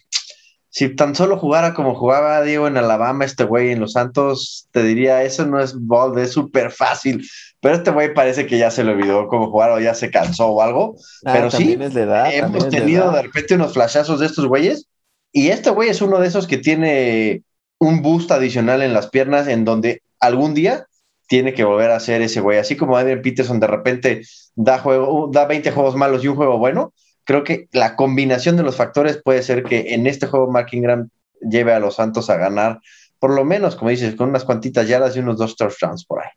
Si 0.73 0.95
tan 0.95 1.15
solo 1.15 1.37
jugara 1.37 1.73
como 1.73 1.95
jugaba 1.95 2.41
Diego 2.43 2.65
en 2.65 2.77
Alabama, 2.77 3.25
este 3.25 3.43
güey 3.43 3.71
en 3.71 3.81
Los 3.81 3.91
Santos, 3.91 4.69
te 4.71 4.81
diría, 4.83 5.21
eso 5.21 5.45
no 5.45 5.59
es 5.59 5.75
bold, 5.77 6.17
es 6.17 6.31
súper 6.31 6.71
fácil. 6.71 7.27
Pero 7.59 7.75
este 7.75 7.91
güey 7.91 8.13
parece 8.13 8.47
que 8.47 8.57
ya 8.57 8.71
se 8.71 8.85
le 8.85 8.93
olvidó 8.93 9.27
cómo 9.27 9.51
jugar 9.51 9.71
o 9.71 9.81
ya 9.81 9.93
se 9.93 10.09
cansó 10.09 10.47
o 10.47 10.61
algo. 10.61 10.95
Ah, 11.25 11.33
pero 11.33 11.51
sí, 11.51 11.73
hemos 11.77 12.69
tenido 12.69 13.11
de, 13.11 13.21
repente 13.21 13.55
unos 13.55 13.73
flashazos 13.73 14.21
de 14.21 14.27
estos 14.27 14.45
güeyes. 14.47 14.87
Y 15.33 15.49
este 15.49 15.71
güey 15.71 15.89
es 15.89 16.01
uno 16.01 16.19
de 16.19 16.27
esos 16.27 16.47
que 16.47 16.57
tiene 16.57 17.43
un 17.77 18.01
boost 18.01 18.31
adicional 18.31 18.81
en 18.81 18.93
las 18.93 19.09
piernas 19.09 19.49
en 19.49 19.65
donde 19.65 20.01
algún 20.21 20.53
día 20.53 20.87
tiene 21.27 21.53
que 21.53 21.65
volver 21.65 21.91
a 21.91 21.99
ser 21.99 22.21
ese 22.21 22.39
güey. 22.39 22.59
Así 22.59 22.77
como 22.77 22.95
Adrian 22.95 23.21
Peterson 23.21 23.59
de 23.59 23.67
repente 23.67 24.21
da, 24.55 24.79
juego, 24.79 25.29
da 25.33 25.45
20 25.45 25.71
juegos 25.71 25.95
malos 25.95 26.23
y 26.23 26.29
un 26.29 26.35
juego 26.37 26.57
bueno, 26.57 26.93
creo 27.23 27.43
que 27.43 27.67
la 27.71 27.95
combinación 27.95 28.57
de 28.57 28.63
los 28.63 28.75
factores 28.75 29.21
puede 29.23 29.43
ser 29.43 29.63
que 29.63 29.93
en 29.93 30.07
este 30.07 30.27
juego 30.27 30.51
Mark 30.51 30.67
Ingram 30.71 31.09
lleve 31.41 31.73
a 31.73 31.79
los 31.79 31.95
Santos 31.95 32.29
a 32.29 32.37
ganar, 32.37 32.79
por 33.19 33.33
lo 33.33 33.45
menos, 33.45 33.75
como 33.75 33.89
dices, 33.89 34.15
con 34.15 34.29
unas 34.29 34.43
cuantitas 34.43 34.87
yardas 34.87 35.15
y 35.15 35.19
unos 35.19 35.37
dos 35.37 35.55
touchdowns 35.55 36.05
por 36.05 36.21
ahí. 36.21 36.29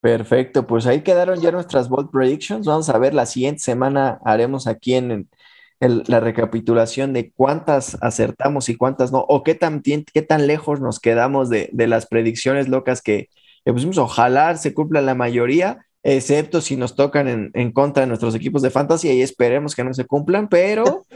Perfecto, 0.00 0.66
pues 0.66 0.86
ahí 0.86 1.02
quedaron 1.02 1.40
ya 1.40 1.50
nuestras 1.50 1.88
bold 1.88 2.10
predictions. 2.10 2.66
Vamos 2.66 2.88
a 2.88 2.98
ver, 2.98 3.12
la 3.12 3.26
siguiente 3.26 3.60
semana 3.60 4.18
haremos 4.24 4.66
aquí 4.66 4.94
en, 4.94 5.28
la 5.80 6.20
recapitulación 6.20 7.14
de 7.14 7.32
cuántas 7.32 7.96
acertamos 8.02 8.68
y 8.68 8.76
cuántas 8.76 9.12
no, 9.12 9.20
o 9.20 9.42
qué 9.42 9.54
tan, 9.54 9.82
qué 9.82 10.22
tan 10.22 10.46
lejos 10.46 10.80
nos 10.80 11.00
quedamos 11.00 11.48
de, 11.48 11.70
las 11.72 12.06
predicciones 12.06 12.68
locas 12.68 13.02
que, 13.02 13.28
que 13.64 13.72
pusimos. 13.72 13.98
Ojalá 13.98 14.56
se 14.56 14.74
cumpla 14.74 15.00
la 15.00 15.14
mayoría 15.14 15.86
excepto 16.02 16.60
si 16.60 16.76
nos 16.76 16.94
tocan 16.94 17.50
en, 17.52 17.72
contra 17.72 18.02
de 18.02 18.06
nuestros 18.06 18.34
equipos 18.34 18.62
de 18.62 18.70
fantasy 18.70 19.10
y 19.10 19.22
esperemos 19.22 19.74
que 19.74 19.84
no 19.84 19.92
se 19.92 20.04
cumplan, 20.04 20.48
pero 20.48 21.06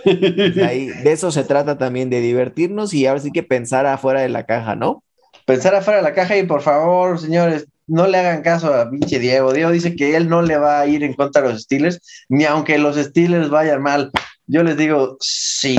ahí, 0.63 0.87
de 1.05 1.13
eso 1.13 1.31
se 1.31 1.45
trata 1.45 1.79
también, 1.79 2.11
de 2.11 2.21
divertirnos 2.21 2.93
y 2.93 3.07
ahora 3.07 3.21
sí 3.21 3.33
que 3.33 3.43
pensar 3.43 3.87
afuera 3.87 4.21
de 4.21 4.29
la 4.29 4.45
caja, 4.45 4.77
¿no? 4.77 5.03
Pensar 5.47 5.75
afuera 5.75 5.99
de 5.99 6.05
la 6.05 6.15
caja 6.15 6.37
y 6.37 6.45
por 6.45 6.63
favor, 6.63 7.19
señores, 7.19 7.67
no 7.87 8.07
le 8.07 8.19
hagan 8.19 8.43
caso 8.43 8.73
a 8.73 8.91
pinche 8.91 9.19
Diego. 9.19 9.53
Diego 9.53 9.71
dice 9.71 9.95
que 9.95 10.17
él 10.17 10.29
no 10.29 10.43
le 10.43 10.57
va 10.57 10.81
a 10.81 10.87
ir 10.87 11.03
en 11.03 11.15
contra 11.15 11.43
de 11.43 11.53
los 11.53 11.63
Steelers, 11.63 12.01
ni 12.29 12.45
aunque 12.45 12.79
los 12.79 12.97
Steelers 12.97 13.51
vayan 13.51 13.83
mal. 13.83 14.11
Yo 14.47 14.63
les 14.63 14.77
digo, 14.77 15.17
sí, 15.21 15.79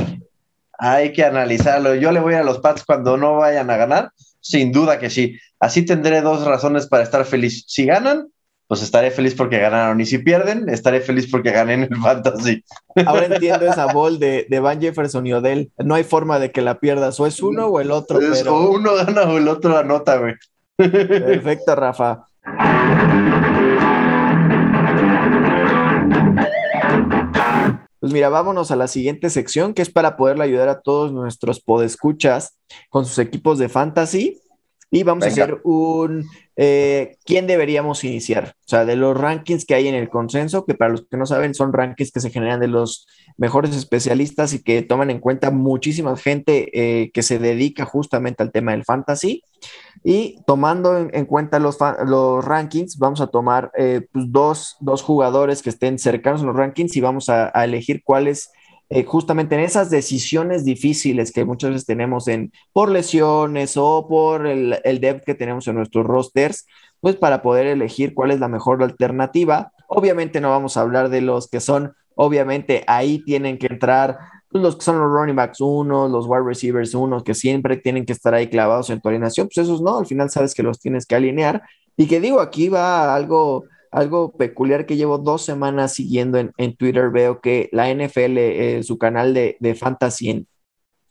hay 0.77 1.13
que 1.13 1.23
analizarlo. 1.23 1.95
Yo 1.95 2.11
le 2.11 2.19
voy 2.19 2.35
a 2.35 2.43
los 2.43 2.59
Pats 2.59 2.83
cuando 2.83 3.17
no 3.17 3.37
vayan 3.37 3.69
a 3.69 3.77
ganar, 3.77 4.11
sin 4.39 4.71
duda 4.71 4.99
que 4.99 5.09
sí. 5.09 5.37
Así 5.59 5.83
tendré 5.83 6.21
dos 6.21 6.45
razones 6.45 6.87
para 6.87 7.03
estar 7.03 7.25
feliz. 7.25 7.63
Si 7.67 7.85
ganan, 7.85 8.27
pues 8.67 8.81
estaré 8.81 9.11
feliz 9.11 9.35
porque 9.35 9.59
ganaron. 9.59 9.99
Y 10.01 10.05
si 10.05 10.17
pierden, 10.17 10.69
estaré 10.69 11.01
feliz 11.01 11.29
porque 11.29 11.51
gané 11.51 11.73
en 11.73 11.83
el 11.83 11.95
fantasy. 12.01 12.63
Ahora 13.05 13.25
entiendo 13.25 13.65
esa 13.67 13.91
bol 13.93 14.19
de, 14.19 14.47
Van 14.61 14.81
Jefferson 14.81 15.25
y 15.27 15.33
Odell. 15.33 15.71
No 15.77 15.95
hay 15.95 16.03
forma 16.03 16.39
de 16.39 16.51
que 16.51 16.61
la 16.61 16.79
pierdas, 16.79 17.19
o 17.19 17.27
es 17.27 17.41
uno 17.41 17.67
o 17.67 17.79
el 17.79 17.91
otro. 17.91 18.19
O 18.49 18.71
uno 18.71 18.95
gana 18.95 19.23
o 19.23 19.37
el 19.37 19.47
otro 19.47 19.77
anota, 19.77 20.17
güey. 20.17 20.33
Perfecto, 20.77 21.75
Rafa. 21.75 22.25
Pues 27.99 28.13
mira, 28.13 28.29
vámonos 28.29 28.69
a 28.69 28.75
la 28.75 28.87
siguiente 28.87 29.31
sección 29.31 29.73
que 29.73 29.81
es 29.81 29.89
para 29.89 30.15
poderle 30.15 30.43
ayudar 30.43 30.69
a 30.69 30.81
todos 30.81 31.11
nuestros 31.11 31.59
podescuchas 31.59 32.55
con 32.89 33.05
sus 33.05 33.17
equipos 33.17 33.57
de 33.57 33.67
fantasy. 33.67 34.39
Y 34.91 35.03
vamos 35.03 35.25
a 35.25 35.27
hacer 35.27 35.59
un 35.63 36.25
eh, 36.57 37.17
¿quién 37.25 37.47
deberíamos 37.47 38.03
iniciar? 38.05 38.55
O 38.59 38.67
sea, 38.67 38.85
de 38.85 38.95
los 38.95 39.17
rankings 39.17 39.65
que 39.65 39.75
hay 39.75 39.89
en 39.89 39.95
el 39.95 40.09
consenso, 40.09 40.65
que 40.65 40.73
para 40.73 40.91
los 40.91 41.05
que 41.05 41.17
no 41.17 41.25
saben 41.25 41.53
son 41.53 41.73
rankings 41.73 42.11
que 42.11 42.21
se 42.21 42.29
generan 42.29 42.61
de 42.61 42.69
los 42.69 43.07
mejores 43.35 43.75
especialistas 43.75 44.53
y 44.53 44.63
que 44.63 44.81
toman 44.81 45.09
en 45.09 45.19
cuenta 45.19 45.51
muchísima 45.51 46.15
gente 46.15 46.69
eh, 46.73 47.11
que 47.11 47.23
se 47.23 47.39
dedica 47.39 47.83
justamente 47.83 48.41
al 48.41 48.53
tema 48.53 48.71
del 48.71 48.85
fantasy. 48.85 49.43
Y 50.03 50.39
tomando 50.47 50.97
en, 50.97 51.25
cuenta 51.25 51.59
los, 51.59 51.77
los, 52.05 52.45
rankings, 52.45 52.97
vamos 52.99 53.19
a 53.19 53.27
tomar 53.27 53.71
eh, 53.77 54.07
pues 54.11 54.25
dos, 54.29 54.77
dos, 54.79 55.01
jugadores 55.01 55.61
que 55.61 55.71
estén 55.71 55.99
cercanos 55.99 56.41
a 56.41 56.45
los 56.45 56.55
rankings 56.55 56.95
y 56.95 57.01
vamos 57.01 57.27
a, 57.27 57.51
a 57.53 57.65
elegir 57.65 58.01
cuáles 58.03 58.51
eh, 58.89 59.03
justamente 59.03 59.55
en 59.55 59.61
esas 59.61 59.89
decisiones 59.89 60.63
difíciles 60.63 61.31
que 61.31 61.45
muchas 61.45 61.71
veces 61.71 61.85
tenemos 61.85 62.27
en, 62.27 62.51
por 62.71 62.89
lesiones 62.89 63.77
o 63.77 64.07
por 64.07 64.45
el, 64.45 64.79
el 64.83 64.99
depth 64.99 65.25
que 65.25 65.35
tenemos 65.35 65.67
en 65.67 65.75
nuestros 65.75 66.05
rosters, 66.05 66.65
pues 66.99 67.15
para 67.15 67.41
poder 67.41 67.67
elegir 67.67 68.13
cuál 68.13 68.31
es 68.31 68.39
la 68.39 68.47
mejor 68.47 68.83
alternativa. 68.83 69.71
Obviamente 69.87 70.41
no 70.41 70.49
vamos 70.49 70.77
a 70.77 70.81
hablar 70.81 71.09
de 71.09 71.21
los 71.21 71.47
que 71.47 71.59
son, 71.59 71.93
obviamente 72.15 72.83
ahí 72.87 73.23
tienen 73.23 73.57
que 73.57 73.67
entrar 73.67 74.17
los 74.51 74.77
que 74.77 74.83
son 74.83 74.99
los 74.99 75.11
running 75.11 75.35
backs 75.35 75.59
uno, 75.59 76.07
los 76.07 76.25
wide 76.27 76.43
receivers 76.45 76.93
uno, 76.95 77.23
que 77.23 77.33
siempre 77.33 77.77
tienen 77.77 78.05
que 78.05 78.13
estar 78.13 78.33
ahí 78.33 78.47
clavados 78.47 78.89
en 78.89 79.01
tu 79.01 79.09
alineación, 79.09 79.47
pues 79.47 79.65
esos 79.65 79.81
no, 79.81 79.97
al 79.97 80.05
final 80.05 80.29
sabes 80.29 80.53
que 80.53 80.63
los 80.63 80.79
tienes 80.79 81.05
que 81.05 81.15
alinear. 81.15 81.61
Y 81.97 82.07
que 82.07 82.19
digo, 82.19 82.39
aquí 82.39 82.69
va 82.69 83.15
algo 83.15 83.65
algo 83.95 84.33
peculiar 84.33 84.85
que 84.85 84.97
llevo 84.97 85.17
dos 85.17 85.43
semanas 85.43 85.93
siguiendo 85.93 86.37
en, 86.37 86.75
Twitter, 86.75 87.09
veo 87.11 87.39
que 87.39 87.69
la 87.71 87.89
NFL, 87.89 88.37
eh, 88.37 88.83
su 88.83 88.97
canal 88.97 89.33
de, 89.33 89.77
fantasy 89.79 90.45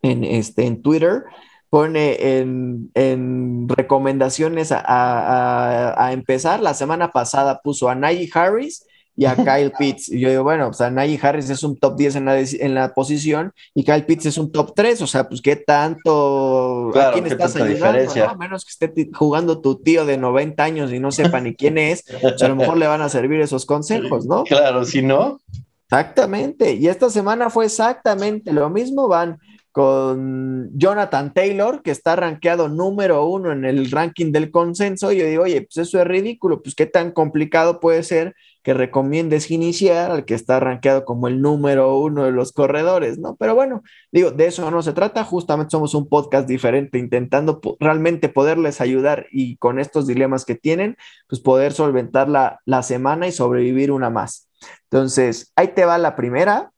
en, 0.03 0.25
este, 0.25 0.67
en 0.67 0.83
Twitter, 0.83 1.25
pone 1.71 2.39
en, 2.39 3.69
recomendaciones 3.69 4.71
a, 4.71 6.11
empezar. 6.13 6.61
La 6.61 6.75
semana 6.75 7.11
pasada 7.11 7.63
puso 7.65 7.89
a 7.89 7.95
Najee 7.95 8.31
Harris 8.35 8.87
y 9.17 9.25
a 9.27 9.37
Kyle 9.37 9.73
Pitts. 9.79 10.09
Y 10.09 10.21
yo 10.21 10.29
digo, 10.29 10.43
bueno, 10.43 10.69
o 10.69 10.73
sea, 10.73 10.91
Najee 10.91 11.19
Harris 11.23 11.51
es 11.51 11.63
un 11.63 11.77
top 11.77 11.97
10 11.97 12.17
en 12.17 12.25
la, 12.25 12.41
en 12.41 12.75
la 12.75 12.95
posición 12.95 13.53
y 13.75 13.85
Kyle 13.85 14.05
Pitts 14.05 14.27
es 14.27 14.39
un 14.39 14.51
top 14.51 14.75
3. 14.75 15.03
O 15.03 15.07
sea, 15.07 15.29
pues 15.29 15.41
qué 15.41 15.57
tanto. 15.57 16.91
Claro, 16.93 17.11
¿A 17.11 17.13
quién 17.13 17.27
estás 17.27 17.57
ayudando? 17.57 18.29
A 18.29 18.35
menos 18.35 18.65
que 18.65 18.87
esté 18.87 19.11
jugando 19.13 19.61
tu 19.61 19.77
tío 19.77 20.05
de 20.05 20.19
90 20.19 20.63
años 20.63 20.93
y 20.93 20.99
no 20.99 21.13
sepa 21.13 21.41
ni 21.41 21.55
quién 21.55 21.79
es, 21.79 22.05
pues 22.21 22.43
a 22.43 22.49
lo 22.49 22.57
mejor 22.57 22.77
le 22.77 22.87
van 22.87 23.03
a 23.03 23.09
servir 23.09 23.41
esos 23.41 23.67
consejos, 23.67 24.27
¿no? 24.27 24.45
Claro, 24.45 24.85
si 24.85 25.03
no. 25.03 25.41
Exactamente. 25.85 26.73
Y 26.75 26.89
esta 26.89 27.09
semana 27.11 27.51
fue 27.51 27.67
exactamente 27.67 28.53
lo 28.53 28.69
mismo. 28.71 29.07
Van 29.07 29.39
con 29.71 30.71
Jonathan 30.75 31.35
Taylor, 31.35 31.83
que 31.83 31.91
está 31.91 32.15
rankeado 32.15 32.69
número 32.69 33.27
uno 33.27 33.51
en 33.51 33.65
el 33.65 33.91
ranking 33.91 34.31
del 34.31 34.51
consenso. 34.51 35.11
Y 35.11 35.19
yo 35.19 35.27
digo, 35.27 35.43
oye, 35.43 35.63
pues 35.63 35.89
eso 35.89 36.01
es 36.01 36.07
ridículo, 36.07 36.63
pues 36.63 36.77
qué 36.77 36.87
tan 36.87 37.11
complicado 37.11 37.81
puede 37.81 38.05
ser 38.05 38.35
que 38.65 38.73
recomiendes 38.73 39.51
iniciar 39.51 40.11
al 40.11 40.25
que 40.25 40.33
está 40.33 40.59
rankeado 40.59 41.05
como 41.05 41.29
el 41.29 41.43
número 41.43 41.99
uno 41.99 42.25
de 42.25 42.33
los 42.33 42.51
corredores, 42.51 43.19
¿no? 43.19 43.37
Pero 43.37 43.55
bueno, 43.55 43.83
digo, 44.11 44.31
de 44.31 44.47
eso 44.47 44.69
no 44.71 44.83
se 44.83 44.95
trata, 44.95 45.23
justamente 45.23 45.73
somos 45.73 45.95
un 45.95 46.09
podcast 46.09 46.49
diferente, 46.49 46.99
intentando 46.99 47.61
realmente 47.79 48.31
poderles 48.31 48.81
ayudar 48.81 49.27
y 49.31 49.59
con 49.59 49.79
estos 49.79 50.07
dilemas 50.07 50.47
que 50.47 50.55
tienen, 50.55 50.97
pues 51.29 51.43
poder 51.43 51.75
solventar 51.75 52.31
la, 52.31 52.61
la 52.65 52.83
semana 52.83 53.29
y 53.29 53.33
sobrevivir 53.33 53.93
una 53.93 54.09
más. 54.09 54.49
Entonces, 54.85 55.53
ahí 55.57 55.69
te 55.69 55.85
va 55.85 55.99
la 55.99 56.17
primera. 56.17 56.73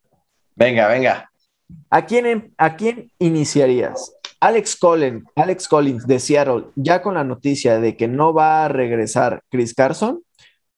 Venga, 0.56 0.88
venga. 0.88 1.30
¿A 1.88 2.04
quién, 2.04 2.52
¿A 2.58 2.74
quién 2.74 3.12
iniciarías? 3.20 4.12
Alex 4.40 4.74
Collins, 4.74 5.24
Alex 5.36 5.68
Collins 5.68 6.04
de 6.04 6.18
Seattle, 6.18 6.64
ya 6.74 7.00
con 7.00 7.14
la 7.14 7.22
noticia 7.22 7.78
de 7.78 7.96
que 7.96 8.08
no 8.08 8.34
va 8.34 8.64
a 8.64 8.68
regresar 8.68 9.42
Chris 9.50 9.72
Carson, 9.72 10.20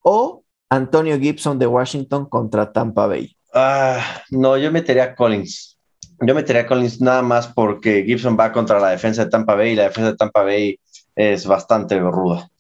o 0.03 0.45
Antonio 0.71 1.19
Gibson 1.19 1.59
de 1.59 1.67
Washington 1.67 2.27
contra 2.27 2.73
Tampa 2.73 3.07
Bay. 3.07 3.37
Ah, 3.55 4.23
no, 4.31 4.57
yo 4.57 4.71
metería 4.71 5.05
a 5.05 5.15
Collins. 5.15 5.79
Yo 6.21 6.35
metería 6.35 6.63
a 6.63 6.67
Collins 6.67 7.01
nada 7.01 7.23
más 7.23 7.49
porque 7.49 8.05
Gibson 8.05 8.37
va 8.39 8.53
contra 8.53 8.81
la 8.81 8.91
defensa 8.91 9.25
de 9.25 9.31
Tampa 9.31 9.55
Bay 9.55 9.73
y 9.73 9.77
la 9.77 9.85
defensa 9.85 10.11
de 10.11 10.17
Tampa 10.17 10.43
Bay 10.43 10.79
es 11.15 11.47
bastante 11.47 11.99
ruda. 11.99 12.51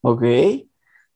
Ok. 0.00 0.24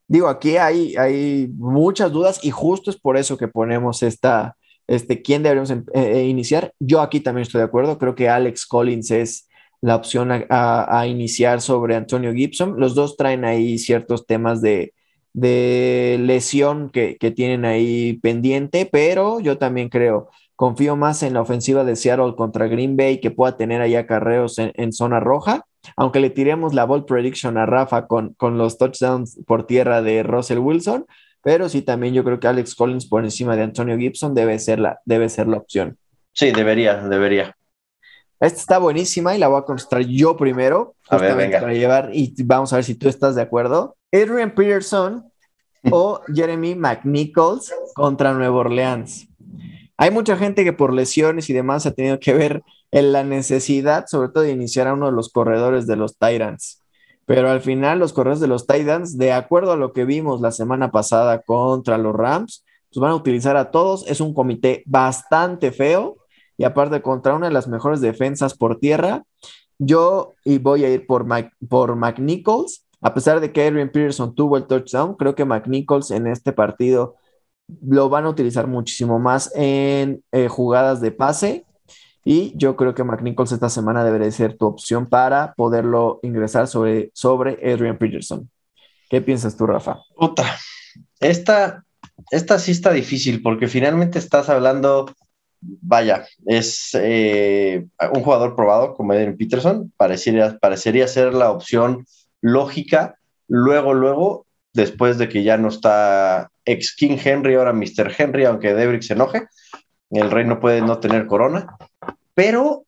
Digo, 0.09 0.29
aquí 0.29 0.57
hay, 0.57 0.97
hay 0.97 1.49
muchas 1.57 2.13
dudas 2.13 2.45
y 2.45 2.51
justo 2.51 2.91
es 2.91 2.99
por 2.99 3.17
eso 3.17 3.37
que 3.37 3.49
ponemos 3.49 4.03
esta, 4.03 4.57
este, 4.87 5.23
¿quién 5.23 5.43
deberíamos 5.43 5.71
em, 5.71 5.85
eh, 5.95 6.13
eh, 6.17 6.25
iniciar? 6.25 6.75
Yo 6.79 7.01
aquí 7.01 7.21
también 7.21 7.43
estoy 7.43 7.61
de 7.61 7.67
acuerdo, 7.67 7.99
creo 7.99 8.15
que 8.15 8.29
Alex 8.29 8.67
Collins 8.67 9.11
es 9.11 9.49
la 9.81 9.97
opción 9.97 10.31
a, 10.49 11.07
iniciar 11.07 11.61
sobre 11.61 11.97
Antonio 11.97 12.33
Gibson. 12.33 12.75
Los 12.79 12.95
dos 12.95 13.17
traen 13.17 13.45
ahí 13.45 13.79
ciertos 13.79 14.27
temas 14.27 14.61
de, 14.61 14.95
lesión 15.35 16.91
que, 16.91 17.17
tienen 17.35 17.65
ahí 17.65 18.15
pendiente, 18.23 18.89
pero 18.91 19.41
yo 19.41 19.59
también 19.59 19.89
creo, 19.89 20.31
confío 20.57 20.97
más 20.97 21.23
en 21.23 21.35
la 21.35 21.41
ofensiva 21.41 21.85
de 21.85 21.97
Seattle 21.97 22.35
contra 22.37 22.69
Green 22.69 22.97
Bay 22.97 23.21
que 23.21 23.31
pueda 23.31 23.57
tener 23.57 23.81
ahí 23.81 23.95
acarreos 23.95 24.59
en, 24.59 24.93
zona 24.93 25.21
roja, 25.21 25.65
aunque 25.97 26.21
le 26.21 26.31
tiremos 26.31 26.75
la 26.75 26.85
ball 26.85 27.05
prediction 27.05 27.57
a 27.57 27.67
Rafa 27.67 28.07
con, 28.07 28.35
con 28.35 28.59
los 28.59 28.79
touchdowns 28.79 29.41
por 29.47 29.67
tierra 29.67 30.03
de 30.03 30.23
Russell 30.23 30.59
Wilson, 30.59 31.07
pero 31.43 31.69
sí 31.69 31.83
también 31.83 32.15
yo 32.15 32.23
creo 32.25 32.39
que 32.39 32.47
Alex 32.47 32.75
Collins 32.75 33.07
por 33.07 33.25
encima 33.25 33.57
de 33.57 33.63
Antonio 33.63 33.99
Gibson 33.99 34.35
debe 34.35 34.59
ser 34.59 34.79
la, 34.79 35.01
debe 35.05 35.29
ser 35.29 35.49
la 35.49 35.57
opción. 35.57 35.99
Sí, 36.33 36.53
debería, 36.53 36.97
debería. 36.97 37.57
Esta 38.41 38.59
está 38.59 38.79
buenísima 38.79 39.37
y 39.37 39.39
la 39.39 39.49
voy 39.49 39.61
a 39.61 39.65
contestar 39.65 40.03
yo 40.03 40.37
primero, 40.37 40.95
a 41.09 41.17
ver, 41.17 41.37
venga. 41.37 41.61
para 41.61 41.75
llevar 41.75 42.11
y 42.13 42.35
vamos 42.43 42.73
a 42.73 42.77
ver 42.77 42.85
si 42.85 42.95
tú 42.95 43.09
estás 43.09 43.35
de 43.35 43.43
acuerdo. 43.43 43.97
Adrian 44.13 44.55
Peterson 44.55 45.25
o 45.91 46.21
Jeremy 46.33 46.75
McNichols 46.75 47.73
contra 47.95 48.35
Nueva 48.35 48.57
Orleans. 48.57 49.27
Hay 49.97 50.11
mucha 50.11 50.37
gente 50.37 50.65
que 50.65 50.73
por 50.73 50.93
lesiones 50.93 51.49
y 51.49 51.53
demás 51.53 51.87
ha 51.87 51.93
tenido 51.93 52.21
que 52.21 52.35
ver 52.35 52.63
en 52.91 53.13
la 53.13 53.25
necesidad, 53.25 54.07
sobre 54.07 54.29
todo, 54.29 54.45
de 54.45 54.53
iniciar 54.53 54.87
a 54.87 54.95
uno 54.95 55.07
de 55.07 55.13
los 55.13 55.31
corredores 55.31 55.87
de 55.87 55.97
los 55.97 56.19
Tyrants. 56.19 56.83
Pero 57.25 57.49
al 57.51 57.61
final 57.61 57.99
los 57.99 58.13
corredores 58.13 58.41
de 58.41 58.49
los 58.49 58.67
Titans, 58.67 59.17
de 59.17 59.33
acuerdo 59.33 59.73
a 59.73 59.77
lo 59.77 59.93
que 59.93 60.05
vimos 60.05 60.41
la 60.41 60.51
semana 60.51 60.91
pasada 60.91 61.41
contra 61.41 61.97
los 61.97 62.15
Rams, 62.15 62.65
pues 62.93 63.01
van 63.01 63.13
a 63.13 63.17
utilizar 63.17 63.57
a 63.57 63.71
todos. 63.71 64.07
Es 64.09 64.21
un 64.21 64.35
comité 64.35 64.83
bastante 64.87 65.73
feo 65.73 66.19
y 66.59 66.65
aparte 66.65 67.01
contra 67.01 67.35
una 67.35 67.47
de 67.47 67.55
las 67.55 67.69
mejores 67.69 68.01
defensas 68.01 68.55
por 68.55 68.79
tierra. 68.79 69.25
Yo 69.79 70.35
y 70.45 70.59
voy 70.59 70.85
a 70.85 70.91
ir 70.91 71.07
por, 71.07 71.27
por 71.69 71.97
McNichols 71.97 72.85
A 73.03 73.15
pesar 73.15 73.41
de 73.41 73.53
que 73.53 73.67
Adrian 73.67 73.91
Peterson 73.91 74.35
tuvo 74.35 74.57
el 74.57 74.67
touchdown, 74.67 75.17
creo 75.17 75.35
que 75.35 75.45
McNichols 75.45 76.13
en 76.13 76.29
este 76.29 76.53
partido 76.53 77.17
lo 77.85 78.09
van 78.09 78.25
a 78.25 78.29
utilizar 78.29 78.69
muchísimo 78.69 79.19
más 79.19 79.51
en 79.57 80.23
eh, 80.31 80.49
jugadas 80.49 81.01
de 81.01 81.11
pase. 81.11 81.65
Y 82.25 82.53
yo 82.57 82.77
creo 82.77 82.95
que 82.95 83.03
McNichols 83.03 83.51
esta 83.51 83.69
semana 83.69 84.05
debería 84.05 84.31
ser 84.31 84.57
tu 84.57 84.67
opción 84.67 85.07
para 85.07 85.55
poderlo 85.55 86.21
ingresar 86.23 86.69
sobre, 86.69 87.11
sobre 87.13 87.59
Adrian 87.73 87.99
Peterson. 87.99 88.49
¿Qué 89.11 89.21
piensas 89.21 89.57
tú, 89.57 89.67
Rafa? 89.67 89.99
Esta, 91.19 91.85
esta 92.31 92.61
sí 92.61 92.71
está 92.71 92.93
difícil 92.93 93.43
porque 93.43 93.67
finalmente 93.67 94.21
estás 94.21 94.49
hablando, 94.49 95.13
vaya, 95.61 96.25
es 96.47 96.91
eh, 96.95 97.85
un 98.15 98.23
jugador 98.23 98.55
probado 98.55 98.95
como 98.95 99.13
Adrian 99.13 99.37
Peterson, 99.37 99.93
parecería 99.97 101.09
ser 101.09 101.35
la 101.35 101.51
opción 101.51 102.07
lógica. 102.43 103.17
Luego, 103.49 103.95
luego, 103.95 104.47
después 104.75 105.17
de 105.17 105.31
que 105.31 105.43
ya 105.43 105.57
no 105.57 105.69
está 105.69 106.51
ex 106.67 106.95
King 106.95 107.17
Henry, 107.23 107.55
ahora 107.55 107.73
Mr. 107.73 108.13
Henry, 108.17 108.45
aunque 108.45 108.75
Debrick 108.75 109.03
se 109.03 109.15
enoje, 109.15 109.49
el 110.11 110.31
rey 110.31 110.45
no 110.45 110.61
puede 110.61 110.83
no 110.83 110.99
tener 110.99 111.27
corona, 111.27 111.75
pero 112.35 112.85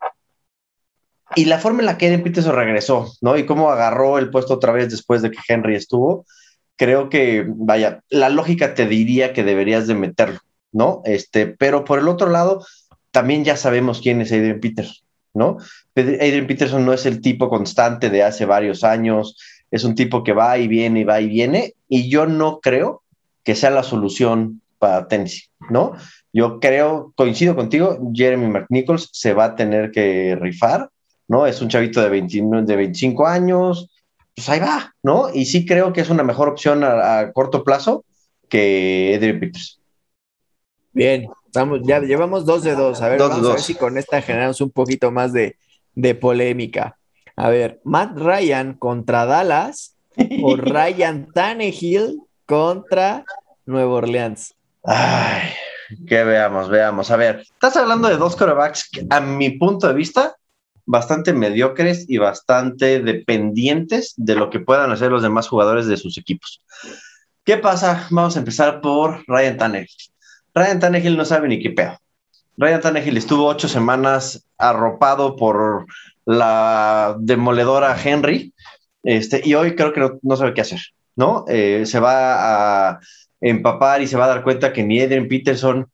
y 1.36 1.46
la 1.46 1.58
forma 1.58 1.80
en 1.80 1.86
la 1.86 1.98
que 1.98 2.08
Eden 2.08 2.22
Peterson 2.22 2.54
regresó, 2.54 3.12
¿no? 3.20 3.36
Y 3.36 3.46
cómo 3.46 3.70
agarró 3.70 4.18
el 4.18 4.30
puesto 4.30 4.54
otra 4.54 4.72
vez 4.72 4.90
después 4.90 5.22
de 5.22 5.30
que 5.30 5.38
Henry 5.48 5.74
estuvo, 5.74 6.26
creo 6.76 7.08
que, 7.08 7.44
vaya, 7.48 8.02
la 8.08 8.28
lógica 8.28 8.74
te 8.74 8.86
diría 8.86 9.32
que 9.32 9.42
deberías 9.42 9.86
de 9.86 9.94
meterlo, 9.94 10.38
¿no? 10.72 11.02
Este, 11.04 11.46
pero 11.46 11.84
por 11.84 11.98
el 11.98 12.08
otro 12.08 12.28
lado, 12.28 12.64
también 13.10 13.44
ya 13.44 13.56
sabemos 13.56 14.00
quién 14.00 14.20
es 14.20 14.32
Adrian 14.32 14.60
Peterson, 14.60 15.03
¿no? 15.34 15.58
Adrian 15.94 16.46
Peterson 16.46 16.84
no 16.86 16.92
es 16.92 17.04
el 17.06 17.20
tipo 17.20 17.48
constante 17.48 18.08
de 18.08 18.22
hace 18.22 18.46
varios 18.46 18.84
años, 18.84 19.36
es 19.70 19.84
un 19.84 19.94
tipo 19.94 20.22
que 20.22 20.32
va 20.32 20.56
y 20.58 20.68
viene 20.68 21.00
y 21.00 21.04
va 21.04 21.20
y 21.20 21.28
viene, 21.28 21.74
y 21.88 22.08
yo 22.08 22.26
no 22.26 22.60
creo 22.60 23.02
que 23.42 23.54
sea 23.54 23.70
la 23.70 23.82
solución 23.82 24.62
para 24.78 25.08
Tennessee, 25.08 25.48
¿no? 25.70 25.92
Yo 26.32 26.60
creo, 26.60 27.12
coincido 27.16 27.54
contigo, 27.54 27.98
Jeremy 28.12 28.48
McNichols 28.48 29.10
se 29.12 29.34
va 29.34 29.44
a 29.46 29.54
tener 29.56 29.90
que 29.90 30.36
rifar, 30.40 30.90
¿no? 31.28 31.46
Es 31.46 31.60
un 31.60 31.68
chavito 31.68 32.00
de, 32.00 32.08
29, 32.08 32.66
de 32.66 32.76
25 32.76 33.26
años, 33.26 33.88
pues 34.34 34.48
ahí 34.48 34.60
va, 34.60 34.94
¿no? 35.02 35.28
Y 35.32 35.46
sí 35.46 35.64
creo 35.64 35.92
que 35.92 36.00
es 36.00 36.10
una 36.10 36.22
mejor 36.22 36.48
opción 36.48 36.82
a, 36.84 37.30
corto 37.32 37.64
plazo 37.64 38.04
que 38.48 39.14
Adrian 39.16 39.40
Peters. 39.40 39.80
Bien, 40.92 41.26
estamos, 41.54 41.82
ya 41.84 42.00
llevamos 42.00 42.44
dos 42.44 42.64
de 42.64 42.74
dos. 42.74 43.00
A 43.00 43.08
ver, 43.08 43.20
vamos 43.20 43.48
a 43.48 43.52
ver 43.52 43.60
si 43.60 43.76
con 43.76 43.96
esta 43.96 44.20
generamos 44.20 44.60
un 44.60 44.70
poquito 44.70 45.12
más 45.12 45.32
de, 45.32 45.56
de 45.94 46.16
polémica. 46.16 46.98
A 47.36 47.48
ver, 47.48 47.80
Matt 47.84 48.18
Ryan 48.18 48.74
contra 48.74 49.24
Dallas 49.24 49.94
o 50.42 50.56
Ryan 50.56 51.28
Tannehill 51.32 52.20
contra 52.44 53.24
Nueva 53.66 53.94
Orleans. 53.94 54.56
Ay, 54.82 55.50
que 56.08 56.24
veamos, 56.24 56.68
veamos. 56.68 57.12
A 57.12 57.16
ver, 57.16 57.42
estás 57.42 57.76
hablando 57.76 58.08
de 58.08 58.16
dos 58.16 58.34
corebacks 58.34 58.90
que, 58.90 59.06
a 59.08 59.20
mi 59.20 59.50
punto 59.50 59.86
de 59.86 59.94
vista, 59.94 60.34
bastante 60.84 61.32
mediocres 61.32 62.04
y 62.08 62.18
bastante 62.18 63.00
dependientes 63.00 64.14
de 64.16 64.34
lo 64.34 64.50
que 64.50 64.58
puedan 64.58 64.90
hacer 64.90 65.12
los 65.12 65.22
demás 65.22 65.46
jugadores 65.46 65.86
de 65.86 65.98
sus 65.98 66.18
equipos. 66.18 66.64
¿Qué 67.44 67.58
pasa? 67.58 68.08
Vamos 68.10 68.34
a 68.34 68.40
empezar 68.40 68.80
por 68.80 69.22
Ryan 69.28 69.56
Tannehill. 69.56 70.13
Ryan 70.54 70.80
Tannehill 70.80 71.16
no 71.16 71.24
sabe 71.24 71.48
ni 71.48 71.60
qué 71.60 71.70
pedo. 71.70 71.98
Ryan 72.56 72.80
Tannehill 72.80 73.16
estuvo 73.16 73.46
ocho 73.46 73.68
semanas 73.68 74.46
arropado 74.56 75.36
por 75.36 75.86
la 76.24 77.16
demoledora 77.18 77.96
Henry, 78.00 78.54
este, 79.02 79.42
y 79.44 79.54
hoy 79.54 79.74
creo 79.74 79.92
que 79.92 80.18
no, 80.22 80.36
sabe 80.36 80.54
qué 80.54 80.60
hacer, 80.60 80.80
¿no? 81.16 81.44
Eh, 81.48 81.84
se 81.86 81.98
va 81.98 82.92
a 82.92 83.00
empapar 83.40 84.00
y 84.00 84.06
se 84.06 84.16
va 84.16 84.24
a 84.24 84.28
dar 84.28 84.42
cuenta 84.44 84.72
que 84.72 84.84
ni 84.84 85.00
Adrian 85.00 85.28
Peterson, 85.28 85.90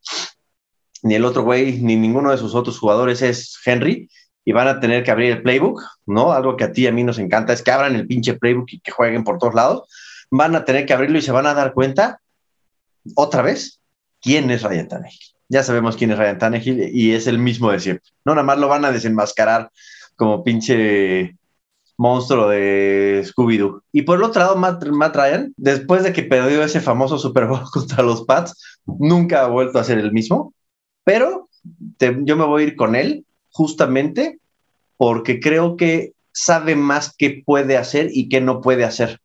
ni 1.03 1.15
el 1.15 1.25
otro 1.25 1.43
güey, 1.43 1.81
ni 1.81 1.97
ninguno 1.97 2.31
de 2.31 2.39
sus 2.39 2.55
otros 2.55 2.79
jugadores 2.79 3.23
es 3.23 3.59
Henry, 3.65 4.09
y 4.45 4.53
van 4.53 4.69
a 4.69 4.79
tener 4.79 5.03
que 5.03 5.11
abrir 5.11 5.33
el 5.33 5.43
playbook, 5.43 5.83
¿no? 6.07 6.33
Algo 6.33 6.57
que 6.57 6.65
a 6.65 6.73
ti 6.73 6.83
y 6.83 6.87
a 6.87 6.93
mí 6.93 7.03
nos 7.03 7.19
encanta 7.19 7.53
es 7.53 7.63
que 7.63 7.71
abran 7.71 7.97
el 7.97 8.07
pinche 8.07 8.35
playbook 8.35 8.69
y 8.73 8.81
que 8.81 8.91
jueguen 8.91 9.25
por 9.25 9.39
todos 9.39 9.55
lados. 9.55 9.89
Van 10.31 10.55
a 10.55 10.65
tener 10.65 10.87
que 10.87 10.93
abrirlo 10.93 11.19
y 11.19 11.23
se 11.23 11.33
van 11.33 11.47
a 11.47 11.55
dar 11.55 11.73
cuenta 11.73 12.21
otra 13.15 13.43
vez 13.43 13.80
quién 14.21 14.51
es 14.51 14.63
Ryan 14.63 14.89
Tannehill. 14.89 15.21
Ya 15.49 15.63
sabemos 15.63 15.97
quién 15.97 16.11
es 16.13 16.19
Ryan 16.19 16.39
Tannehill 16.39 16.91
y 16.95 17.13
es 17.13 17.27
el 17.27 17.39
mismo 17.39 17.71
de 17.71 17.81
siempre. 17.81 18.09
No, 18.25 18.35
nada 18.35 18.45
más 18.45 18.59
lo 18.59 18.69
van 18.69 18.85
a 18.85 18.93
desenmascarar 18.93 19.71
como 20.17 20.45
pinche 20.45 21.37
monstruo 21.97 22.49
de 22.49 23.23
Scooby-Doo. 23.27 23.83
Y 23.93 24.03
por 24.03 24.19
el 24.19 24.25
otro 24.25 24.41
lado, 24.41 24.57
Matt, 24.57 24.83
Ryan, 25.15 25.53
después 25.59 26.03
de 26.03 26.15
que 26.15 26.23
perdió 26.23 26.63
ese 26.63 26.81
famoso 26.81 27.19
Super 27.19 27.47
Bowl 27.47 27.63
contra 27.73 28.03
los 28.03 28.25
Pats, 28.25 28.81
nunca 28.87 29.43
ha 29.43 29.49
vuelto 29.49 29.79
a 29.79 29.85
ser 29.85 29.99
el 29.99 30.11
mismo, 30.13 30.55
pero 31.05 31.49
yo 31.99 32.37
me 32.37 32.47
voy 32.47 32.63
a 32.63 32.67
ir 32.69 32.77
con 32.77 32.97
él 32.97 33.27
justamente 33.51 34.39
porque 34.97 35.41
creo 35.41 35.77
que 35.77 36.13
sabe 36.33 36.75
más 36.75 37.15
qué 37.17 37.43
puede 37.45 37.77
hacer 37.77 38.09
y 38.13 38.29
qué 38.29 38.41
no 38.41 38.61
puede 38.61 38.85
hacer. 38.85 39.21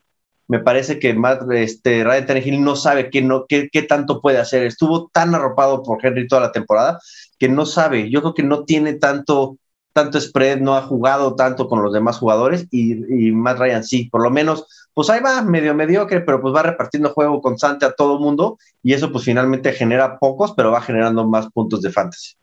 Me 0.48 0.60
parece 0.60 1.00
que 1.00 1.14
Matt, 1.14 1.44
este, 1.52 2.04
Ryan 2.04 2.26
Tannehill 2.26 2.64
no 2.64 2.76
sabe 2.76 3.10
qué, 3.10 3.22
no, 3.22 3.46
qué, 3.48 3.70
qué 3.72 3.82
tanto 3.82 4.22
puede 4.22 4.38
hacer. 4.38 4.64
Estuvo 4.64 5.10
tan 5.12 5.34
arropado 5.34 5.84
por 5.84 6.06
Henry 6.06 6.28
toda 6.28 6.42
la 6.42 6.52
temporada 6.52 7.00
que 7.40 7.50
no 7.50 7.66
sabe. 7.66 8.10
Yo 8.10 8.22
creo 8.22 8.34
que 8.34 8.44
no 8.44 8.64
tiene 8.64 8.94
tanto, 8.94 9.58
tanto 9.94 10.20
spread, 10.20 10.60
no 10.60 10.76
ha 10.76 10.82
jugado 10.82 11.36
tanto 11.36 11.68
con 11.68 11.82
los 11.82 11.94
demás 11.94 12.18
jugadores 12.18 12.68
y, 12.72 13.28
y 13.28 13.32
Matt 13.32 13.60
Ryan 13.60 13.84
sí, 13.84 14.10
por 14.10 14.22
lo 14.22 14.30
menos, 14.30 14.68
pues 14.94 15.10
ahí 15.10 15.22
va 15.22 15.42
medio 15.42 15.74
mediocre, 15.74 16.22
pero 16.22 16.42
pues 16.42 16.54
va 16.54 16.64
repartiendo 16.64 17.14
juego 17.14 17.42
constante 17.42 17.86
a 17.86 17.94
todo 17.94 18.20
mundo 18.20 18.58
y 18.84 18.94
eso 18.94 19.12
pues 19.12 19.24
finalmente 19.26 19.74
genera 19.74 20.20
pocos, 20.20 20.54
pero 20.56 20.72
va 20.72 20.82
generando 20.82 21.28
más 21.28 21.50
puntos 21.52 21.82
de 21.82 21.92
fantasy. 21.92 22.36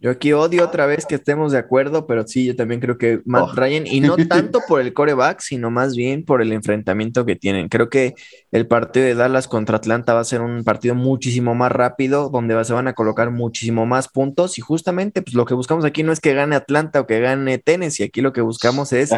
Yo 0.00 0.12
aquí 0.12 0.32
odio 0.32 0.64
otra 0.64 0.86
vez 0.86 1.06
que 1.06 1.16
estemos 1.16 1.50
de 1.50 1.58
acuerdo, 1.58 2.06
pero 2.06 2.24
sí, 2.24 2.46
yo 2.46 2.54
también 2.54 2.80
creo 2.80 2.98
que 2.98 3.20
Matt 3.24 3.48
oh. 3.50 3.52
Ryan, 3.54 3.84
y 3.84 4.00
no 4.00 4.16
tanto 4.28 4.60
por 4.68 4.80
el 4.80 4.92
coreback, 4.92 5.40
sino 5.40 5.72
más 5.72 5.96
bien 5.96 6.24
por 6.24 6.40
el 6.40 6.52
enfrentamiento 6.52 7.26
que 7.26 7.34
tienen. 7.34 7.68
Creo 7.68 7.90
que 7.90 8.14
el 8.52 8.68
partido 8.68 9.06
de 9.06 9.16
Dallas 9.16 9.48
contra 9.48 9.78
Atlanta 9.78 10.14
va 10.14 10.20
a 10.20 10.24
ser 10.24 10.40
un 10.40 10.62
partido 10.62 10.94
muchísimo 10.94 11.56
más 11.56 11.72
rápido, 11.72 12.30
donde 12.30 12.64
se 12.64 12.72
van 12.72 12.86
a 12.86 12.92
colocar 12.92 13.32
muchísimo 13.32 13.86
más 13.86 14.06
puntos, 14.06 14.56
y 14.58 14.60
justamente 14.60 15.20
pues, 15.20 15.34
lo 15.34 15.44
que 15.44 15.54
buscamos 15.54 15.84
aquí 15.84 16.04
no 16.04 16.12
es 16.12 16.20
que 16.20 16.32
gane 16.32 16.54
Atlanta 16.54 17.00
o 17.00 17.06
que 17.06 17.18
gane 17.18 17.58
Tennessee, 17.58 18.04
aquí 18.04 18.20
lo 18.20 18.32
que 18.32 18.40
buscamos 18.40 18.92
es 18.92 19.10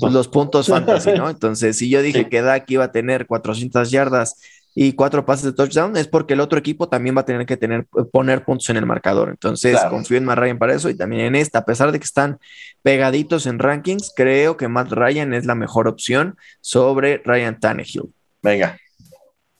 los 0.00 0.28
puntos 0.28 0.68
fantasy, 0.68 1.12
¿no? 1.14 1.28
Entonces, 1.30 1.76
si 1.78 1.90
yo 1.90 2.00
dije 2.00 2.28
que 2.28 2.42
Dak 2.42 2.70
iba 2.70 2.84
a 2.84 2.92
tener 2.92 3.26
400 3.26 3.90
yardas 3.90 4.36
y 4.80 4.92
cuatro 4.92 5.26
pases 5.26 5.44
de 5.46 5.52
touchdown, 5.54 5.96
es 5.96 6.06
porque 6.06 6.34
el 6.34 6.40
otro 6.40 6.56
equipo 6.56 6.88
también 6.88 7.16
va 7.16 7.22
a 7.22 7.24
tener 7.24 7.44
que 7.46 7.56
tener, 7.56 7.88
eh, 7.98 8.04
poner 8.12 8.44
puntos 8.44 8.70
en 8.70 8.76
el 8.76 8.86
marcador. 8.86 9.28
Entonces, 9.28 9.76
confío 9.90 10.18
en 10.18 10.24
Matt 10.24 10.38
Ryan 10.38 10.56
para 10.56 10.72
eso 10.72 10.88
y 10.88 10.96
también 10.96 11.22
en 11.22 11.34
esta. 11.34 11.58
A 11.58 11.64
pesar 11.64 11.90
de 11.90 11.98
que 11.98 12.04
están 12.04 12.38
pegaditos 12.82 13.46
en 13.46 13.58
rankings, 13.58 14.12
creo 14.14 14.56
que 14.56 14.68
Matt 14.68 14.92
Ryan 14.92 15.34
es 15.34 15.46
la 15.46 15.56
mejor 15.56 15.88
opción 15.88 16.36
sobre 16.60 17.20
Ryan 17.24 17.58
Tannehill. 17.58 18.14
Venga. 18.40 18.78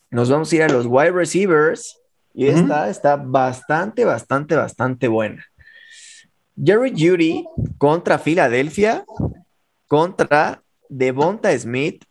Nos 0.09 0.31
vamos 0.31 0.53
a 0.53 0.55
ir 0.55 0.63
a 0.63 0.69
los 0.69 0.87
wide 0.87 1.11
receivers 1.11 1.99
y 2.33 2.47
esta 2.47 2.89
está 2.89 3.17
bastante, 3.17 4.05
bastante, 4.05 4.55
bastante 4.55 5.09
buena. 5.09 5.45
Jerry 6.57 6.93
Judy 6.97 7.45
contra 7.77 8.21
Filadelfia, 8.21 9.05
contra 9.89 10.63
Devonta 10.89 11.59
Smith 11.59 12.05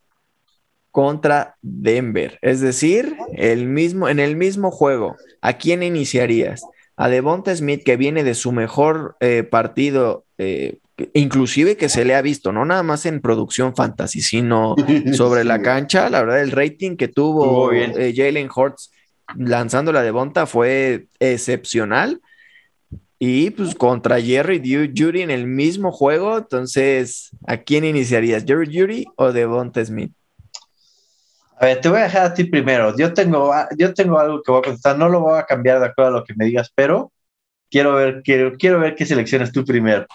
contra 0.97 1.57
Denver. 1.61 2.39
Es 2.41 2.59
decir, 2.59 3.15
el 3.35 3.67
mismo, 3.67 4.09
en 4.09 4.17
el 4.19 4.35
mismo 4.35 4.71
juego, 4.71 5.15
¿a 5.43 5.53
quién 5.53 5.83
iniciarías? 5.83 6.63
A 6.95 7.07
Devonta 7.07 7.55
Smith, 7.55 7.83
que 7.85 7.97
viene 7.97 8.23
de 8.23 8.33
su 8.33 8.51
mejor 8.51 9.15
eh, 9.19 9.43
partido, 9.43 10.25
eh, 10.39 10.79
inclusive 11.13 11.77
que 11.77 11.87
se 11.87 12.03
le 12.03 12.15
ha 12.15 12.23
visto, 12.23 12.51
no 12.51 12.65
nada 12.65 12.81
más 12.81 13.05
en 13.05 13.21
producción 13.21 13.75
fantasy, 13.75 14.21
sino 14.21 14.73
sobre 15.13 15.43
la 15.43 15.61
cancha. 15.61 16.09
La 16.09 16.21
verdad, 16.23 16.41
el 16.41 16.49
rating 16.49 16.97
que 16.97 17.09
tuvo 17.09 17.71
eh, 17.71 18.15
Jalen 18.15 18.49
Hurts 18.49 18.89
lanzando 19.35 19.91
la 19.91 20.01
Devonta 20.01 20.47
fue 20.47 21.09
excepcional. 21.19 22.21
Y 23.19 23.51
pues 23.51 23.75
contra 23.75 24.19
Jerry 24.19 24.59
Judy 24.97 25.21
en 25.21 25.29
el 25.29 25.45
mismo 25.45 25.91
juego, 25.91 26.39
entonces, 26.39 27.29
¿a 27.45 27.57
quién 27.57 27.85
iniciarías? 27.85 28.45
¿Jerry 28.47 28.75
Judy 28.75 29.05
o 29.15 29.31
Devonta 29.31 29.85
Smith? 29.85 30.11
A 31.59 31.65
ver, 31.65 31.81
te 31.81 31.89
voy 31.89 31.99
a 31.99 32.03
dejar 32.03 32.25
a 32.25 32.33
ti 32.33 32.43
primero. 32.43 32.95
Yo 32.95 33.13
tengo, 33.13 33.51
yo 33.77 33.93
tengo 33.93 34.19
algo 34.19 34.41
que 34.43 34.51
voy 34.51 34.59
a 34.59 34.63
contestar. 34.63 34.97
No 34.97 35.09
lo 35.09 35.21
voy 35.21 35.39
a 35.39 35.43
cambiar 35.43 35.79
de 35.79 35.87
acuerdo 35.87 36.11
a 36.11 36.19
lo 36.19 36.23
que 36.23 36.35
me 36.35 36.45
digas, 36.45 36.71
pero 36.73 37.11
quiero 37.69 37.95
ver, 37.95 38.21
quiero, 38.23 38.55
quiero 38.57 38.79
ver 38.79 38.95
qué 38.95 39.05
seleccionas 39.05 39.51
tú 39.51 39.65
primero. 39.65 40.05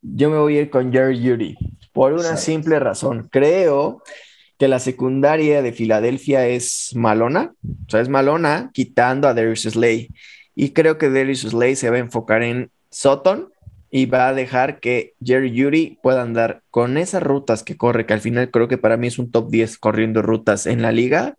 Yo 0.00 0.30
me 0.30 0.38
voy 0.38 0.58
a 0.58 0.62
ir 0.62 0.70
con 0.70 0.92
Jerry 0.92 1.18
Judy 1.18 1.56
por 1.92 2.12
una 2.12 2.36
simple 2.36 2.78
razón. 2.78 3.28
Creo 3.32 4.02
que 4.58 4.68
la 4.68 4.78
secundaria 4.78 5.60
de 5.60 5.72
Filadelfia 5.72 6.46
es 6.46 6.92
malona, 6.94 7.52
o 7.64 7.90
sea, 7.90 8.00
es 8.00 8.08
malona 8.08 8.70
quitando 8.72 9.26
a 9.26 9.34
Darius 9.34 9.62
Slay. 9.62 10.10
Y 10.54 10.70
creo 10.70 10.98
que 10.98 11.10
Darius 11.10 11.40
Slay 11.40 11.74
se 11.74 11.90
va 11.90 11.96
a 11.96 12.00
enfocar 12.00 12.42
en 12.42 12.70
Sutton 12.90 13.50
y 13.90 14.06
va 14.06 14.28
a 14.28 14.34
dejar 14.34 14.80
que 14.80 15.14
Jerry 15.24 15.52
Yuri 15.52 15.98
pueda 16.02 16.22
andar 16.22 16.62
con 16.70 16.96
esas 16.98 17.22
rutas 17.22 17.62
que 17.62 17.76
corre, 17.76 18.06
que 18.06 18.14
al 18.14 18.20
final 18.20 18.50
creo 18.50 18.68
que 18.68 18.78
para 18.78 18.96
mí 18.96 19.06
es 19.06 19.18
un 19.18 19.30
top 19.30 19.50
10 19.50 19.78
corriendo 19.78 20.22
rutas 20.22 20.66
en 20.66 20.82
la 20.82 20.92
liga, 20.92 21.34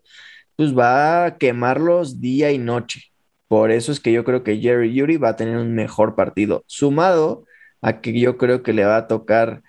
pues 0.56 0.78
va 0.78 1.26
a 1.26 1.38
quemarlos 1.38 2.20
día 2.22 2.52
y 2.52 2.58
noche. 2.58 3.12
Por 3.48 3.72
eso 3.72 3.92
es 3.92 4.00
que 4.00 4.12
yo 4.12 4.24
creo 4.24 4.44
que 4.44 4.60
Jerry 4.60 4.94
Yuri 4.94 5.18
va 5.18 5.30
a 5.30 5.36
tener 5.36 5.58
un 5.58 5.74
mejor 5.74 6.16
partido, 6.16 6.64
sumado 6.68 7.46
a 7.82 8.02
que 8.02 8.20
yo 8.20 8.38
creo 8.38 8.64
que 8.64 8.74
le 8.74 8.86
va 8.86 8.98
a 8.98 9.08
tocar 9.08 9.62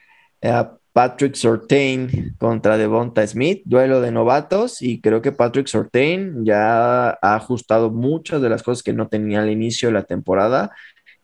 a 0.42 0.78
Patrick 0.92 1.34
Sortain 1.36 2.34
contra 2.38 2.76
Devonta 2.76 3.24
Smith, 3.24 3.62
duelo 3.64 4.00
de 4.00 4.10
novatos, 4.10 4.82
y 4.82 5.00
creo 5.00 5.22
que 5.22 5.30
Patrick 5.30 5.68
Sortain 5.68 6.44
ya 6.44 7.10
ha 7.10 7.36
ajustado 7.36 7.90
muchas 7.90 8.42
de 8.42 8.48
las 8.48 8.64
cosas 8.64 8.82
que 8.82 8.92
no 8.92 9.06
tenía 9.06 9.42
al 9.42 9.50
inicio 9.50 9.90
de 9.90 9.92
la 9.92 10.02
temporada 10.02 10.72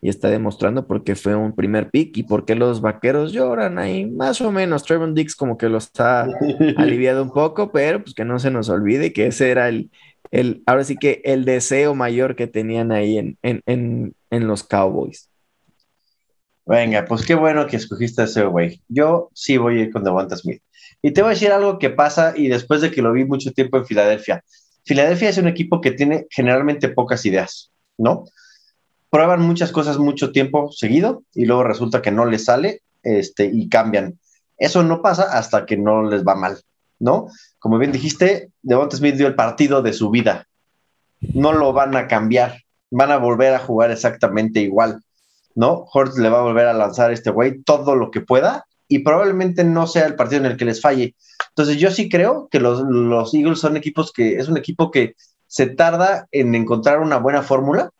y 0.05 0.11
está 0.11 0.28
demostrando 0.28 0.86
por 0.86 1.02
qué 1.02 1.16
fue 1.16 1.34
un 1.34 1.55
primer 1.55 1.88
pick 1.88 2.18
y 2.18 2.24
por 2.24 2.44
qué 2.44 2.55
los 2.55 2.82
vaqueros 2.82 3.32
lloran 3.32 3.78
ahí, 3.78 4.05
más 4.05 4.38
o 4.42 4.52
menos. 4.52 4.84
Trevon 4.84 5.14
Dix 5.14 5.34
como 5.34 5.57
que 5.57 5.70
los 5.70 5.90
ha 5.98 6.28
aliviado 6.76 7.22
un 7.22 7.32
poco, 7.32 7.72
pero 7.72 8.02
pues 8.02 8.12
que 8.14 8.26
no 8.26 8.38
se 8.38 8.50
nos 8.50 8.68
olvide 8.68 9.14
que 9.14 9.28
ese 9.28 9.50
era 9.50 9.70
el, 9.70 9.90
el 10.30 10.62
ahora 10.66 10.84
sí 10.84 10.98
que 10.98 11.22
el 11.24 11.46
deseo 11.46 11.94
mayor 11.94 12.36
que 12.36 12.46
tenían 12.46 12.92
ahí 12.92 13.16
en, 13.16 13.38
en, 13.40 13.62
en, 13.64 14.14
en 14.28 14.46
los 14.46 14.62
Cowboys. 14.62 15.30
Venga, 16.66 17.07
pues 17.07 17.24
qué 17.24 17.34
bueno 17.34 17.66
que 17.66 17.76
escogiste 17.76 18.20
a 18.20 18.24
ese 18.26 18.44
güey. 18.44 18.82
Yo 18.88 19.30
sí 19.32 19.57
voy 19.57 19.78
a 19.78 19.82
ir 19.84 19.90
con 19.90 20.05
Devonta 20.05 20.36
Smith. 20.36 20.61
Y 21.00 21.12
te 21.12 21.22
voy 21.22 21.30
a 21.30 21.32
decir 21.32 21.50
algo 21.50 21.78
que 21.78 21.88
pasa 21.88 22.34
y 22.36 22.48
después 22.48 22.82
de 22.82 22.90
que 22.90 23.00
lo 23.00 23.11
vi 23.14 23.24
mucho 23.24 23.52
tiempo 23.52 23.78
en 23.78 23.86
Filadelfia. 23.86 24.44
Filadelfia 24.84 25.30
es 25.30 25.38
un 25.38 25.48
equipo 25.48 25.80
que 25.80 25.92
tiene 25.92 26.26
generalmente 26.28 26.90
pocas 26.90 27.24
ideas, 27.24 27.72
¿no? 27.96 28.26
Prueban 29.14 29.42
muchas 29.42 29.70
cosas 29.70 29.98
mucho 29.98 30.32
tiempo 30.32 30.72
seguido 30.72 31.22
y 31.32 31.44
luego 31.44 31.62
resulta 31.62 32.02
que 32.02 32.10
no 32.10 32.24
les 32.24 32.46
sale 32.46 32.82
este, 33.04 33.44
y 33.44 33.68
cambian. 33.68 34.18
Eso 34.58 34.82
no 34.82 35.02
pasa 35.02 35.38
hasta 35.38 35.66
que 35.66 35.76
no 35.76 36.02
les 36.02 36.24
va 36.24 36.34
mal, 36.34 36.58
¿no? 36.98 37.28
Como 37.60 37.78
bien 37.78 37.92
dijiste, 37.92 38.50
Devonta 38.60 38.96
Smith 38.96 39.14
dio 39.14 39.28
el 39.28 39.36
partido 39.36 39.82
de 39.82 39.92
su 39.92 40.10
vida. 40.10 40.48
No 41.20 41.52
lo 41.52 41.72
van 41.72 41.94
a 41.94 42.08
cambiar, 42.08 42.62
van 42.90 43.12
a 43.12 43.18
volver 43.18 43.54
a 43.54 43.60
jugar 43.60 43.92
exactamente 43.92 44.58
igual. 44.58 45.00
¿no? 45.54 45.86
Hortz 45.92 46.18
le 46.18 46.28
va 46.28 46.40
a 46.40 46.42
volver 46.42 46.66
a 46.66 46.74
lanzar 46.74 47.10
a 47.10 47.14
este 47.14 47.30
güey 47.30 47.62
todo 47.62 47.94
lo 47.94 48.10
que 48.10 48.20
pueda 48.20 48.66
y 48.88 49.04
probablemente 49.04 49.62
no 49.62 49.86
sea 49.86 50.06
el 50.06 50.16
partido 50.16 50.40
en 50.40 50.50
el 50.50 50.56
que 50.56 50.64
les 50.64 50.80
falle. 50.80 51.14
Entonces 51.50 51.76
yo 51.76 51.92
sí 51.92 52.08
creo 52.08 52.48
que 52.50 52.58
los, 52.58 53.32
Eagles 53.32 53.60
son 53.60 53.76
equipos 53.76 54.12
que 54.12 54.38
es 54.38 54.48
un 54.48 54.56
equipo 54.56 54.90
que 54.90 55.14
se 55.46 55.66
tarda 55.66 56.26
en 56.32 56.56
encontrar 56.56 56.98
una 56.98 57.18
buena 57.18 57.42
fórmula 57.42 57.92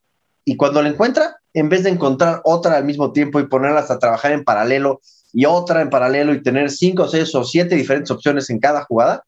y 0.45 0.57
cuando 0.57 0.83
la 0.83 0.91
encuentra, 0.91 1.37
en 1.53 1.69
vez 1.69 1.85
de 1.85 1.91
encontrar 1.91 2.41
otra 2.45 2.77
al 2.77 2.85
mismo 2.85 3.13
tiempo 3.13 3.41
y 3.41 3.47
ponerlas 3.47 3.91
a 3.91 3.99
trabajar 3.99 4.33
en 4.33 4.45
paralelo 4.45 5.01
y 5.33 5.47
otra 5.47 5.81
en 5.81 5.91
paralelo 5.91 6.35
y 6.35 6.43
tener 6.43 6.71
cinco, 6.71 7.09
seis 7.09 7.35
o 7.35 7.45
siete 7.45 7.75
diferentes 7.75 8.11
opciones 8.11 8.51
en 8.51 8.61
cada 8.61 8.85
jugada, 8.85 9.25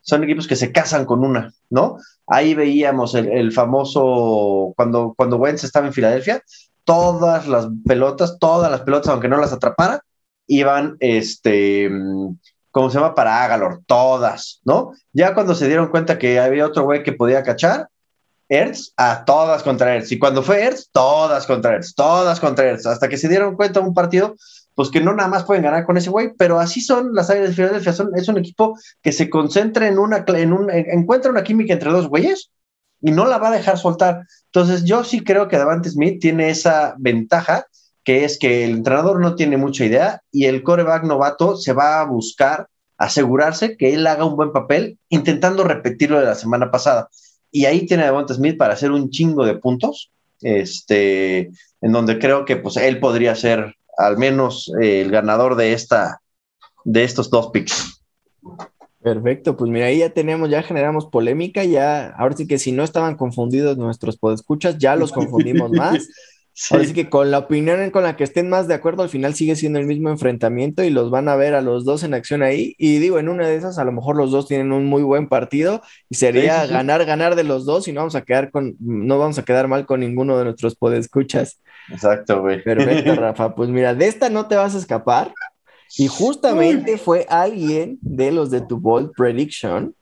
son 0.00 0.24
equipos 0.24 0.46
que 0.46 0.56
se 0.56 0.72
casan 0.72 1.04
con 1.04 1.24
una, 1.24 1.52
¿no? 1.68 1.98
Ahí 2.26 2.54
veíamos 2.54 3.14
el, 3.14 3.52
famoso, 3.52 4.72
cuando, 4.76 5.14
cuando 5.16 5.36
Wentz 5.36 5.64
estaba 5.64 5.86
en 5.86 5.92
Filadelfia, 5.92 6.42
todas 6.84 7.46
las 7.46 7.68
pelotas, 7.86 8.38
todas 8.38 8.70
las 8.70 8.80
pelotas, 8.82 9.08
aunque 9.08 9.28
no 9.28 9.36
las 9.36 9.52
atrapara, 9.52 10.02
iban, 10.46 10.96
este, 11.00 11.90
¿cómo 12.70 12.90
se 12.90 12.98
llama? 12.98 13.14
Para 13.14 13.44
Agalor, 13.44 13.82
todas, 13.86 14.60
¿no? 14.64 14.92
Ya 15.12 15.34
cuando 15.34 15.54
se 15.54 15.66
dieron 15.66 15.88
cuenta 15.88 16.18
que 16.18 16.40
había 16.40 16.66
otro 16.66 16.84
güey 16.84 17.02
que 17.02 17.12
podía 17.12 17.42
cachar, 17.42 17.88
Ertz, 18.50 18.92
a 18.96 19.24
todas 19.24 19.62
contra 19.62 19.94
Ertz. 19.94 20.10
Y 20.12 20.18
cuando 20.18 20.42
fue 20.42 20.64
Ertz, 20.64 20.90
todas 20.92 21.46
contra 21.46 21.76
Ertz, 21.76 21.94
todas 21.94 22.40
contra 22.40 22.68
Ertz, 22.68 22.84
hasta 22.84 23.08
que 23.08 23.16
se 23.16 23.28
dieron 23.28 23.56
cuenta 23.56 23.80
un 23.80 23.94
partido, 23.94 24.34
pues 24.74 24.90
que 24.90 25.00
no 25.00 25.14
nada 25.14 25.28
más 25.28 25.44
pueden 25.44 25.62
ganar 25.62 25.86
con 25.86 25.96
ese 25.96 26.10
güey, 26.10 26.32
pero 26.36 26.58
así 26.58 26.80
son 26.80 27.14
las 27.14 27.30
áreas 27.30 27.48
de 27.48 27.54
Filadelfia, 27.54 27.92
son, 27.92 28.10
es 28.16 28.28
un 28.28 28.38
equipo 28.38 28.76
que 29.02 29.12
se 29.12 29.30
concentra 29.30 29.86
en 29.86 29.98
una, 29.98 30.24
en 30.26 30.52
un, 30.52 30.68
encuentra 30.70 31.30
una 31.30 31.44
química 31.44 31.72
entre 31.72 31.92
dos 31.92 32.08
güeyes 32.08 32.50
y 33.00 33.12
no 33.12 33.26
la 33.26 33.38
va 33.38 33.48
a 33.48 33.56
dejar 33.56 33.78
soltar. 33.78 34.26
Entonces, 34.46 34.84
yo 34.84 35.04
sí 35.04 35.22
creo 35.22 35.48
que 35.48 35.56
Davante 35.56 35.90
Smith 35.90 36.20
tiene 36.20 36.50
esa 36.50 36.94
ventaja, 36.98 37.66
que 38.02 38.24
es 38.24 38.38
que 38.38 38.64
el 38.64 38.72
entrenador 38.72 39.20
no 39.20 39.36
tiene 39.36 39.56
mucha 39.56 39.84
idea 39.84 40.22
y 40.32 40.46
el 40.46 40.64
coreback 40.64 41.04
novato 41.04 41.56
se 41.56 41.72
va 41.72 42.00
a 42.00 42.04
buscar 42.04 42.68
asegurarse 42.98 43.76
que 43.76 43.94
él 43.94 44.06
haga 44.06 44.24
un 44.24 44.36
buen 44.36 44.52
papel 44.52 44.98
intentando 45.08 45.64
repetirlo 45.64 46.18
de 46.18 46.26
la 46.26 46.34
semana 46.34 46.70
pasada. 46.70 47.08
Y 47.50 47.64
ahí 47.64 47.86
tiene 47.86 48.04
a 48.04 48.06
Davante 48.06 48.34
Smith 48.34 48.56
para 48.56 48.74
hacer 48.74 48.92
un 48.92 49.10
chingo 49.10 49.44
de 49.44 49.54
puntos, 49.56 50.10
este, 50.40 51.50
en 51.80 51.92
donde 51.92 52.18
creo 52.18 52.44
que 52.44 52.56
pues 52.56 52.76
él 52.76 53.00
podría 53.00 53.34
ser 53.34 53.74
al 53.96 54.16
menos 54.16 54.72
eh, 54.80 55.02
el 55.02 55.10
ganador 55.10 55.56
de 55.56 55.72
esta 55.72 56.20
de 56.84 57.04
estos 57.04 57.30
dos 57.30 57.50
picks. 57.50 58.02
Perfecto, 59.02 59.56
pues 59.56 59.70
mira, 59.70 59.86
ahí 59.86 59.98
ya 59.98 60.10
tenemos, 60.10 60.50
ya 60.50 60.62
generamos 60.62 61.06
polémica, 61.06 61.64
ya, 61.64 62.08
ahora 62.10 62.36
sí 62.36 62.46
que 62.46 62.58
si 62.58 62.70
no 62.72 62.84
estaban 62.84 63.16
confundidos 63.16 63.78
nuestros 63.78 64.18
podescuchas, 64.18 64.76
ya 64.78 64.94
los 64.96 65.12
confundimos 65.12 65.70
más. 65.70 66.08
Ahora 66.70 66.84
sí 66.84 66.92
que 66.92 67.08
con 67.08 67.30
la 67.30 67.38
opinión 67.38 67.90
con 67.90 68.02
la 68.02 68.16
que 68.16 68.24
estén 68.24 68.50
más 68.50 68.68
de 68.68 68.74
acuerdo, 68.74 69.02
al 69.02 69.08
final 69.08 69.34
sigue 69.34 69.56
siendo 69.56 69.78
el 69.78 69.86
mismo 69.86 70.10
enfrentamiento 70.10 70.82
y 70.82 70.90
los 70.90 71.10
van 71.10 71.28
a 71.28 71.36
ver 71.36 71.54
a 71.54 71.62
los 71.62 71.84
dos 71.84 72.02
en 72.02 72.12
acción 72.12 72.42
ahí. 72.42 72.74
Y 72.76 72.98
digo, 72.98 73.18
en 73.18 73.28
una 73.28 73.46
de 73.46 73.56
esas, 73.56 73.78
a 73.78 73.84
lo 73.84 73.92
mejor 73.92 74.16
los 74.16 74.30
dos 74.30 74.46
tienen 74.46 74.72
un 74.72 74.86
muy 74.86 75.02
buen 75.02 75.28
partido 75.28 75.80
y 76.10 76.16
sería 76.16 76.66
ganar, 76.66 77.04
ganar 77.06 77.34
de 77.34 77.44
los 77.44 77.64
dos 77.64 77.88
y 77.88 77.92
no 77.92 78.00
vamos 78.00 78.14
a 78.14 78.22
quedar 78.22 78.50
con, 78.50 78.76
no 78.78 79.18
vamos 79.18 79.38
a 79.38 79.44
quedar 79.44 79.68
mal 79.68 79.86
con 79.86 80.00
ninguno 80.00 80.36
de 80.36 80.44
nuestros 80.44 80.76
podescuchas. 80.76 81.60
Exacto, 81.90 82.42
güey. 82.42 82.62
Perfecto, 82.62 83.14
Rafa. 83.16 83.54
Pues 83.54 83.70
mira, 83.70 83.94
de 83.94 84.06
esta 84.06 84.28
no 84.28 84.46
te 84.46 84.56
vas 84.56 84.74
a 84.74 84.78
escapar. 84.78 85.32
Y 85.98 86.06
justamente 86.06 86.98
fue 86.98 87.26
alguien 87.28 87.98
de 88.00 88.30
los 88.30 88.50
de 88.50 88.60
tu 88.60 88.78
Bold 88.78 89.10
Prediction, 89.16 89.92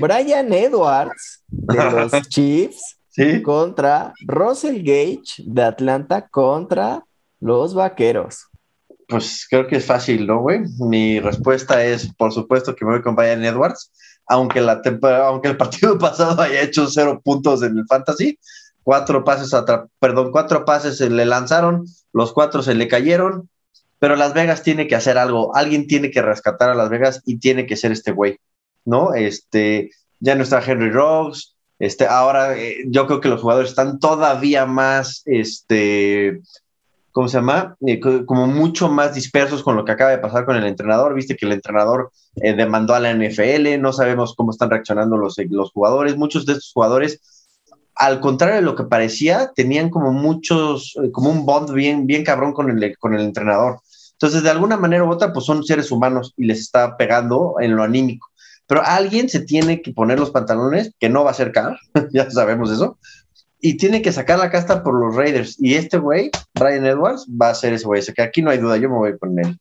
Brian 0.00 0.52
Edwards 0.52 1.44
de 1.48 1.90
los 1.90 2.12
Chiefs 2.30 2.97
contra 3.42 4.12
Russell 4.26 4.82
Gage 4.82 5.42
de 5.44 5.62
Atlanta 5.62 6.28
contra 6.28 7.04
los 7.40 7.74
Vaqueros. 7.74 8.46
Pues 9.08 9.46
creo 9.48 9.66
que 9.66 9.76
es 9.76 9.86
fácil, 9.86 10.26
¿no, 10.26 10.40
güey? 10.40 10.60
Mi 10.78 11.18
respuesta 11.18 11.84
es, 11.84 12.12
por 12.14 12.32
supuesto, 12.32 12.76
que 12.76 12.84
me 12.84 12.92
voy 12.92 13.02
con 13.02 13.16
Brian 13.16 13.44
Edwards, 13.44 13.90
aunque, 14.26 14.60
la 14.60 14.82
aunque 15.24 15.48
el 15.48 15.56
partido 15.56 15.98
pasado 15.98 16.42
haya 16.42 16.60
hecho 16.60 16.86
cero 16.86 17.20
puntos 17.24 17.62
en 17.62 17.78
el 17.78 17.86
fantasy, 17.86 18.38
cuatro 18.82 19.24
pases, 19.24 19.54
perdón, 19.98 20.30
cuatro 20.30 20.64
pases 20.64 20.98
se 20.98 21.10
le 21.10 21.24
lanzaron, 21.24 21.86
los 22.12 22.32
cuatro 22.32 22.62
se 22.62 22.74
le 22.74 22.88
cayeron, 22.88 23.48
pero 23.98 24.16
Las 24.16 24.32
Vegas 24.32 24.62
tiene 24.62 24.86
que 24.86 24.94
hacer 24.94 25.18
algo, 25.18 25.54
alguien 25.56 25.86
tiene 25.86 26.10
que 26.10 26.22
rescatar 26.22 26.70
a 26.70 26.74
Las 26.74 26.88
Vegas 26.88 27.22
y 27.24 27.38
tiene 27.38 27.66
que 27.66 27.76
ser 27.76 27.92
este 27.92 28.12
güey, 28.12 28.38
¿no? 28.84 29.14
Este, 29.14 29.90
ya 30.20 30.34
no 30.34 30.42
está 30.42 30.62
Henry 30.64 30.90
Rogers, 30.90 31.56
este, 31.78 32.06
ahora 32.06 32.58
eh, 32.58 32.84
yo 32.86 33.06
creo 33.06 33.20
que 33.20 33.28
los 33.28 33.40
jugadores 33.40 33.70
están 33.70 34.00
todavía 34.00 34.66
más, 34.66 35.22
este, 35.26 36.40
¿cómo 37.12 37.28
se 37.28 37.38
llama? 37.38 37.76
Eh, 37.86 38.00
como 38.00 38.46
mucho 38.46 38.88
más 38.88 39.14
dispersos 39.14 39.62
con 39.62 39.76
lo 39.76 39.84
que 39.84 39.92
acaba 39.92 40.10
de 40.10 40.18
pasar 40.18 40.44
con 40.44 40.56
el 40.56 40.66
entrenador. 40.66 41.14
Viste 41.14 41.36
que 41.36 41.46
el 41.46 41.52
entrenador 41.52 42.10
eh, 42.36 42.54
demandó 42.54 42.94
a 42.94 43.00
la 43.00 43.14
NFL, 43.14 43.80
no 43.80 43.92
sabemos 43.92 44.34
cómo 44.34 44.50
están 44.50 44.70
reaccionando 44.70 45.16
los, 45.16 45.36
los 45.50 45.70
jugadores. 45.70 46.16
Muchos 46.16 46.46
de 46.46 46.54
estos 46.54 46.72
jugadores, 46.72 47.54
al 47.94 48.20
contrario 48.20 48.56
de 48.56 48.62
lo 48.62 48.74
que 48.74 48.84
parecía, 48.84 49.52
tenían 49.54 49.88
como 49.88 50.12
muchos, 50.12 50.96
como 51.12 51.30
un 51.30 51.46
bond 51.46 51.72
bien, 51.72 52.06
bien 52.06 52.24
cabrón 52.24 52.52
con 52.52 52.70
el, 52.70 52.98
con 52.98 53.14
el 53.14 53.20
entrenador. 53.20 53.80
Entonces, 54.12 54.42
de 54.42 54.50
alguna 54.50 54.76
manera 54.76 55.04
u 55.04 55.10
otra, 55.12 55.32
pues 55.32 55.46
son 55.46 55.62
seres 55.62 55.92
humanos 55.92 56.34
y 56.36 56.44
les 56.46 56.58
está 56.58 56.96
pegando 56.96 57.54
en 57.60 57.76
lo 57.76 57.84
anímico. 57.84 58.28
Pero 58.68 58.82
alguien 58.84 59.28
se 59.28 59.40
tiene 59.40 59.82
que 59.82 59.92
poner 59.92 60.20
los 60.20 60.30
pantalones, 60.30 60.94
que 61.00 61.08
no 61.08 61.24
va 61.24 61.32
a 61.32 61.34
ser 61.34 61.50
Carr, 61.50 61.78
ya 62.12 62.30
sabemos 62.30 62.70
eso, 62.70 62.98
y 63.60 63.76
tiene 63.76 64.02
que 64.02 64.12
sacar 64.12 64.38
la 64.38 64.50
casta 64.50 64.84
por 64.84 64.94
los 64.94 65.16
Raiders. 65.16 65.56
Y 65.58 65.74
este 65.74 65.98
güey, 65.98 66.30
Ryan 66.54 66.86
Edwards, 66.86 67.26
va 67.28 67.50
a 67.50 67.54
ser 67.54 67.72
ese 67.72 67.86
güey. 67.86 68.02
O 68.02 68.14
que 68.14 68.22
aquí 68.22 68.42
no 68.42 68.50
hay 68.50 68.58
duda, 68.58 68.76
yo 68.76 68.88
me 68.88 68.96
voy 68.96 69.18
con 69.18 69.36
él. 69.38 69.58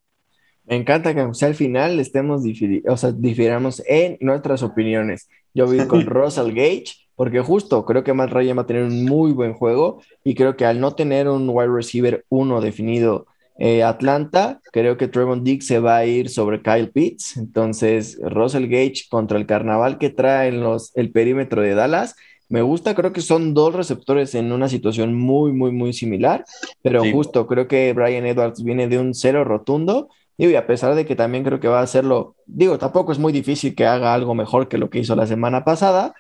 Me 0.65 0.75
encanta 0.75 1.15
que 1.15 1.21
al 1.21 1.55
final 1.55 1.99
estemos 1.99 2.43
o 2.87 2.97
sea, 2.97 3.11
difiramos 3.13 3.81
en 3.87 4.17
nuestras 4.19 4.61
opiniones. 4.61 5.29
Yo 5.53 5.65
voy 5.65 5.87
con 5.87 6.05
Russell 6.05 6.53
Gage, 6.53 7.07
porque 7.15 7.39
justo 7.39 7.85
creo 7.85 8.03
que 8.03 8.13
Matt 8.13 8.31
Ryan 8.31 8.57
va 8.57 8.63
a 8.63 8.67
tener 8.67 8.83
un 8.83 9.05
muy 9.05 9.31
buen 9.31 9.53
juego 9.53 10.01
y 10.23 10.35
creo 10.35 10.57
que 10.57 10.65
al 10.65 10.81
no 10.81 10.93
tener 10.93 11.29
un 11.29 11.49
wide 11.49 11.69
receiver 11.69 12.25
uno 12.27 12.59
definido 12.59 13.25
eh, 13.59 13.83
Atlanta, 13.83 14.59
creo 14.71 14.97
que 14.97 15.07
Trevon 15.07 15.43
Dick 15.43 15.61
se 15.61 15.79
va 15.79 15.97
a 15.97 16.05
ir 16.05 16.29
sobre 16.29 16.61
Kyle 16.61 16.91
Pitts. 16.91 17.37
Entonces, 17.37 18.19
Russell 18.21 18.67
Gage 18.67 19.05
contra 19.09 19.37
el 19.37 19.45
carnaval 19.45 19.97
que 19.97 20.09
trae 20.09 20.51
los, 20.51 20.95
el 20.95 21.11
perímetro 21.11 21.61
de 21.61 21.73
Dallas. 21.73 22.15
Me 22.49 22.61
gusta, 22.61 22.95
creo 22.95 23.11
que 23.11 23.21
son 23.21 23.53
dos 23.53 23.73
receptores 23.73 24.35
en 24.35 24.51
una 24.51 24.69
situación 24.69 25.15
muy, 25.15 25.51
muy, 25.51 25.71
muy 25.71 25.91
similar, 25.91 26.45
pero 26.81 27.03
justo 27.11 27.45
creo 27.45 27.67
que 27.67 27.91
Brian 27.93 28.25
Edwards 28.25 28.63
viene 28.63 28.87
de 28.87 28.99
un 28.99 29.13
cero 29.13 29.43
rotundo. 29.43 30.07
y 30.37 30.53
a 30.55 30.65
pesar 30.65 30.95
de 30.95 31.05
que 31.05 31.15
también 31.15 31.43
creo 31.43 31.59
que 31.59 31.67
va 31.67 31.79
a 31.79 31.83
hacerlo, 31.83 32.35
digo, 32.45 32.77
tampoco 32.77 33.11
es 33.11 33.19
muy 33.19 33.33
difícil 33.33 33.75
que 33.75 33.85
haga 33.85 34.13
algo 34.13 34.33
mejor 34.33 34.69
que 34.69 34.77
lo 34.77 34.89
que 34.89 34.99
hizo 34.99 35.15
la 35.15 35.27
semana 35.27 35.65
pasada, 35.65 36.13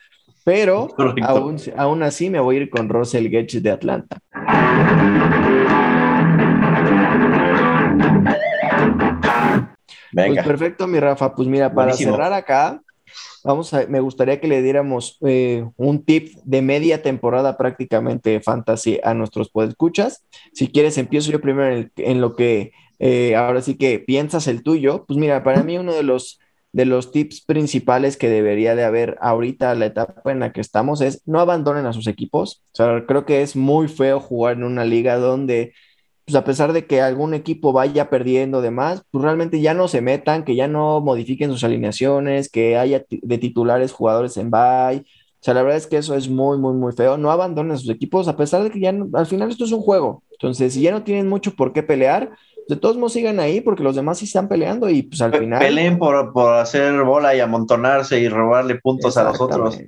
pero 0.43 0.89
aún, 1.23 1.57
aún 1.77 2.03
así 2.03 2.29
me 2.29 2.41
voy 2.41 2.57
a 2.57 2.59
ir 2.61 2.69
con 2.69 2.89
Russell 2.89 3.29
Gage 3.29 3.61
de 3.61 3.71
Atlanta. 3.71 4.17
Pues 10.25 10.45
perfecto, 10.45 10.87
mi 10.87 10.99
Rafa. 10.99 11.35
Pues 11.35 11.47
mira, 11.47 11.73
para 11.73 11.93
cerrar 11.93 12.33
acá, 12.33 12.81
vamos 13.43 13.73
a, 13.73 13.85
me 13.87 13.99
gustaría 13.99 14.39
que 14.39 14.47
le 14.47 14.61
diéramos 14.61 15.17
eh, 15.25 15.65
un 15.77 16.03
tip 16.03 16.35
de 16.43 16.61
media 16.61 17.01
temporada 17.03 17.57
prácticamente 17.57 18.41
fantasy 18.41 18.99
a 19.03 19.13
nuestros 19.13 19.49
podescuchas. 19.49 20.25
Si 20.53 20.69
quieres, 20.69 20.97
empiezo 20.97 21.31
yo 21.31 21.39
primero 21.39 21.89
en, 21.95 22.21
lo 22.21 22.35
que 22.35 22.71
eh, 22.99 23.35
ahora 23.35 23.61
sí 23.61 23.75
que 23.77 23.99
piensas 23.99 24.47
el 24.47 24.63
tuyo. 24.63 25.05
Pues 25.05 25.17
mira, 25.19 25.43
para 25.43 25.63
mí 25.63 25.77
uno 25.77 25.93
de 25.93 26.03
los 26.03 26.39
de 26.73 26.85
los 26.85 27.11
tips 27.11 27.41
principales 27.41 28.17
que 28.17 28.29
debería 28.29 28.75
de 28.75 28.83
haber 28.83 29.17
ahorita 29.21 29.73
la 29.73 29.87
etapa 29.87 30.31
en 30.31 30.39
la 30.39 30.51
que 30.51 30.61
estamos 30.61 31.01
es 31.01 31.23
no 31.25 31.39
abandonen 31.39 31.85
a 31.85 31.93
sus 31.93 32.07
equipos. 32.07 32.61
O 32.73 32.75
sea, 32.75 33.05
creo 33.07 33.25
que 33.25 33.41
es 33.41 33.55
muy 33.55 33.87
feo 33.87 34.19
jugar 34.19 34.57
en 34.57 34.63
una 34.63 34.85
liga 34.85 35.15
donde 35.17 35.73
pues 36.27 36.35
a 36.35 36.43
pesar 36.43 36.73
de 36.73 36.85
que 36.85 36.99
algún 36.99 37.33
equipo 37.33 37.71
vaya 37.71 38.09
perdiendo 38.09 38.59
demás, 38.61 39.01
pues 39.11 39.23
realmente 39.23 39.61
ya 39.61 39.73
no 39.73 39.87
se 39.87 40.01
metan, 40.01 40.43
que 40.43 40.55
ya 40.55 40.67
no 40.67 40.99
modifiquen 40.99 41.49
sus 41.51 41.63
alineaciones, 41.63 42.49
que 42.49 42.77
haya 42.77 43.05
de 43.09 43.37
titulares 43.37 43.93
jugadores 43.93 44.35
en 44.35 44.51
bye. 44.51 45.05
O 45.05 45.39
sea, 45.39 45.53
la 45.53 45.63
verdad 45.63 45.77
es 45.77 45.87
que 45.87 45.95
eso 45.95 46.15
es 46.15 46.27
muy, 46.27 46.57
muy, 46.57 46.73
muy 46.73 46.91
feo. 46.91 47.17
No 47.17 47.31
abandonen 47.31 47.77
sus 47.77 47.89
equipos, 47.89 48.27
a 48.27 48.35
pesar 48.35 48.61
de 48.61 48.71
que 48.71 48.81
ya 48.81 48.93
al 49.13 49.25
final 49.25 49.49
esto 49.49 49.63
es 49.63 49.71
un 49.71 49.79
juego. 49.79 50.21
Entonces, 50.31 50.73
si 50.73 50.81
ya 50.81 50.91
no 50.91 51.03
tienen 51.03 51.29
mucho 51.29 51.55
por 51.55 51.71
qué 51.71 51.81
pelear, 51.81 52.31
de 52.67 52.75
todos 52.75 52.97
modos 52.97 53.13
sigan 53.13 53.39
ahí 53.39 53.61
porque 53.61 53.83
los 53.83 53.95
demás 53.95 54.17
sí 54.17 54.25
están 54.25 54.47
peleando 54.47 54.89
y 54.89 55.03
pues 55.03 55.21
al 55.21 55.33
final. 55.33 55.59
Peleen 55.59 55.97
por, 55.97 56.33
por 56.33 56.53
hacer 56.55 57.01
bola 57.03 57.35
y 57.35 57.39
amontonarse 57.39 58.19
y 58.19 58.27
robarle 58.27 58.75
puntos 58.75 59.17
a 59.17 59.23
los 59.23 59.39
otros. 59.39 59.79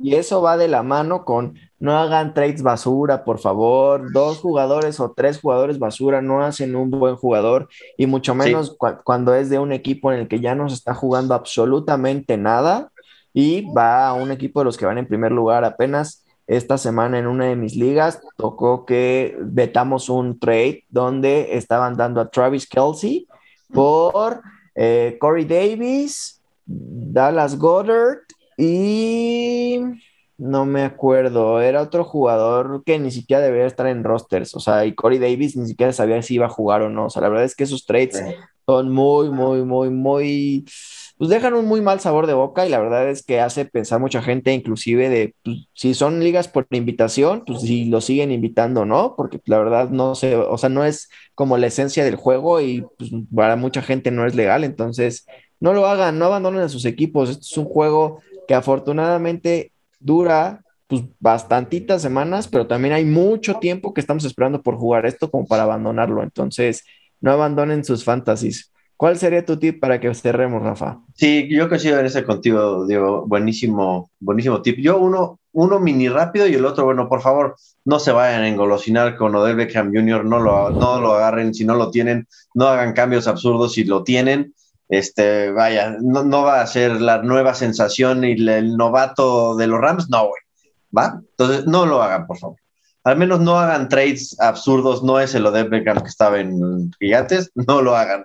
y 0.00 0.14
eso 0.14 0.40
va 0.42 0.56
de 0.56 0.68
la 0.68 0.82
mano 0.82 1.24
con 1.24 1.54
no 1.78 1.98
hagan 1.98 2.32
trades 2.32 2.62
basura, 2.62 3.24
por 3.24 3.38
favor. 3.38 4.12
Dos 4.12 4.38
jugadores 4.38 4.98
o 4.98 5.12
tres 5.12 5.40
jugadores 5.40 5.78
basura 5.78 6.22
no 6.22 6.42
hacen 6.42 6.74
un 6.74 6.90
buen 6.90 7.16
jugador 7.16 7.68
y 7.98 8.06
mucho 8.06 8.34
menos 8.34 8.76
cuando 9.04 9.34
es 9.34 9.50
de 9.50 9.58
un 9.58 9.72
equipo 9.72 10.12
en 10.12 10.20
el 10.20 10.28
que 10.28 10.40
ya 10.40 10.54
no 10.54 10.68
se 10.68 10.74
está 10.74 10.94
jugando 10.94 11.34
absolutamente 11.34 12.36
nada 12.36 12.90
y 13.34 13.70
va 13.74 14.08
a 14.08 14.14
un 14.14 14.30
equipo 14.32 14.60
de 14.60 14.64
los 14.64 14.78
que 14.78 14.86
van 14.86 14.98
en 14.98 15.06
primer 15.06 15.32
lugar 15.32 15.64
apenas 15.64 16.25
esta 16.46 16.78
semana 16.78 17.18
en 17.18 17.26
una 17.26 17.46
de 17.46 17.56
mis 17.56 17.74
ligas 17.74 18.20
tocó 18.36 18.84
que 18.86 19.36
vetamos 19.40 20.08
un 20.08 20.38
trade 20.38 20.84
donde 20.88 21.56
estaban 21.56 21.96
dando 21.96 22.20
a 22.20 22.30
Travis 22.30 22.68
Kelsey 22.68 23.26
por 23.72 24.42
eh, 24.74 25.16
Corey 25.20 25.44
Davis, 25.44 26.40
Dallas 26.64 27.58
Goddard 27.58 28.18
y 28.56 29.80
no 30.38 30.66
me 30.66 30.84
acuerdo, 30.84 31.60
era 31.60 31.82
otro 31.82 32.04
jugador 32.04 32.82
que 32.84 32.98
ni 32.98 33.10
siquiera 33.10 33.42
debería 33.42 33.66
estar 33.66 33.86
en 33.86 34.04
rosters, 34.04 34.54
o 34.54 34.60
sea, 34.60 34.84
y 34.84 34.94
Corey 34.94 35.18
Davis 35.18 35.56
ni 35.56 35.66
siquiera 35.66 35.92
sabía 35.92 36.20
si 36.22 36.34
iba 36.34 36.46
a 36.46 36.50
jugar 36.50 36.82
o 36.82 36.90
no, 36.90 37.06
o 37.06 37.10
sea, 37.10 37.22
la 37.22 37.28
verdad 37.28 37.44
es 37.44 37.56
que 37.56 37.64
esos 37.64 37.86
trades 37.86 38.22
son 38.66 38.92
muy, 38.92 39.30
muy, 39.30 39.62
muy, 39.64 39.90
muy 39.90 40.66
pues 41.18 41.30
dejan 41.30 41.54
un 41.54 41.66
muy 41.66 41.80
mal 41.80 42.00
sabor 42.00 42.26
de 42.26 42.34
boca 42.34 42.66
y 42.66 42.68
la 42.68 42.78
verdad 42.78 43.08
es 43.08 43.22
que 43.22 43.40
hace 43.40 43.64
pensar 43.64 44.00
mucha 44.00 44.20
gente 44.22 44.52
inclusive 44.52 45.08
de 45.08 45.34
pues, 45.42 45.68
si 45.72 45.94
son 45.94 46.20
ligas 46.20 46.48
por 46.48 46.66
invitación, 46.70 47.44
pues 47.46 47.62
si 47.62 47.86
lo 47.86 48.00
siguen 48.00 48.32
invitando, 48.32 48.84
¿no? 48.84 49.14
Porque 49.16 49.40
la 49.46 49.58
verdad 49.58 49.88
no 49.90 50.14
sé, 50.14 50.36
o 50.36 50.58
sea, 50.58 50.68
no 50.68 50.84
es 50.84 51.08
como 51.34 51.56
la 51.56 51.68
esencia 51.68 52.04
del 52.04 52.16
juego 52.16 52.60
y 52.60 52.84
pues, 52.98 53.10
para 53.34 53.56
mucha 53.56 53.82
gente 53.82 54.10
no 54.10 54.26
es 54.26 54.34
legal, 54.34 54.64
entonces 54.64 55.26
no 55.58 55.72
lo 55.72 55.86
hagan, 55.86 56.18
no 56.18 56.26
abandonen 56.26 56.60
a 56.60 56.68
sus 56.68 56.84
equipos, 56.84 57.30
esto 57.30 57.42
es 57.42 57.56
un 57.56 57.64
juego 57.64 58.20
que 58.46 58.54
afortunadamente 58.54 59.72
dura 59.98 60.62
pues 60.86 61.02
bastantitas 61.18 62.02
semanas, 62.02 62.46
pero 62.46 62.66
también 62.66 62.94
hay 62.94 63.04
mucho 63.04 63.54
tiempo 63.54 63.92
que 63.92 64.00
estamos 64.00 64.24
esperando 64.24 64.62
por 64.62 64.76
jugar 64.76 65.06
esto 65.06 65.30
como 65.30 65.46
para 65.46 65.64
abandonarlo, 65.64 66.22
entonces 66.22 66.84
no 67.20 67.32
abandonen 67.32 67.84
sus 67.84 68.04
fantasies. 68.04 68.70
¿Cuál 68.96 69.18
sería 69.18 69.44
tu 69.44 69.58
tip 69.58 69.78
para 69.78 70.00
que 70.00 70.14
cerremos, 70.14 70.62
Rafa? 70.62 71.00
Sí, 71.14 71.48
yo 71.50 71.68
coincido 71.68 72.00
en 72.00 72.06
ese 72.06 72.24
contigo, 72.24 72.86
Diego. 72.86 73.26
Buenísimo, 73.26 74.10
buenísimo 74.20 74.62
tip. 74.62 74.78
Yo 74.78 74.98
uno, 74.98 75.38
uno 75.52 75.78
mini 75.78 76.08
rápido 76.08 76.46
y 76.46 76.54
el 76.54 76.64
otro, 76.64 76.86
bueno, 76.86 77.06
por 77.06 77.20
favor, 77.20 77.56
no 77.84 77.98
se 77.98 78.12
vayan 78.12 78.42
a 78.42 78.48
engolosinar 78.48 79.16
con 79.16 79.34
Odell 79.34 79.56
Beckham 79.56 79.92
Jr., 79.92 80.24
no 80.24 80.40
lo, 80.40 80.70
no 80.70 81.00
lo 81.00 81.12
agarren 81.12 81.52
si 81.52 81.66
no 81.66 81.74
lo 81.74 81.90
tienen, 81.90 82.26
no 82.54 82.68
hagan 82.68 82.94
cambios 82.94 83.26
absurdos 83.28 83.74
si 83.74 83.84
lo 83.84 84.02
tienen. 84.02 84.54
Este, 84.88 85.50
vaya, 85.50 85.96
no, 86.00 86.22
no 86.22 86.42
va 86.42 86.62
a 86.62 86.66
ser 86.66 87.00
la 87.00 87.22
nueva 87.22 87.52
sensación 87.52 88.24
y 88.24 88.32
el 88.48 88.76
novato 88.78 89.56
de 89.56 89.66
los 89.66 89.80
Rams, 89.80 90.08
no, 90.08 90.28
güey. 90.28 90.40
¿Va? 90.96 91.20
Entonces, 91.32 91.66
no 91.66 91.84
lo 91.84 92.02
hagan, 92.02 92.26
por 92.26 92.38
favor. 92.38 92.56
Al 93.04 93.18
menos 93.18 93.40
no 93.40 93.58
hagan 93.58 93.88
trades 93.88 94.34
absurdos, 94.40 95.04
no 95.04 95.20
es 95.20 95.34
el 95.34 95.44
Odell 95.44 95.68
Beckham 95.68 96.00
que 96.00 96.08
estaba 96.08 96.40
en 96.40 96.90
Gigantes, 96.98 97.50
no 97.54 97.82
lo 97.82 97.94
hagan. 97.94 98.24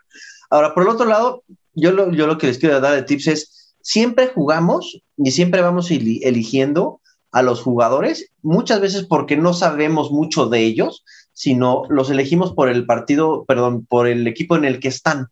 Ahora, 0.52 0.74
por 0.74 0.84
el 0.84 0.90
otro 0.90 1.08
lado, 1.08 1.44
yo 1.74 1.92
lo, 1.92 2.12
yo 2.12 2.28
lo 2.28 2.38
que 2.38 2.48
les 2.48 2.60
quiero 2.60 2.80
dar 2.80 2.94
de 2.94 3.04
tips 3.04 3.28
es, 3.28 3.76
siempre 3.82 4.28
jugamos 4.28 5.02
y 5.18 5.32
siempre 5.32 5.62
vamos 5.62 5.90
eligiendo 5.90 7.00
a 7.32 7.42
los 7.42 7.62
jugadores, 7.62 8.30
muchas 8.42 8.82
veces 8.82 9.06
porque 9.06 9.38
no 9.38 9.54
sabemos 9.54 10.12
mucho 10.12 10.48
de 10.48 10.60
ellos, 10.60 11.06
sino 11.34 11.84
los 11.90 12.10
elegimos 12.10 12.54
por 12.54 12.70
el 12.70 12.86
partido, 12.86 13.46
perdón, 13.46 13.86
por 13.86 14.08
el 14.08 14.28
equipo 14.28 14.58
en 14.58 14.66
el 14.66 14.80
que 14.80 14.90
están, 14.90 15.30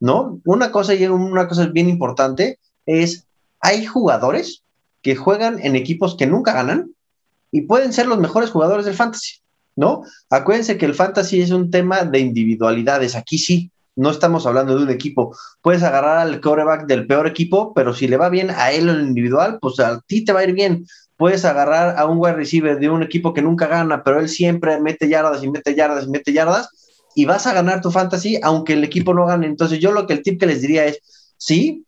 ¿no? 0.00 0.40
Una 0.46 0.72
cosa 0.72 0.94
y 0.94 1.04
una 1.06 1.46
cosa 1.46 1.66
bien 1.66 1.90
importante 1.90 2.58
es, 2.86 3.26
hay 3.60 3.84
jugadores 3.84 4.62
que 5.02 5.14
juegan 5.14 5.58
en 5.62 5.76
equipos 5.76 6.16
que 6.16 6.26
nunca 6.26 6.54
ganan 6.54 6.92
y 7.50 7.62
pueden 7.62 7.92
ser 7.92 8.06
los 8.06 8.18
mejores 8.18 8.50
jugadores 8.50 8.86
del 8.86 8.94
fantasy, 8.94 9.40
¿no? 9.76 10.04
Acuérdense 10.30 10.78
que 10.78 10.86
el 10.86 10.94
fantasy 10.94 11.42
es 11.42 11.50
un 11.50 11.70
tema 11.70 12.04
de 12.04 12.20
individualidades, 12.20 13.14
aquí 13.14 13.36
sí, 13.36 13.70
no 13.96 14.10
estamos 14.10 14.46
hablando 14.46 14.76
de 14.76 14.84
un 14.84 14.90
equipo. 14.90 15.36
Puedes 15.60 15.82
agarrar 15.82 16.18
al 16.18 16.40
coreback 16.40 16.86
del 16.86 17.06
peor 17.06 17.26
equipo, 17.26 17.74
pero 17.74 17.94
si 17.94 18.08
le 18.08 18.16
va 18.16 18.28
bien 18.28 18.50
a 18.50 18.72
él 18.72 18.88
en 18.88 19.00
individual, 19.00 19.58
pues 19.60 19.80
a 19.80 20.00
ti 20.00 20.24
te 20.24 20.32
va 20.32 20.40
a 20.40 20.44
ir 20.44 20.52
bien. 20.52 20.86
Puedes 21.16 21.44
agarrar 21.44 21.98
a 21.98 22.06
un 22.06 22.18
wide 22.18 22.34
receiver 22.34 22.78
de 22.78 22.90
un 22.90 23.02
equipo 23.02 23.32
que 23.32 23.42
nunca 23.42 23.66
gana, 23.66 24.02
pero 24.02 24.20
él 24.20 24.28
siempre 24.28 24.80
mete 24.80 25.08
yardas 25.08 25.42
y 25.42 25.50
mete 25.50 25.74
yardas 25.74 26.04
y 26.04 26.10
mete 26.10 26.32
yardas, 26.32 26.68
y 27.14 27.26
vas 27.26 27.46
a 27.46 27.52
ganar 27.52 27.82
tu 27.82 27.90
fantasy 27.90 28.40
aunque 28.42 28.72
el 28.72 28.84
equipo 28.84 29.12
no 29.14 29.26
gane. 29.26 29.46
Entonces, 29.46 29.78
yo 29.78 29.92
lo 29.92 30.06
que 30.06 30.14
el 30.14 30.22
tip 30.22 30.40
que 30.40 30.46
les 30.46 30.62
diría 30.62 30.86
es: 30.86 31.34
sí, 31.36 31.84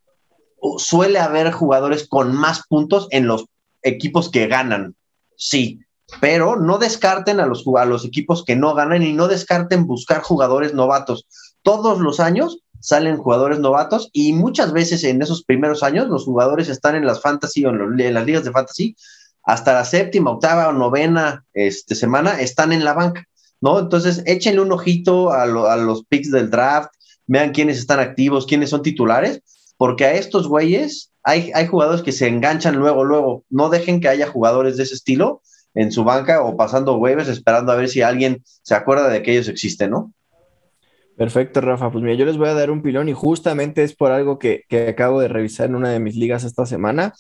suele 0.77 1.19
haber 1.19 1.51
jugadores 1.53 2.07
con 2.07 2.35
más 2.35 2.67
puntos 2.69 3.09
en 3.11 3.27
los 3.27 3.47
equipos 3.83 4.31
que 4.31 4.47
ganan. 4.47 4.95
Sí, 5.37 5.81
pero 6.21 6.57
no 6.57 6.79
descarten 6.79 7.41
a 7.41 7.47
los, 7.47 7.65
a 7.77 7.85
los 7.87 8.05
equipos 8.05 8.45
que 8.45 8.57
no 8.57 8.75
ganan 8.75 9.03
y 9.03 9.15
no 9.15 9.27
descarten 9.27 9.87
buscar 9.87 10.21
jugadores 10.21 10.75
novatos 10.75 11.27
todos 11.65 11.99
los 11.99 12.21
años 12.21 12.61
salen 12.79 13.17
jugadores 13.17 13.59
novatos 13.59 14.11
y 14.13 14.35
muchas 14.35 14.73
veces 14.73 15.03
en 15.05 15.23
esos 15.23 15.43
primeros 15.43 15.83
años 15.83 16.07
los 16.09 16.25
jugadores 16.25 16.69
están 16.69 16.95
en 16.95 17.07
las 17.07 17.23
fantasy 17.23 17.65
o 17.65 17.71
en, 17.71 18.15
las 18.15 18.27
ligas 18.27 18.45
de 18.45 18.53
fantasy 18.53 18.95
hasta 19.43 19.73
la 19.73 19.85
séptima, 19.87 20.31
octava 20.31 20.69
o 20.69 20.73
novena 20.73 21.45
este, 21.55 21.95
semana 21.95 22.41
están 22.41 22.73
en 22.73 22.85
la 22.85 22.93
banca, 22.93 23.25
¿no? 23.61 23.79
Entonces 23.79 24.23
échenle 24.27 24.61
un 24.61 24.73
ojito 24.73 25.33
a, 25.33 25.47
los 25.47 26.05
picks 26.05 26.31
del 26.31 26.51
draft, 26.51 26.91
vean 27.27 27.53
quiénes 27.53 27.79
están 27.79 28.01
activos, 28.01 28.47
quiénes 28.47 28.69
son 28.69 28.83
titulares, 28.83 29.41
porque 29.79 30.05
a 30.05 30.13
estos 30.13 30.47
güeyes 30.47 31.11
hay, 31.23 31.51
hay 31.55 31.67
jugadores 31.67 32.03
que 32.03 32.13
se 32.13 32.29
enganchan 32.29 32.77
luego, 32.77 33.05
luego, 33.05 33.45
no 33.49 33.71
dejen 33.71 34.01
que 34.01 34.09
haya 34.09 34.29
jugadores 34.29 34.77
de 34.77 34.83
ese 34.83 34.95
estilo 34.95 35.41
en 35.73 35.91
su 35.91 36.05
banca 36.05 36.43
o 36.43 36.57
pasando 36.57 36.97
waivers 36.97 37.29
esperando 37.29 37.73
a 37.73 37.77
ver 37.77 37.89
si 37.89 38.03
alguien 38.03 38.45
se 38.63 38.75
acuerda 38.75 39.09
de 39.09 39.23
que 39.23 39.33
ellos 39.33 39.49
existen, 39.49 39.91
¿no? 39.91 40.13
Perfecto, 41.17 41.61
Rafa. 41.61 41.93
Pues 41.93 42.03
mira, 42.03 42.17
yo 42.17 42.25
les 42.25 42.37
voy 42.37 42.49
a 42.49 42.55
dar 42.55 42.71
un 42.71 42.83
pilón 42.83 43.09
y 43.09 43.13
justamente 43.13 43.85
es 43.85 43.95
por 43.95 44.11
algo 44.11 44.39
que, 44.39 44.65
acabo 44.89 45.21
de 45.21 45.29
revisar 45.29 45.69
en 45.69 45.77
una 45.77 45.91
de 45.91 46.01
mis 46.01 46.17
ligas 46.17 46.43
esta 46.43 46.67
semana. 46.67 47.15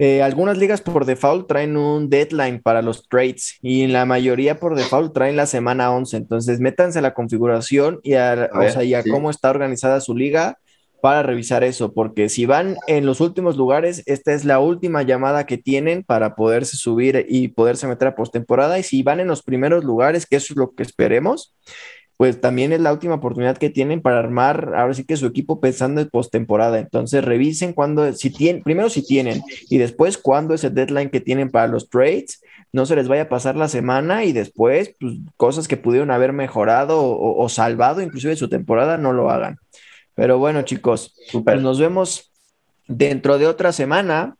Eh, 0.00 0.20
algunas 0.20 0.58
ligas 0.58 0.80
por 0.80 1.04
default 1.04 1.46
traen 1.46 1.76
un 1.76 2.10
deadline 2.10 2.60
para 2.60 2.82
los 2.82 3.08
trades 3.08 3.58
y 3.62 3.86
la 3.86 4.04
mayoría 4.04 4.58
por 4.58 4.74
default 4.74 5.14
traen 5.14 5.36
la 5.36 5.46
semana 5.46 5.92
11. 5.92 6.16
Entonces, 6.16 6.58
métanse 6.58 6.98
a 6.98 7.02
la 7.02 7.14
configuración 7.14 8.00
y 8.02 8.14
a, 8.14 8.50
cómo 9.08 9.30
está 9.30 9.50
organizada 9.50 10.00
su 10.00 10.16
liga 10.16 10.58
para 11.04 11.22
revisar 11.22 11.64
eso, 11.64 11.92
porque 11.92 12.30
si 12.30 12.46
van 12.46 12.78
en 12.86 13.04
los 13.04 13.20
últimos 13.20 13.58
lugares, 13.58 14.02
esta 14.06 14.32
es 14.32 14.46
la 14.46 14.58
última 14.58 15.02
llamada 15.02 15.44
que 15.44 15.58
tienen 15.58 16.02
para 16.02 16.34
poderse 16.34 16.78
subir 16.78 17.26
y 17.28 17.48
poderse 17.48 17.86
meter 17.86 18.08
a 18.08 18.14
postemporada. 18.16 18.78
Y 18.78 18.82
si 18.84 19.02
van 19.02 19.20
en 19.20 19.28
los 19.28 19.42
primeros 19.42 19.84
lugares, 19.84 20.24
que 20.24 20.36
eso 20.36 20.54
es 20.54 20.56
lo 20.56 20.74
que 20.74 20.82
esperemos, 20.82 21.54
pues 22.16 22.40
también 22.40 22.72
es 22.72 22.80
la 22.80 22.92
última 22.92 23.14
oportunidad 23.14 23.58
que 23.58 23.70
tienen 23.70 24.00
para 24.00 24.20
armar, 24.20 24.72
ahora 24.76 24.94
sí 24.94 25.04
que 25.04 25.16
su 25.16 25.26
equipo 25.26 25.60
pensando 25.60 26.00
en 26.00 26.08
postemporada. 26.08 26.78
Entonces 26.78 27.24
revisen 27.24 27.72
cuándo, 27.72 28.12
si 28.12 28.30
tienen, 28.30 28.62
primero 28.62 28.88
si 28.88 29.04
tienen 29.04 29.42
y 29.68 29.78
después 29.78 30.16
cuándo 30.16 30.54
es 30.54 30.62
el 30.62 30.74
deadline 30.74 31.10
que 31.10 31.20
tienen 31.20 31.50
para 31.50 31.66
los 31.66 31.88
trades. 31.90 32.40
No 32.72 32.86
se 32.86 32.96
les 32.96 33.08
vaya 33.08 33.22
a 33.22 33.28
pasar 33.28 33.56
la 33.56 33.68
semana 33.68 34.24
y 34.24 34.32
después 34.32 34.94
pues, 35.00 35.14
cosas 35.36 35.66
que 35.66 35.76
pudieron 35.76 36.10
haber 36.10 36.32
mejorado 36.32 37.00
o, 37.04 37.48
salvado 37.48 38.00
inclusive 38.00 38.36
su 38.36 38.48
temporada 38.48 38.96
no 38.96 39.12
lo 39.12 39.30
hagan. 39.30 39.58
Pero 40.14 40.38
bueno 40.38 40.62
chicos, 40.62 41.16
pues 41.44 41.60
nos 41.60 41.80
vemos 41.80 42.32
dentro 42.86 43.38
de 43.38 43.48
otra 43.48 43.72
semana. 43.72 44.36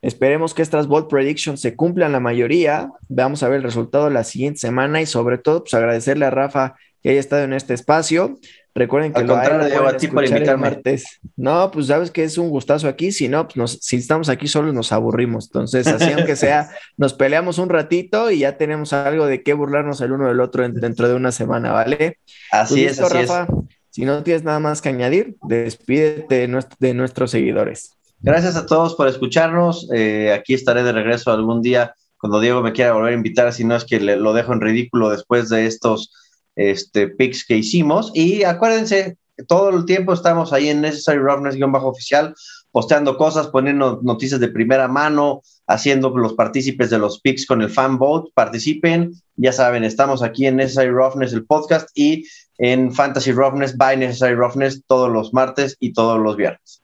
Esperemos 0.00 0.52
que 0.52 0.62
estas 0.62 0.86
Bold 0.86 1.08
Predictions 1.08 1.60
se 1.60 1.76
cumplan 1.76 2.12
la 2.12 2.20
mayoría. 2.20 2.90
Vamos 3.08 3.42
a 3.42 3.48
ver 3.48 3.58
el 3.58 3.62
resultado 3.62 4.10
la 4.10 4.24
siguiente 4.24 4.60
semana 4.60 5.00
y 5.00 5.06
sobre 5.06 5.38
todo, 5.38 5.60
pues 5.60 5.72
agradecerle 5.72 6.26
a 6.26 6.30
Rafa 6.30 6.74
que 7.04 7.10
haya 7.10 7.20
estado 7.20 7.44
en 7.44 7.52
este 7.52 7.74
espacio. 7.74 8.38
Recuerden 8.74 9.12
que 9.12 9.20
Al 9.20 9.26
lo 9.26 9.34
contrario, 9.34 9.86
a 9.86 9.96
ti 9.96 10.06
el 10.06 10.24
invitarme. 10.26 10.62
martes. 10.62 11.20
No, 11.36 11.70
pues 11.70 11.86
sabes 11.88 12.10
que 12.10 12.24
es 12.24 12.38
un 12.38 12.48
gustazo 12.48 12.88
aquí. 12.88 13.12
Si 13.12 13.28
no, 13.28 13.44
pues 13.44 13.56
nos- 13.56 13.78
si 13.82 13.96
estamos 13.96 14.28
aquí 14.30 14.48
solos 14.48 14.72
nos 14.74 14.90
aburrimos. 14.90 15.46
Entonces, 15.46 15.86
así 15.86 16.10
aunque 16.28 16.34
sea, 16.34 16.70
nos 16.96 17.12
peleamos 17.12 17.58
un 17.58 17.68
ratito 17.68 18.30
y 18.30 18.38
ya 18.40 18.56
tenemos 18.56 18.92
algo 18.94 19.26
de 19.26 19.42
qué 19.42 19.52
burlarnos 19.52 20.00
el 20.00 20.12
uno 20.12 20.26
del 20.28 20.40
otro 20.40 20.64
en- 20.64 20.74
dentro 20.74 21.06
de 21.06 21.14
una 21.14 21.30
semana, 21.30 21.72
¿vale? 21.72 22.18
Así 22.50 22.74
Pues 22.74 22.84
es, 22.84 22.98
listo, 22.98 23.06
así 23.06 23.18
es. 23.18 23.28
Rafa. 23.28 23.46
Si 23.90 24.04
no 24.06 24.22
tienes 24.24 24.42
nada 24.42 24.58
más 24.58 24.80
que 24.82 24.88
añadir, 24.88 25.36
despídete 25.46 26.34
de, 26.36 26.48
nuestro- 26.48 26.76
de 26.80 26.94
nuestros 26.94 27.30
seguidores. 27.30 27.92
Gracias 28.20 28.56
a 28.56 28.64
todos 28.66 28.94
por 28.94 29.06
escucharnos. 29.08 29.88
Eh, 29.94 30.32
aquí 30.32 30.54
estaré 30.54 30.82
de 30.82 30.92
regreso 30.92 31.30
algún 31.30 31.60
día 31.60 31.94
cuando 32.16 32.40
Diego 32.40 32.62
me 32.62 32.72
quiera 32.72 32.94
volver 32.94 33.12
a 33.12 33.16
invitar, 33.16 33.52
si 33.52 33.64
no 33.64 33.76
es 33.76 33.84
que 33.84 34.00
le- 34.00 34.16
lo 34.16 34.32
dejo 34.32 34.54
en 34.54 34.62
ridículo 34.62 35.10
después 35.10 35.50
de 35.50 35.66
estos 35.66 36.10
este, 36.56 37.08
picks 37.08 37.44
que 37.44 37.56
hicimos. 37.56 38.10
Y 38.14 38.44
acuérdense, 38.44 39.16
todo 39.48 39.70
el 39.70 39.84
tiempo 39.84 40.12
estamos 40.12 40.52
ahí 40.52 40.68
en 40.68 40.80
Necessary 40.80 41.18
Roughness-oficial, 41.18 42.34
posteando 42.70 43.16
cosas, 43.16 43.48
poniendo 43.48 44.00
noticias 44.02 44.40
de 44.40 44.48
primera 44.48 44.88
mano, 44.88 45.42
haciendo 45.66 46.10
los 46.16 46.34
partícipes 46.34 46.90
de 46.90 46.98
los 46.98 47.20
picks 47.20 47.46
con 47.46 47.62
el 47.62 47.70
fan 47.70 47.98
vote. 47.98 48.30
Participen, 48.34 49.12
ya 49.36 49.52
saben, 49.52 49.84
estamos 49.84 50.22
aquí 50.22 50.46
en 50.46 50.56
Necessary 50.56 50.90
Roughness, 50.90 51.32
el 51.32 51.46
podcast, 51.46 51.88
y 51.94 52.26
en 52.58 52.92
Fantasy 52.92 53.32
Roughness, 53.32 53.76
by 53.76 53.96
Necessary 53.96 54.34
Roughness, 54.34 54.82
todos 54.86 55.10
los 55.10 55.32
martes 55.32 55.76
y 55.80 55.92
todos 55.92 56.20
los 56.20 56.36
viernes. 56.36 56.82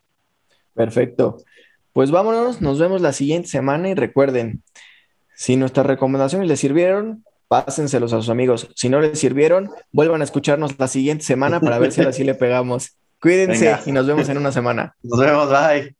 Perfecto. 0.75 1.39
Pues 1.93 2.11
vámonos, 2.11 2.61
nos 2.61 2.79
vemos 2.79 3.01
la 3.01 3.12
siguiente 3.12 3.49
semana 3.49 3.89
y 3.89 3.95
recuerden, 3.95 4.62
si 5.37 5.57
nuestras 5.57 5.87
recomendaciones 5.87 6.49
les 6.49 6.61
sirvieron, 6.61 7.25
pásenselos 7.51 8.12
a 8.12 8.18
sus 8.18 8.28
amigos. 8.28 8.68
Si 8.76 8.88
no 8.88 9.01
les 9.01 9.18
sirvieron, 9.18 9.70
vuelvan 9.90 10.20
a 10.20 10.24
escucharnos 10.24 10.78
la 10.78 10.86
siguiente 10.86 11.24
semana 11.24 11.59
para 11.59 11.80
ver 11.80 11.90
si 11.90 12.01
ahora 12.01 12.12
sí 12.12 12.22
le 12.22 12.34
pegamos. 12.34 12.96
Cuídense 13.20 13.64
Venga. 13.64 13.80
y 13.86 13.92
nos 13.92 14.07
vemos 14.07 14.28
en 14.28 14.38
una 14.38 14.53
semana. 14.53 14.94
Nos 15.03 15.18
vemos, 15.18 15.51
bye. 15.51 15.96